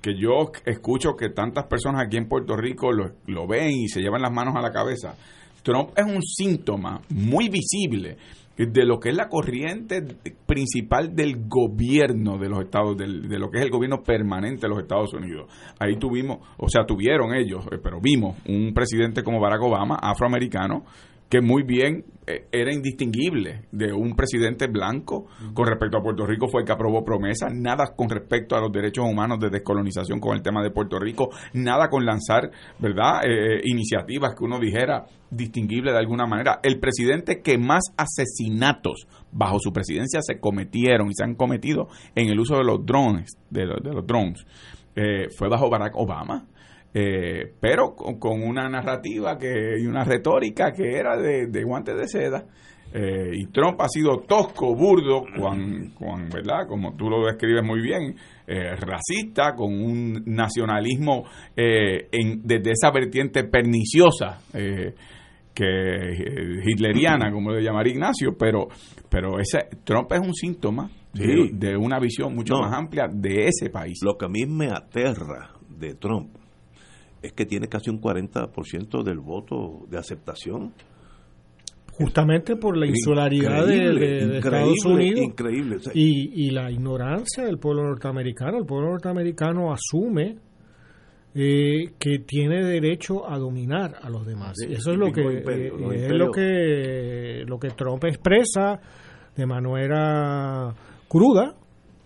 [0.00, 4.00] que yo escucho que tantas personas aquí en Puerto Rico lo, lo ven y se
[4.00, 5.14] llevan las manos a la cabeza.
[5.62, 8.16] Trump es un síntoma muy visible
[8.56, 10.02] de lo que es la corriente
[10.46, 14.78] principal del gobierno de los Estados, de, lo que es el gobierno permanente de los
[14.78, 15.52] Estados Unidos.
[15.78, 20.84] Ahí tuvimos, o sea, tuvieron ellos, eh, pero vimos un presidente como Barack Obama, afroamericano,
[21.28, 26.48] que muy bien eh, era indistinguible de un presidente blanco con respecto a Puerto Rico
[26.48, 30.36] fue el que aprobó promesas, nada con respecto a los derechos humanos de descolonización con
[30.36, 32.50] el tema de Puerto Rico, nada con lanzar,
[32.80, 36.58] ¿verdad?, eh, iniciativas que uno dijera distinguible de alguna manera.
[36.62, 42.28] El presidente que más asesinatos bajo su presidencia se cometieron y se han cometido en
[42.28, 44.44] el uso de los drones, de, los drones,
[44.96, 46.46] eh, fue bajo Barack Obama
[46.98, 52.08] eh, pero con, una narrativa que, y una retórica que era de, de guantes de
[52.08, 52.46] seda.
[52.90, 56.66] Eh, y Trump ha sido tosco, burdo, con, ¿verdad?
[56.66, 58.16] Como tú lo describes muy bien,
[58.46, 61.24] eh, racista, con un nacionalismo
[61.54, 64.40] en, desde esa vertiente perniciosa
[65.52, 68.68] que hitleriana, como le llamaría Ignacio, pero,
[69.10, 73.98] pero ese, Trump es un síntoma de, una visión mucho más amplia de ese país.
[74.02, 76.45] Lo que a mí me aterra de Trump
[77.26, 80.72] es que tiene casi un 40% del voto de aceptación.
[81.92, 85.78] Justamente por la insularidad de, Estados Unidos increíble.
[85.94, 88.58] y, y la ignorancia del pueblo norteamericano.
[88.58, 90.36] El pueblo norteamericano asume
[91.38, 94.54] eh, que tiene derecho a dominar a los demás.
[94.66, 98.80] Eso es lo que eh, es lo que lo que Trump expresa
[99.36, 100.74] de manera
[101.06, 101.54] cruda,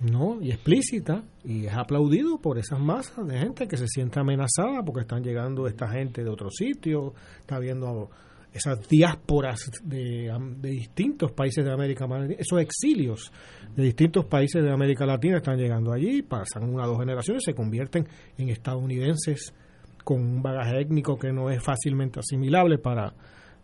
[0.00, 0.40] ¿no?
[0.40, 5.02] y explícita y es aplaudido por esas masas de gente que se siente amenazada porque
[5.02, 8.10] están llegando esta gente de otros sitios, está viendo
[8.52, 12.06] esas diásporas de, distintos países de América
[12.36, 13.30] esos exilios
[13.76, 17.54] de distintos países de América Latina están llegando allí, pasan una o dos generaciones, se
[17.54, 18.08] convierten
[18.38, 19.54] en estadounidenses
[20.02, 23.12] con un bagaje étnico que no es fácilmente asimilable para,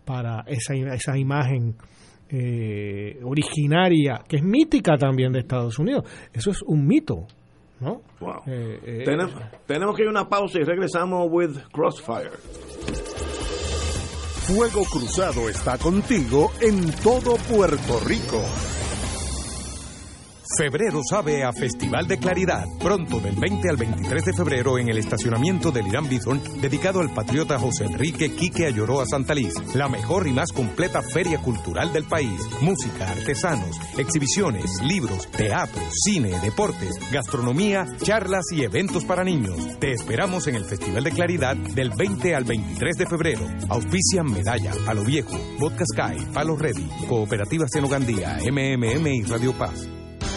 [0.04, 1.76] para esa, esa imagen
[2.30, 6.04] eh, originaria, que es mítica también de Estados Unidos.
[6.32, 7.26] Eso es un mito.
[7.80, 8.00] ¿no?
[8.46, 9.34] Eh, eh, tenemos,
[9.66, 12.30] tenemos que ir a una pausa y regresamos with Crossfire.
[14.46, 18.42] Fuego Cruzado está contigo en todo Puerto Rico.
[20.54, 22.66] Febrero sabe a Festival de Claridad.
[22.78, 27.12] Pronto, del 20 al 23 de febrero, en el estacionamiento del Irán Bithorn, dedicado al
[27.12, 29.54] patriota José Enrique Quique Ayoroa Santaliz.
[29.74, 32.40] La mejor y más completa feria cultural del país.
[32.60, 39.56] Música, artesanos, exhibiciones, libros, teatro, cine, deportes, gastronomía, charlas y eventos para niños.
[39.80, 43.46] Te esperamos en el Festival de Claridad del 20 al 23 de febrero.
[43.68, 49.88] Auspician Medalla, Palo Viejo, Vodka Sky, Palo Ready, Cooperativa Senogandía, MMM y Radio Paz.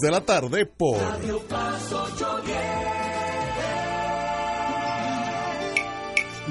[0.00, 3.02] de la tarde por Radio Paz 810.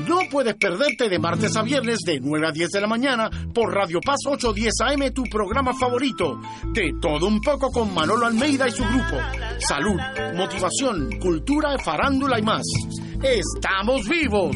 [0.08, 3.74] No puedes perderte de martes a viernes de 9 a 10 de la mañana por
[3.74, 6.40] Radio Paz 810 AM, tu programa favorito.
[6.74, 9.18] De todo un poco con Manolo Almeida y su grupo.
[9.60, 10.00] Salud,
[10.36, 12.64] motivación, cultura, farándula y más.
[13.22, 14.56] ¡Estamos vivos!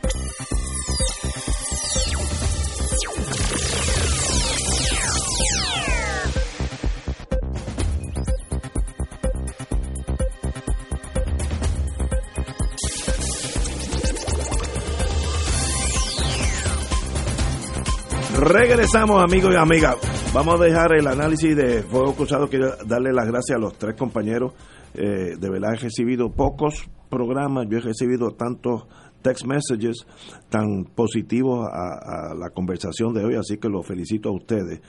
[18.41, 19.97] Regresamos, amigos y amigas.
[20.33, 22.49] Vamos a dejar el análisis de Fuego Cruzado.
[22.49, 24.53] Quiero darle las gracias a los tres compañeros.
[24.95, 28.87] Eh, de verdad he recibido pocos programas, yo he recibido tantos
[29.21, 30.07] text messages
[30.49, 34.81] tan positivos a, la conversación de hoy, así que los felicito a ustedes.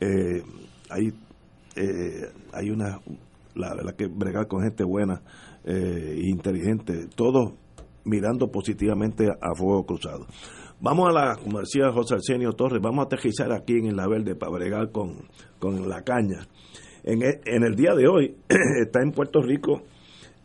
[0.00, 0.42] Eh,
[0.90, 1.08] hay,
[1.76, 3.00] eh, hay una,
[3.54, 5.22] la verdad que bregar con gente buena
[5.64, 7.54] e inteligente, todos
[8.04, 10.26] mirando positivamente a Fuego Cruzado.
[10.80, 14.36] Vamos a la, como decía José Arsenio Torres, vamos a aterrizar aquí en la verde
[14.36, 16.46] para bregar con, la caña.
[17.02, 18.36] En, e, el día de hoy
[18.80, 19.82] está en Puerto Rico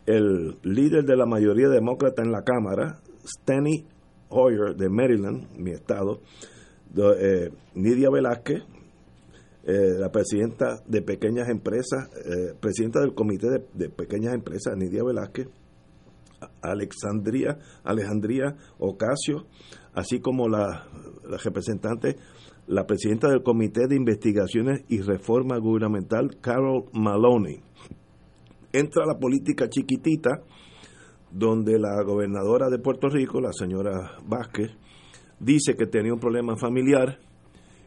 [0.06, 3.86] el líder de la mayoría demócrata en la Cámara, Steny
[4.28, 6.20] Hoyer de Maryland, mi estado,
[6.96, 8.64] eh, Nidia Velázquez,
[9.66, 15.46] eh, la presidenta de pequeñas empresas, eh, presidenta del comité de, pequeñas empresas, Nidia Velázquez,
[16.60, 19.46] Alexandria, Alejandría Ocasio,
[19.94, 20.86] así como la,
[21.28, 22.16] la representante,
[22.66, 27.60] la presidenta del comité de investigaciones y reforma gubernamental, Carol Maloney.
[28.72, 30.42] Entra la política chiquitita,
[31.30, 34.70] donde la gobernadora de Puerto Rico, la señora Vázquez,
[35.38, 37.18] dice que tenía un problema familiar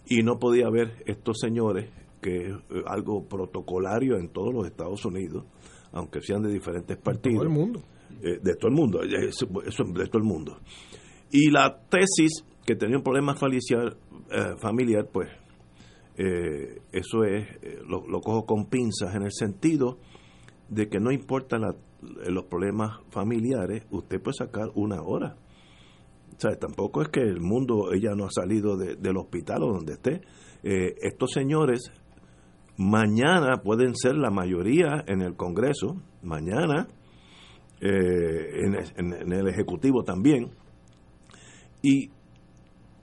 [0.06, 1.90] y no podía ver estos señores,
[2.22, 5.46] que es eh, algo protocolario en todos los Estados Unidos,
[5.92, 7.44] aunque sean de diferentes partidos.
[7.44, 7.84] De todo el mundo.
[8.22, 10.58] Eh, de todo el mundo, eso, de todo el mundo.
[11.32, 13.96] Y la tesis que tenía un problema familiar,
[14.32, 15.30] eh, pues
[16.92, 17.48] eso es,
[17.88, 20.00] lo, cojo con pinzas en el sentido
[20.70, 25.38] de que no importa los problemas familiares, usted puede sacar una hora
[26.46, 30.22] o tampoco es que el mundo, ella no ha salido del hospital o donde esté.
[30.64, 31.92] Eh, estos señores
[32.78, 36.88] mañana pueden ser la mayoría en el Congreso, mañana
[37.82, 38.66] eh,
[38.98, 40.52] en, el Ejecutivo también.
[41.82, 42.12] Y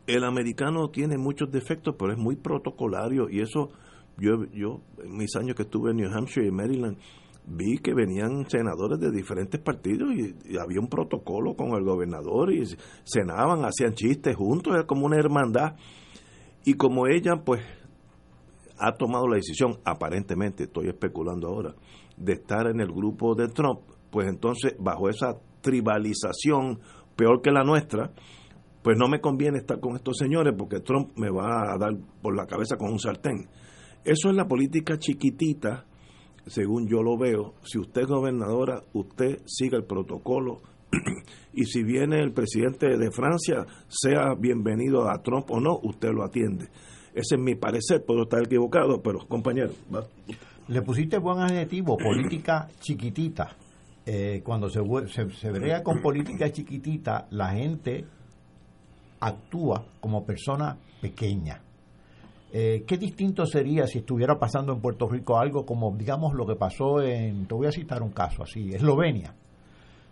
[0.06, 3.70] el americano tiene muchos defectos, pero es muy protocolario y eso
[4.18, 6.98] yo, yo en mis años que estuve en New Hampshire y Maryland,
[7.46, 12.64] vi que venían senadores de diferentes partidos y, había un protocolo con el gobernador y
[13.04, 15.76] cenaban, hacían chistes juntos, era como una hermandad.
[16.64, 17.60] Y como ella, pues,
[18.78, 21.74] ha tomado la decisión, aparentemente, estoy especulando ahora,
[22.16, 23.80] de estar en el grupo de Trump,
[24.10, 26.80] pues entonces, bajo esa tribalización
[27.16, 28.12] peor que la nuestra,
[28.84, 32.36] pues no me conviene estar con estos señores porque Trump me va a dar por
[32.36, 33.48] la cabeza con un sartén.
[34.04, 35.86] Eso es la política chiquitita
[36.46, 40.60] según yo lo veo, si usted es gobernadora, usted siga el protocolo
[41.52, 46.24] y si viene el presidente de Francia, sea bienvenido a Trump o no, usted lo
[46.24, 46.66] atiende.
[47.14, 49.72] Ese es mi parecer, puedo estar equivocado, pero compañero.
[50.68, 53.56] Le pusiste buen adjetivo, política chiquitita.
[54.06, 58.04] Eh, cuando se, se, se con política chiquitita, la gente
[59.26, 61.60] actúa como persona pequeña.
[62.52, 66.54] Eh, ¿Qué distinto sería si estuviera pasando en Puerto Rico algo como, digamos, lo que
[66.54, 69.34] pasó en, te voy a citar un caso así, Eslovenia?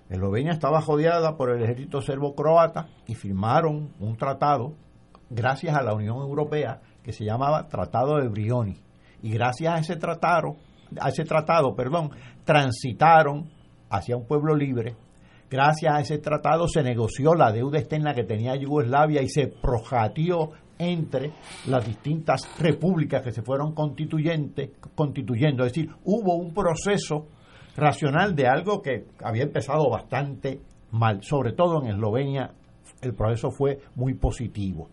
[0.08, 4.74] Eslovenia estaba jodeada por el ejército serbo-croata y firmaron un tratado,
[5.30, 8.76] gracias a la Unión Europea, que se llamaba Tratado de Brioni.
[9.22, 10.56] Y gracias a ese tratado,
[11.00, 12.10] a ese tratado, perdón,
[12.44, 13.50] transitaron
[13.88, 14.96] hacia un pueblo libre.
[15.52, 20.52] Gracias a ese tratado se negoció la deuda externa que tenía Yugoslavia y se projateó
[20.78, 21.30] entre
[21.66, 24.64] las distintas repúblicas que se fueron constituyendo.
[25.66, 27.26] Es decir, hubo un proceso
[27.76, 30.58] racional de algo que había empezado bastante
[30.90, 32.54] mal, sobre todo en Eslovenia
[33.02, 34.88] el proceso fue muy positivo.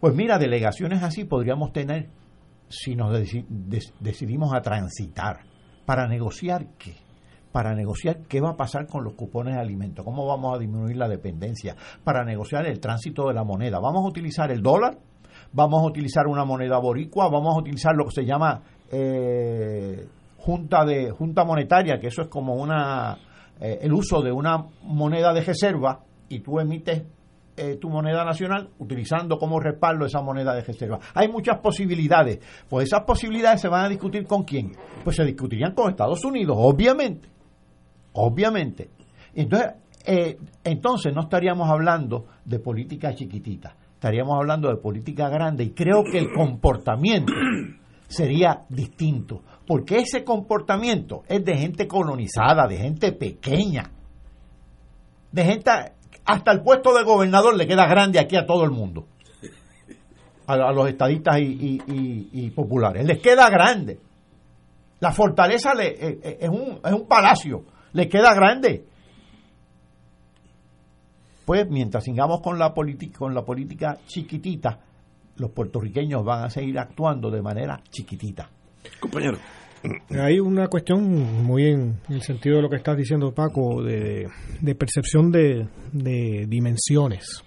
[0.00, 2.08] Pues mira, delegaciones así podríamos tener
[2.68, 3.16] si nos
[4.00, 5.42] decidimos a transitar
[5.86, 6.96] para negociar qué
[7.52, 10.96] para negociar qué va a pasar con los cupones de alimentos, cómo vamos a disminuir
[10.96, 13.78] la dependencia, para negociar el tránsito de la moneda.
[13.80, 14.98] Vamos a utilizar el dólar,
[15.52, 18.60] vamos a utilizar una moneda boricua, vamos a utilizar lo que se llama
[18.90, 20.06] eh,
[20.38, 23.18] junta de junta monetaria, que eso es como una
[23.60, 27.02] eh, el uso de una moneda de reserva y tú emites
[27.56, 31.00] eh, tu moneda nacional utilizando como respaldo esa moneda de reserva.
[31.14, 32.38] Hay muchas posibilidades.
[32.68, 34.70] Pues esas posibilidades se van a discutir con quién?
[35.02, 37.37] Pues se discutirían con Estados Unidos, obviamente
[38.18, 38.90] obviamente.
[39.34, 39.74] Entonces,
[40.04, 46.02] eh, entonces no estaríamos hablando de política chiquitita, estaríamos hablando de política grande y creo
[46.10, 47.32] que el comportamiento
[48.08, 53.90] sería distinto, porque ese comportamiento es de gente colonizada, de gente pequeña,
[55.30, 55.70] de gente,
[56.24, 59.06] hasta el puesto de gobernador le queda grande aquí a todo el mundo,
[60.46, 64.00] a, los estadistas y, populares, les queda grande.
[65.00, 67.62] La fortaleza le, eh, eh, es, un, es un palacio
[67.92, 68.84] le queda grande.
[71.44, 72.74] Pues mientras sigamos con la,
[73.16, 74.80] con la política chiquitita,
[75.36, 78.50] los puertorriqueños van a seguir actuando de manera chiquitita.
[79.00, 79.38] Compañero.
[80.10, 84.28] Hay una cuestión muy en el sentido de lo que estás diciendo, Paco, de,
[84.76, 85.68] percepción de,
[86.48, 87.44] dimensiones.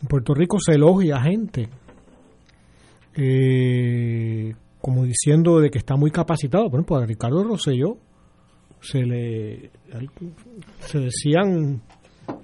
[0.00, 1.68] En Puerto Rico se elogia a gente
[3.14, 6.70] eh, como diciendo de que está muy capacitado.
[6.70, 7.98] Por ejemplo, a Ricardo Rosselló
[8.80, 9.70] se le
[10.80, 11.80] se decían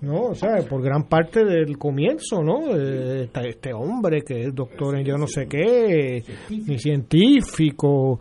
[0.03, 5.05] no o sea por gran parte del comienzo no este, hombre que es doctor en
[5.05, 8.21] yo no sé qué ni científico.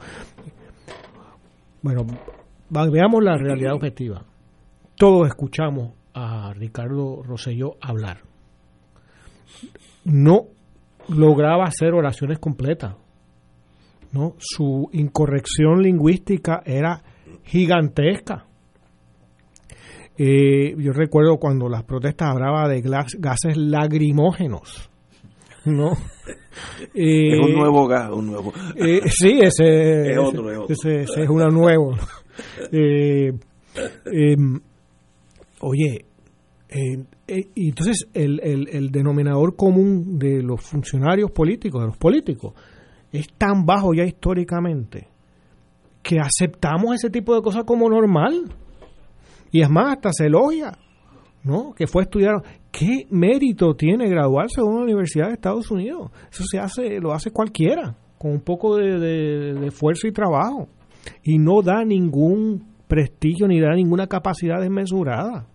[1.81, 2.05] Bueno
[2.69, 4.25] veamos la realidad objetiva.
[4.97, 8.19] Todos escuchamos a Ricardo Rosselló hablar.
[10.05, 10.45] No
[11.09, 12.95] lograba hacer oraciones completas
[14.15, 14.35] ¿no?
[14.39, 17.03] Su incorrección lingüística era
[17.45, 18.45] gigantesca.
[20.17, 24.89] Eh, yo recuerdo cuando las protestas hablaba de gases lagrimógenos.
[25.65, 25.91] ¿no?
[26.93, 28.53] es un nuevo gas, un nuevo.
[28.75, 31.95] Eh, sí, ese es otro, Ese, es uno nuevo.
[32.71, 33.31] Eh,
[34.05, 34.59] em,
[35.61, 36.05] oye,
[37.55, 42.53] y entonces el, el, el, denominador común de los funcionarios políticos, de los políticos,
[43.11, 45.07] es tan bajo ya históricamente
[46.05, 48.43] que aceptamos ese tipo de cosas como normal.
[49.51, 50.77] Y es más, hasta se elogia,
[51.43, 51.73] ¿no?
[51.73, 52.43] Que fue estudiar.
[52.71, 56.11] ¿Qué mérito tiene graduarse de una universidad de Estados Unidos?
[56.31, 60.67] Eso se hace, lo hace cualquiera, con un poco de, de esfuerzo y trabajo.
[61.23, 65.47] Y no da ningún prestigio ni da ninguna capacidad desmesurada.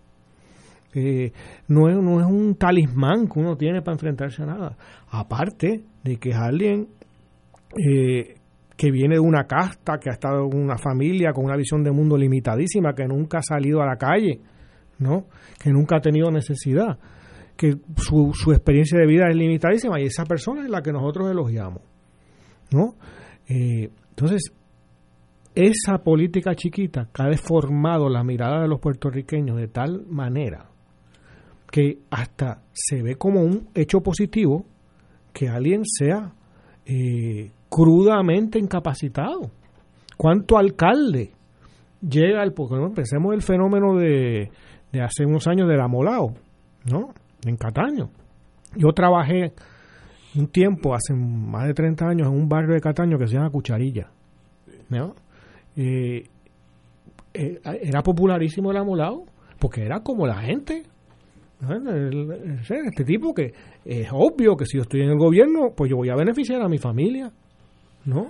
[0.93, 1.31] Eh,
[1.69, 4.77] no, es, no es un talismán que uno tiene para enfrentarse a nada.
[5.09, 6.89] Aparte de que es alguien
[7.77, 8.35] eh,
[8.81, 11.91] que viene de una casta, que ha estado en una familia con una visión de
[11.91, 14.41] mundo limitadísima, que nunca ha salido a la calle,
[14.97, 15.27] ¿no?
[15.61, 16.97] que nunca ha tenido necesidad,
[17.55, 21.29] que su, su experiencia de vida es limitadísima y esa persona es la que nosotros
[21.29, 21.83] elogiamos.
[22.71, 22.95] ¿no?
[23.47, 24.51] Eh, entonces,
[25.53, 30.71] esa política chiquita que ha deformado la mirada de los puertorriqueños de tal manera
[31.71, 34.65] que hasta se ve como un hecho positivo
[35.33, 36.33] que alguien sea
[36.87, 39.49] eh, crudamente incapacitado.
[40.17, 41.31] ¿Cuánto alcalde
[42.01, 42.53] llega al...
[42.53, 44.51] Porque no, pensemos el fenómeno de,
[44.91, 46.33] de hace unos años del amolao,
[46.91, 47.13] ¿no?
[47.45, 48.09] En Cataño.
[48.75, 49.53] Yo trabajé
[50.35, 53.49] un tiempo, hace más de 30 años, en un barrio de Cataño que se llama
[53.49, 54.11] Cucharilla.
[54.89, 55.15] ¿no?
[55.75, 56.23] Eh,
[57.33, 59.25] eh, era popularísimo el amolao
[59.57, 60.83] porque era como la gente
[62.69, 63.53] este tipo que
[63.85, 66.67] es obvio que si yo estoy en el gobierno, pues yo voy a beneficiar a
[66.67, 67.31] mi familia,
[68.05, 68.27] ¿no?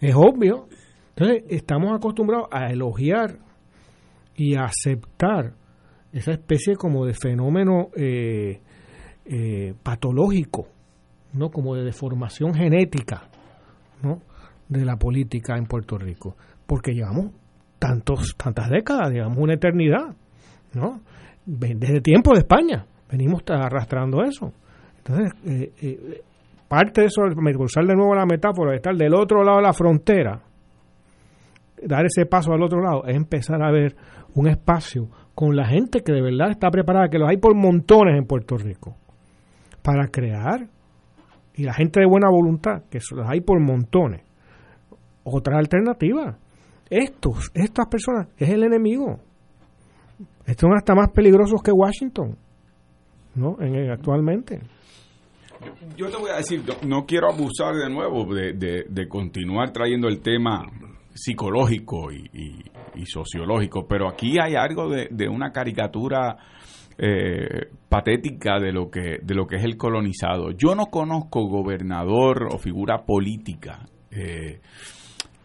[0.00, 0.68] Es obvio.
[1.16, 3.38] Entonces, estamos acostumbrados a elogiar
[4.36, 5.54] y a aceptar
[6.12, 8.60] esa especie como de fenómeno eh,
[9.24, 10.68] eh, patológico,
[11.32, 11.50] ¿no?
[11.50, 13.28] Como de deformación genética,
[14.02, 14.22] ¿no?
[14.68, 16.36] De la política en Puerto Rico.
[16.66, 17.32] Porque llevamos
[17.78, 20.14] tantos, tantas décadas, llevamos una eternidad,
[20.74, 21.00] ¿no?
[21.46, 24.52] desde tiempo de España venimos arrastrando eso.
[24.98, 26.22] Entonces, eh, eh,
[26.68, 27.22] parte de eso,
[27.58, 30.42] usar de nuevo la metáfora de estar del otro lado de la frontera,
[31.82, 33.96] dar ese paso al otro lado, es empezar a ver
[34.34, 38.18] un espacio con la gente que de verdad está preparada, que los hay por montones
[38.18, 38.96] en Puerto Rico,
[39.82, 40.68] para crear,
[41.54, 44.22] y la gente de buena voluntad, que los hay por montones,
[45.24, 46.38] otra alternativa.
[46.90, 49.20] Estos, estas personas, es el enemigo.
[50.46, 52.36] Estos son hasta más peligrosos que Washington,
[53.34, 53.56] ¿no?
[53.60, 54.60] En, actualmente.
[55.96, 60.64] Yo te voy a decir, no quiero abusar de nuevo de, continuar trayendo el tema
[61.14, 62.64] psicológico y,
[63.06, 66.36] sociológico, pero aquí hay algo de, una caricatura
[66.96, 70.50] eh, patética de lo que de lo que es el colonizado.
[70.50, 74.60] Yo no conozco gobernador o figura política eh,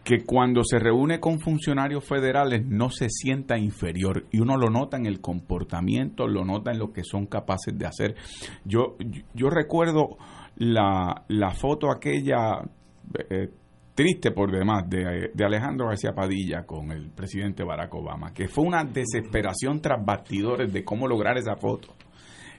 [0.04, 4.98] que cuando se reúne con funcionarios federales no se sienta inferior y uno lo nota
[4.98, 8.14] en el comportamiento, lo nota en lo que son capaces de hacer.
[8.64, 8.96] Yo,
[9.32, 10.18] yo recuerdo
[10.56, 12.60] la, la foto aquella
[13.30, 13.48] eh,
[13.94, 18.64] triste por demás de, de, Alejandro García Padilla con el presidente Barack Obama, que fue
[18.64, 21.94] una desesperación tras bastidores de cómo lograr esa foto.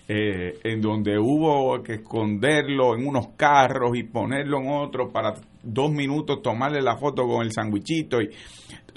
[0.08, 5.34] Eh, en donde hubo que esconderlo en unos carros y ponerlo en otros para
[5.66, 8.30] dos minutos tomarle la foto con el sandwichito y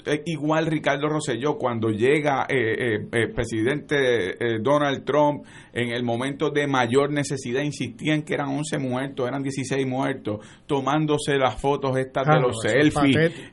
[0.05, 6.67] eh, igual Ricardo Rosselló cuando llega eh, eh, presidente Donald Trump en el momento de
[6.67, 12.25] mayor necesidad insistía en que eran 11 muertos, eran 16 muertos, tomándose las fotos estas
[12.27, 13.51] de los selfies.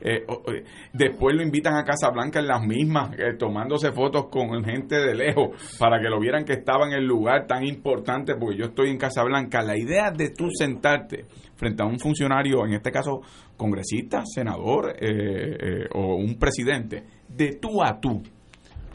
[0.93, 5.77] después lo invitan a Casa Blanca en las mismas, tomándose fotos con gente de lejos
[5.77, 8.97] para que lo vieran que estaba en el lugar tan importante, porque yo estoy en
[8.97, 9.61] Casa Blanca.
[9.61, 11.25] La idea de tú sentarte
[11.57, 13.21] frente a un funcionario, en este caso
[13.57, 18.23] congresista, senador eh, eh, o un presidente, de tú a tú,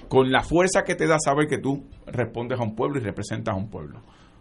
[0.09, 3.55] con la fuerza que te da saber que tú respondes a un pueblo y representas
[3.55, 4.01] a un pueblo,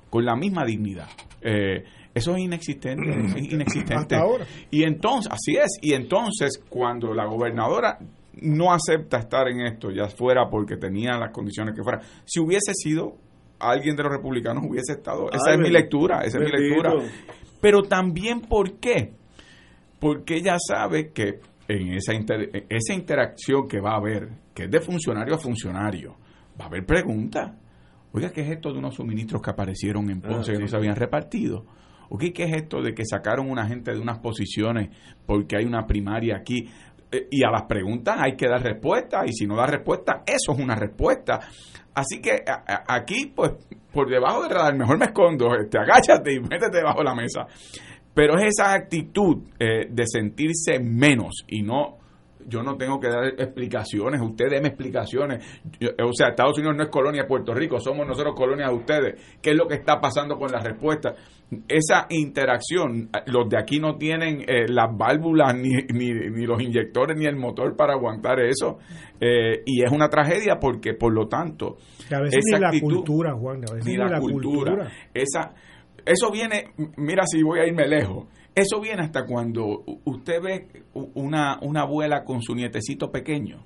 [0.10, 1.08] con la misma dignidad.
[1.42, 1.84] Eh,
[2.14, 4.18] eso es inexistente, es inexistente.
[4.70, 7.98] Y entonces, así es, y entonces cuando la gobernadora
[8.42, 12.74] no acepta estar en esto, ya fuera porque tenía las condiciones que fuera, si hubiese
[12.74, 13.16] sido
[13.60, 16.94] alguien de los republicanos hubiese estado, esa es mi lectura, esa es mi lectura.
[17.62, 19.14] Pero también, ¿por qué?
[20.00, 22.14] Porque ella sabe que en esa,
[22.70, 26.18] esa interacción que va a haber, que es de funcionario a funcionario,
[26.60, 27.54] va a haber preguntas.
[28.12, 30.96] Oiga, ¿qué es esto de unos suministros que aparecieron en Ponce que no se habían
[30.96, 31.66] repartido?
[32.20, 34.90] ¿qué es esto de que sacaron una gente de unas posiciones
[35.26, 36.70] porque hay una primaria aquí?
[37.12, 40.54] Eh, y a las preguntas hay que dar respuesta, y si no da respuesta, eso
[40.54, 41.40] es una respuesta.
[41.94, 42.44] Así que
[42.88, 43.52] aquí, pues,
[43.92, 47.16] por debajo del radar, mejor me escondo, te este, agáchate y métete debajo de la
[47.16, 47.46] mesa.
[48.14, 52.01] Pero es esa actitud eh, de sentirse menos y no
[52.48, 55.62] yo no tengo que dar explicaciones, ustedes denme explicaciones.
[56.04, 59.38] o sea, Estados Unidos no es colonia de Puerto Rico, somos nosotros colonia de ustedes.
[59.42, 61.16] ¿Qué es lo que está pasando con la respuesta?
[61.68, 67.26] Esa interacción, los de aquí no tienen eh, las válvulas, ni, ni, los inyectores, ni
[67.26, 68.80] el motor para aguantar eso.
[69.20, 71.78] Eh, y es una tragedia porque, por lo tanto,
[72.14, 74.92] a veces ni la cultura, Juan, a veces ni, la, cultura.
[75.14, 75.54] Esa,
[76.06, 81.60] eso viene, mira si voy a irme lejos eso viene hasta cuando usted ve una,
[81.62, 83.64] una abuela con su nietecito pequeño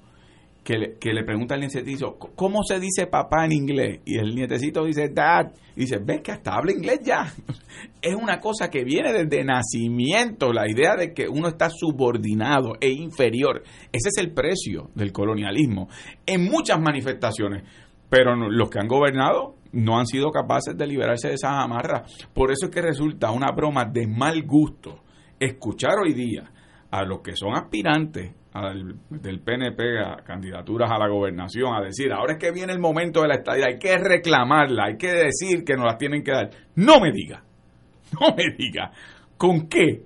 [0.65, 3.99] que le, que le pregunta al nietecito, ¿cómo se dice papá en inglés?
[4.03, 5.51] Y el nietecito dice, dad.
[5.75, 7.31] Y dice, ven que hasta habla inglés ya.
[8.01, 12.89] Es una cosa que viene desde nacimiento, la idea de que uno está subordinado e
[12.89, 13.63] inferior.
[13.91, 15.87] Ese es el precio del colonialismo
[16.25, 17.63] en muchas manifestaciones.
[18.09, 22.27] Pero los que han gobernado no han sido capaces de liberarse de esas amarras.
[22.33, 25.03] Por eso es que resulta una broma de mal gusto
[25.39, 26.49] escuchar hoy día
[26.89, 28.33] a los que son aspirantes
[29.09, 33.21] del PNP a candidaturas a la gobernación a decir, ahora es que viene el momento
[33.21, 36.49] de la estadía, hay que reclamarla, hay que decir que nos la tienen que dar.
[36.75, 37.43] No me diga,
[38.19, 38.91] no me diga,
[39.37, 40.05] ¿con qué?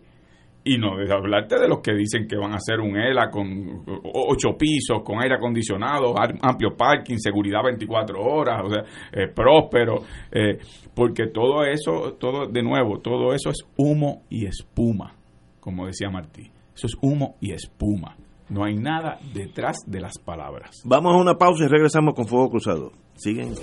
[0.69, 3.83] Y no de hablarte de los que dicen que van a hacer un ELA con
[4.13, 10.59] ocho pisos, con aire acondicionado, amplio parking, seguridad 24 horas, o sea, eh, próspero, eh,
[10.93, 15.15] porque todo eso, todo de nuevo, todo eso es humo y espuma,
[15.59, 16.51] como decía Martí.
[16.75, 18.15] Eso es humo y espuma.
[18.49, 20.81] No hay nada detrás de las palabras.
[20.85, 22.91] Vamos a una pausa y regresamos con Fuego Cruzado.
[23.15, 23.55] Siguen.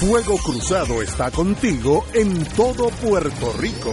[0.00, 3.92] Fuego Cruzado está contigo en todo Puerto Rico.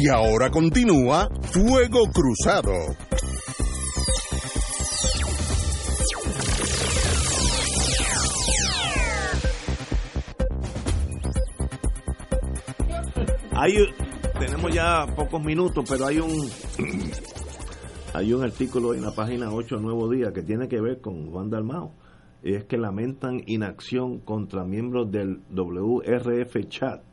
[0.00, 2.72] Y ahora continúa Fuego Cruzado.
[13.50, 13.74] Hay,
[14.38, 16.48] tenemos ya pocos minutos, pero hay un
[18.14, 21.50] hay un artículo en la página 8 Nuevo Día que tiene que ver con Juan
[21.50, 21.92] Dalmao.
[22.44, 27.07] Y es que lamentan inacción contra miembros del WRF Chat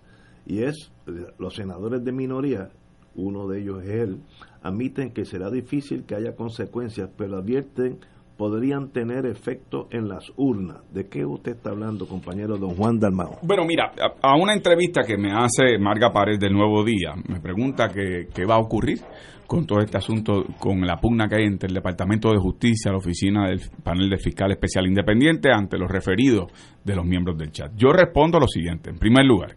[0.45, 0.91] y es
[1.37, 2.69] los senadores de minoría
[3.15, 4.17] uno de ellos es él,
[4.61, 7.99] admiten que será difícil que haya consecuencias, pero advierten
[8.37, 10.81] podrían tener efecto en las urnas.
[10.91, 13.39] ¿De qué usted está hablando, compañero don Juan Dalmao?
[13.41, 17.87] Bueno, mira, a, una entrevista que me hace Marga Pared del Nuevo Día, me pregunta
[17.87, 18.99] qué va a ocurrir
[19.47, 22.97] con todo este asunto, con la pugna que hay entre el Departamento de Justicia, la
[22.97, 26.51] oficina del panel de fiscal especial independiente, ante los referidos
[26.83, 27.71] de los miembros del chat.
[27.75, 28.89] Yo respondo lo siguiente.
[28.89, 29.55] En primer lugar,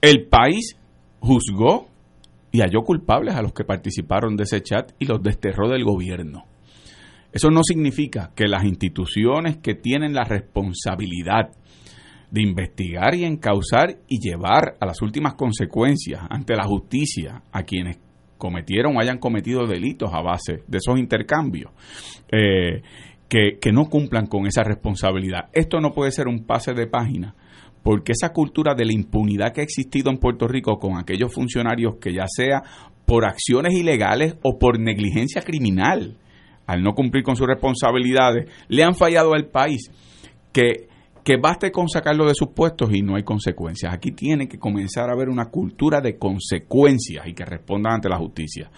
[0.00, 0.76] el país
[1.20, 1.88] juzgó
[2.52, 6.44] y halló culpables a los que participaron de ese chat y los desterró del gobierno.
[7.32, 11.50] Eso no significa que las instituciones que tienen la responsabilidad
[12.30, 17.98] de investigar y encauzar y llevar a las últimas consecuencias ante la justicia a quienes
[18.38, 21.72] cometieron o hayan cometido delitos a base de esos intercambios,
[22.30, 22.82] eh,
[23.28, 25.48] que, que no cumplan con esa responsabilidad.
[25.52, 27.34] Esto no puede ser un pase de página
[27.82, 31.96] porque esa cultura de la impunidad que ha existido en Puerto Rico con aquellos funcionarios
[32.00, 32.62] que ya sea
[33.06, 36.16] por acciones ilegales o por negligencia criminal,
[36.66, 39.90] al no cumplir con sus responsabilidades, le han fallado al país,
[40.52, 40.88] que
[41.28, 43.92] que baste con sacarlo de sus puestos y no hay consecuencias.
[43.92, 48.16] Aquí tiene que comenzar a haber una cultura de consecuencias y que respondan ante la
[48.16, 48.70] justicia.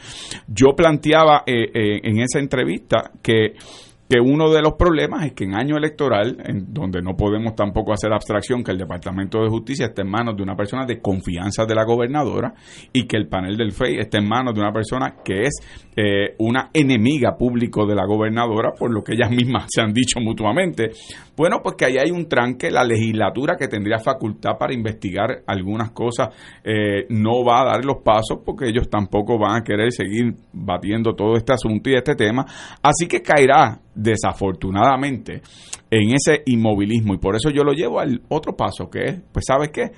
[0.48, 3.54] Yo planteaba eh, eh, en esa entrevista que
[4.10, 7.92] que uno de los problemas es que en año electoral, en donde no podemos tampoco
[7.92, 11.64] hacer abstracción que el Departamento de Justicia esté en manos de una persona de confianza
[11.64, 12.52] de la gobernadora
[12.92, 15.60] y que el panel del FEI esté en manos de una persona que es
[15.94, 20.18] eh, una enemiga público de la gobernadora, por lo que ellas mismas se han dicho
[20.18, 20.90] mutuamente.
[21.36, 25.92] Bueno, pues que ahí hay un tranque, la legislatura que tendría facultad para investigar algunas
[25.92, 26.30] cosas
[26.64, 31.14] eh, no va a dar los pasos porque ellos tampoco van a querer seguir batiendo
[31.14, 32.44] todo este asunto y este tema.
[32.82, 35.42] Así que caerá desafortunadamente
[35.90, 37.14] en ese inmovilismo.
[37.14, 39.90] Y por eso yo lo llevo al otro paso que es, pues sabes qué,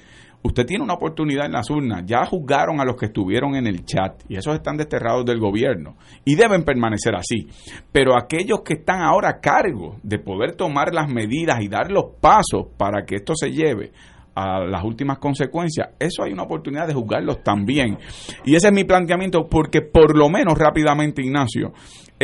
[0.42, 3.84] usted tiene una oportunidad en las urnas, ya juzgaron a los que estuvieron en el
[3.84, 7.46] chat y esos están desterrados del gobierno y deben permanecer así,
[7.92, 12.16] pero aquellos que están ahora a cargo de poder tomar las medidas y dar los
[12.20, 13.92] pasos para que esto se lleve
[14.34, 17.98] a las últimas consecuencias, eso hay una oportunidad de juzgarlos también.
[18.44, 21.72] Y ese es mi planteamiento porque por lo menos rápidamente, Ignacio,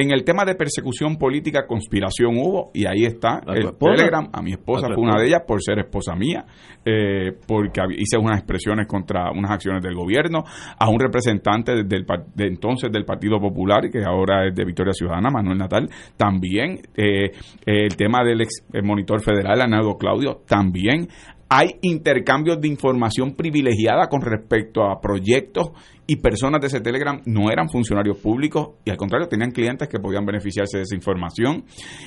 [0.00, 4.28] en el tema de persecución política, conspiración hubo, y ahí está el Telegram.
[4.32, 6.44] A mi esposa fue una de ellas por ser esposa mía,
[6.84, 10.44] eh, porque hice unas expresiones contra unas acciones del gobierno,
[10.78, 15.30] a un representante del, de entonces del Partido Popular, que ahora es de Victoria Ciudadana,
[15.30, 16.78] Manuel Natal, también.
[16.96, 17.32] Eh,
[17.66, 21.08] el tema del ex monitor federal, Anado Claudio, también
[21.48, 25.68] hay intercambios de información privilegiada con respecto a proyectos
[26.06, 29.98] y personas de ese Telegram no eran funcionarios públicos y al contrario tenían clientes que
[29.98, 31.64] podían beneficiarse de esa información.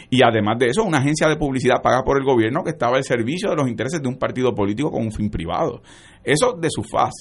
[0.09, 3.03] Y además de eso, una agencia de publicidad pagada por el gobierno que estaba al
[3.03, 5.81] servicio de los intereses de un partido político con un fin privado.
[6.23, 7.11] Eso de su faz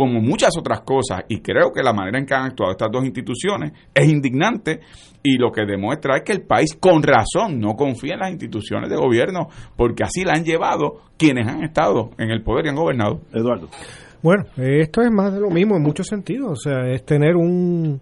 [0.00, 3.04] como muchas otras cosas, y creo que la manera en que han actuado estas dos
[3.04, 4.80] instituciones es indignante
[5.22, 8.88] y lo que demuestra es que el país con razón no confía en las instituciones
[8.88, 12.76] de gobierno porque así la han llevado quienes han estado en el poder y han
[12.76, 13.20] gobernado.
[13.32, 13.68] Eduardo.
[14.22, 18.00] Bueno, esto es más de lo mismo en muchos sentidos, o sea, es tener un,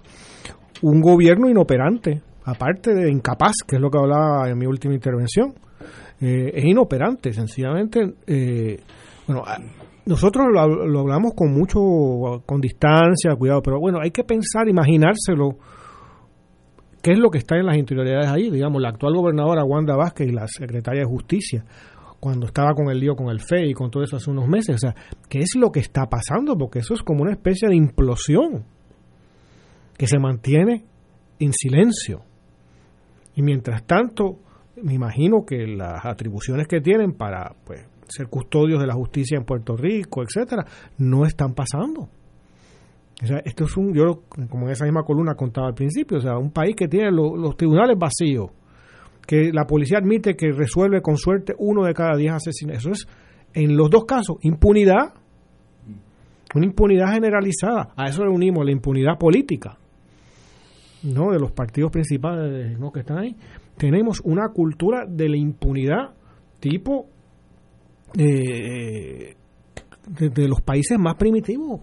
[0.82, 5.54] un gobierno inoperante, aparte de incapaz, que es lo que hablaba en mi última intervención.
[6.20, 8.14] Eh, es inoperante, sencillamente.
[8.26, 8.80] Eh,
[9.26, 9.44] bueno,
[10.08, 15.58] nosotros lo, hablamos con mucho, con distancia, cuidado, pero bueno, hay que pensar, imaginárselo,
[17.02, 20.28] qué es lo que está en las interioridades ahí, digamos, la actual gobernadora Wanda Vázquez
[20.28, 21.62] y la secretaria de Justicia,
[22.20, 24.76] cuando estaba con el lío con el FE y con todo eso hace unos meses,
[24.76, 24.94] o sea,
[25.28, 26.56] ¿qué es lo que está pasando?
[26.56, 28.64] Porque eso es como una especie de implosión
[29.98, 30.86] que se mantiene
[31.38, 32.22] en silencio.
[33.34, 34.38] Y mientras tanto,
[34.82, 39.44] me imagino que las atribuciones que tienen para, pues, ser custodios de la justicia en
[39.44, 40.64] Puerto Rico, etcétera,
[40.98, 42.08] no están pasando.
[43.22, 46.20] O sea, esto es un, yo como en esa misma columna contaba al principio, o
[46.20, 48.50] sea, un país que tiene los tribunales vacíos,
[49.26, 52.86] que la policía admite que resuelve con suerte uno de cada diez asesinatos.
[52.86, 53.08] Eso es,
[53.54, 55.14] en los dos casos, impunidad,
[56.54, 57.90] una impunidad generalizada.
[57.96, 59.76] A eso le unimos la impunidad política,
[61.02, 61.32] ¿no?
[61.32, 62.92] De los partidos principales ¿no?
[62.92, 63.36] que están ahí.
[63.76, 66.14] Tenemos una cultura de la impunidad
[66.60, 67.06] tipo
[68.14, 69.34] de,
[70.48, 71.80] los países más primitivos,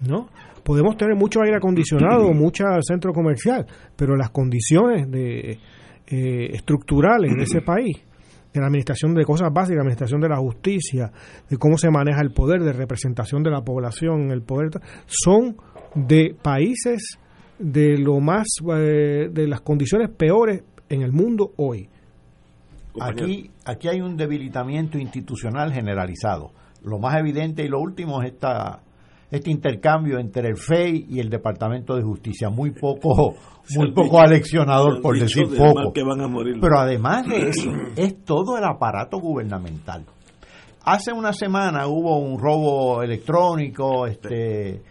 [0.00, 0.28] ¿no?
[0.62, 3.66] Podemos tener mucho aire acondicionado, mucho centro comercial,
[3.96, 5.58] pero las condiciones de,
[6.06, 7.96] eh, estructurales de ese país,
[8.52, 11.12] de la administración de cosas básicas, la administración de la justicia,
[11.48, 14.70] de cómo se maneja el poder, de representación de la población, el poder,
[15.06, 15.56] son
[15.94, 17.18] de países
[17.58, 21.88] de lo más, eh, de las condiciones peores en el mundo hoy.
[23.00, 26.52] Aquí, aquí hay un debilitamiento institucional generalizado.
[26.82, 28.80] Lo más evidente y lo último es esta,
[29.30, 32.48] este intercambio entre el FEI y el Departamento de Justicia.
[32.48, 33.34] Muy poco,
[33.76, 35.92] muy poco aleccionador, por decir poco.
[35.92, 40.06] Pero además de eso, es todo el aparato gubernamental.
[40.84, 44.06] Hace una semana hubo un robo electrónico.
[44.06, 44.82] Este,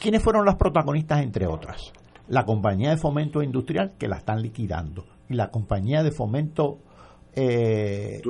[0.00, 1.92] ¿Quiénes fueron las protagonistas, entre otras?
[2.28, 6.78] La compañía de fomento industrial, que la están liquidando, y la compañía de fomento
[7.34, 8.20] eh,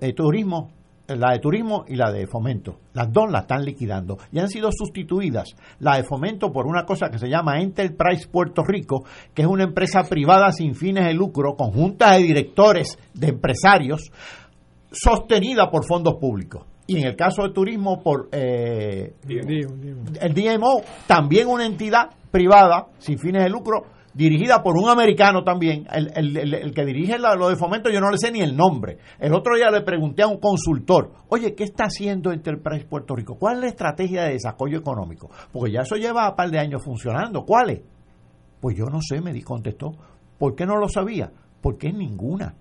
[0.00, 0.70] eh turismo
[1.08, 2.78] la de turismo y la de fomento.
[2.94, 5.54] Las dos la están liquidando y han sido sustituidas.
[5.80, 9.04] La de fomento por una cosa que se llama Enterprise Puerto Rico,
[9.34, 14.10] que es una empresa privada sin fines de lucro, con juntas de directores de empresarios,
[14.90, 16.64] sostenida por fondos públicos.
[16.86, 23.18] Y en el caso de turismo, por eh, el DMO, también una entidad privada sin
[23.18, 25.86] fines de lucro dirigida por un americano también.
[25.92, 28.98] El, el, el, que dirige lo de fomento, yo no le sé ni el nombre.
[29.18, 33.36] El otro día le pregunté a un consultor, oye, ¿qué está haciendo Enterprise Puerto Rico?
[33.36, 35.30] ¿Cuál es la estrategia de desarrollo económico?
[35.52, 37.44] Porque ya eso lleva un par de años funcionando.
[37.44, 37.82] ¿Cuál es?
[38.60, 39.92] Pues yo no sé, me contestó.
[40.38, 41.30] ¿Por qué no lo sabía?
[41.60, 42.54] Porque es ninguna.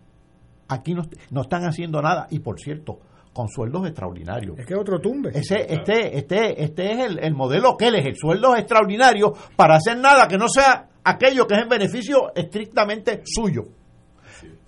[0.67, 2.27] Aquí no, no están haciendo nada.
[2.29, 2.99] Y por cierto,
[3.31, 4.57] con sueldos extraordinarios.
[4.59, 5.31] Es que otro tumbe.
[5.33, 9.75] Ese, este, este, este es el, el modelo que él es, el sueldo extraordinario para
[9.75, 13.65] hacer nada que no sea aquello que es en beneficio estrictamente suyo.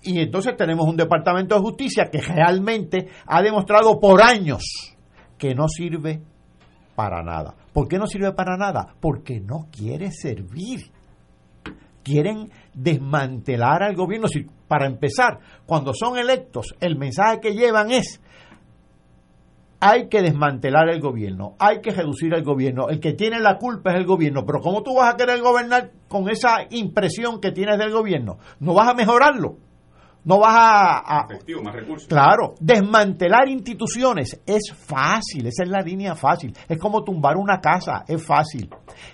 [0.02, 4.62] Y entonces tenemos un Departamento de Justicia que realmente ha demostrado por años
[5.36, 6.22] que no sirve
[6.94, 7.54] para nada.
[7.72, 8.94] ¿Por qué no sirve para nada?
[9.00, 10.90] Porque no quiere servir.
[12.02, 14.28] Quieren desmantelar al gobierno.
[14.68, 18.20] Para empezar, cuando son electos, el mensaje que llevan es
[19.80, 23.92] hay que desmantelar el gobierno, hay que reducir el gobierno, el que tiene la culpa
[23.92, 27.78] es el gobierno, pero ¿cómo tú vas a querer gobernar con esa impresión que tienes
[27.78, 28.38] del gobierno?
[28.60, 29.56] No vas a mejorarlo,
[30.24, 31.28] no vas a...
[31.62, 32.08] más recursos.
[32.08, 38.04] Claro, desmantelar instituciones es fácil, esa es la línea fácil, es como tumbar una casa,
[38.08, 38.68] es fácil.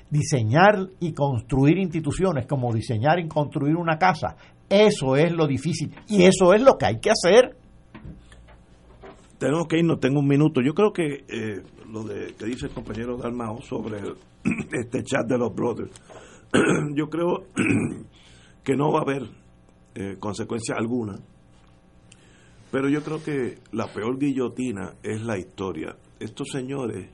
[0.09, 4.37] Diseñar y construir instituciones como diseñar y construir una casa,
[4.69, 7.57] eso es lo difícil y eso es lo que hay que hacer
[9.43, 10.61] tenemos que irnos, tengo un minuto.
[10.61, 13.99] Yo creo que eh, lo de que dice el compañero Dalmao sobre
[14.73, 15.91] este chat de los brothers,
[16.95, 17.47] yo creo
[18.63, 19.29] que no va a haber
[19.97, 21.19] eh, consecuencia alguna,
[22.71, 25.97] pero yo creo que la peor guillotina es la historia.
[26.21, 27.11] Estos señores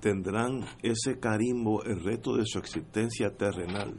[0.00, 3.94] tendrán ese carimbo el resto de su existencia terrenal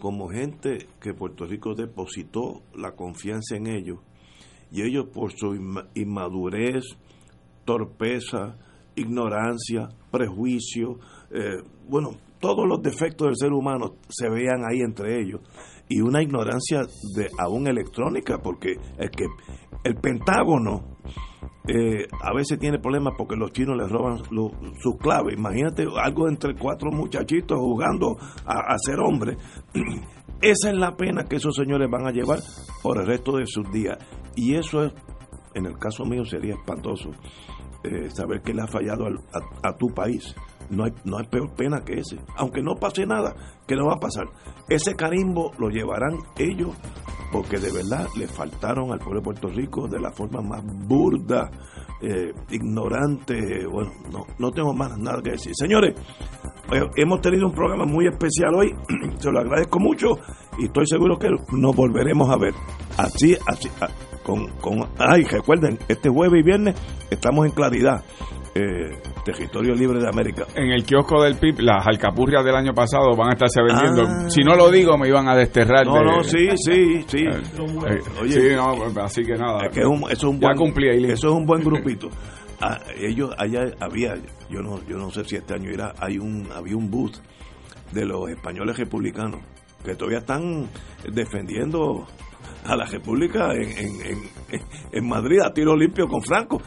[0.00, 4.00] como gente que Puerto Rico depositó la confianza en ellos
[4.70, 5.54] y ellos por su
[5.94, 6.84] inmadurez,
[7.64, 8.56] torpeza,
[8.94, 10.98] ignorancia, prejuicio,
[11.30, 15.40] eh, bueno, todos los defectos del ser humano se vean ahí entre ellos
[15.88, 16.82] y una ignorancia
[17.14, 19.26] de aún electrónica porque es que
[19.84, 20.98] el Pentágono
[21.66, 24.18] eh, a veces tiene problemas porque los chinos les roban
[24.80, 25.34] sus claves.
[25.36, 28.16] Imagínate algo entre cuatro muchachitos jugando
[28.46, 29.36] a, a ser hombre.
[30.40, 32.38] Esa es la pena que esos señores van a llevar
[32.80, 33.98] por el resto de sus días.
[34.38, 34.92] Y eso es,
[35.54, 37.10] en el caso mío sería espantoso,
[37.82, 39.04] eh, saber que le ha fallado
[39.64, 40.32] a, tu país.
[40.70, 42.20] No hay, no hay peor pena que ese.
[42.36, 43.34] Aunque no pase nada,
[43.66, 44.26] que no va a pasar.
[44.68, 46.70] Ese carimbo lo llevarán ellos
[47.32, 51.50] porque de verdad le faltaron al pueblo de Puerto Rico de la forma más burda,
[52.00, 53.66] eh, ignorante.
[53.66, 55.52] Bueno, no, no tengo más nada que decir.
[55.56, 55.96] Señores,
[56.72, 58.72] eh, hemos tenido un programa muy especial hoy.
[59.18, 60.16] Se lo agradezco mucho
[60.58, 62.54] y estoy seguro que nos volveremos a ver.
[62.96, 63.68] Así, así
[64.28, 66.74] con, con ay, recuerden, este jueves y viernes
[67.10, 68.04] estamos en claridad.
[68.54, 68.90] Eh,
[69.24, 70.44] territorio libre de América.
[70.54, 74.02] En el kiosco del PIB, las alcapurrias del año pasado van a estarse vendiendo.
[74.02, 74.28] Ah.
[74.28, 75.86] Si no lo digo, me iban a desterrar.
[75.86, 77.18] No, no, sí, sí, sí.
[77.18, 77.40] Eh,
[77.88, 79.66] eh, oye, sí, no, así que nada.
[79.66, 82.08] Es que es un, eso es un buen, Eso es un buen grupito.
[82.60, 84.14] Ah, ellos allá había,
[84.50, 87.16] yo no, yo no sé si este año era, hay un, había un booth
[87.92, 89.40] de los españoles republicanos
[89.84, 90.68] que todavía están
[91.12, 92.06] defendiendo
[92.64, 94.20] a la República en,
[94.92, 96.60] en, Madrid a tiro limpio con Franco.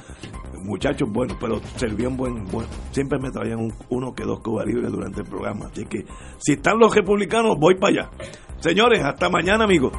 [0.64, 2.68] Muchachos buenos, pero servían buen, buen.
[2.92, 5.68] Siempre me traían uno que dos Cuba libres durante el programa.
[5.68, 6.06] Así que
[6.38, 8.10] si están los republicanos, voy para allá.
[8.60, 9.94] Señores, hasta mañana, amigos.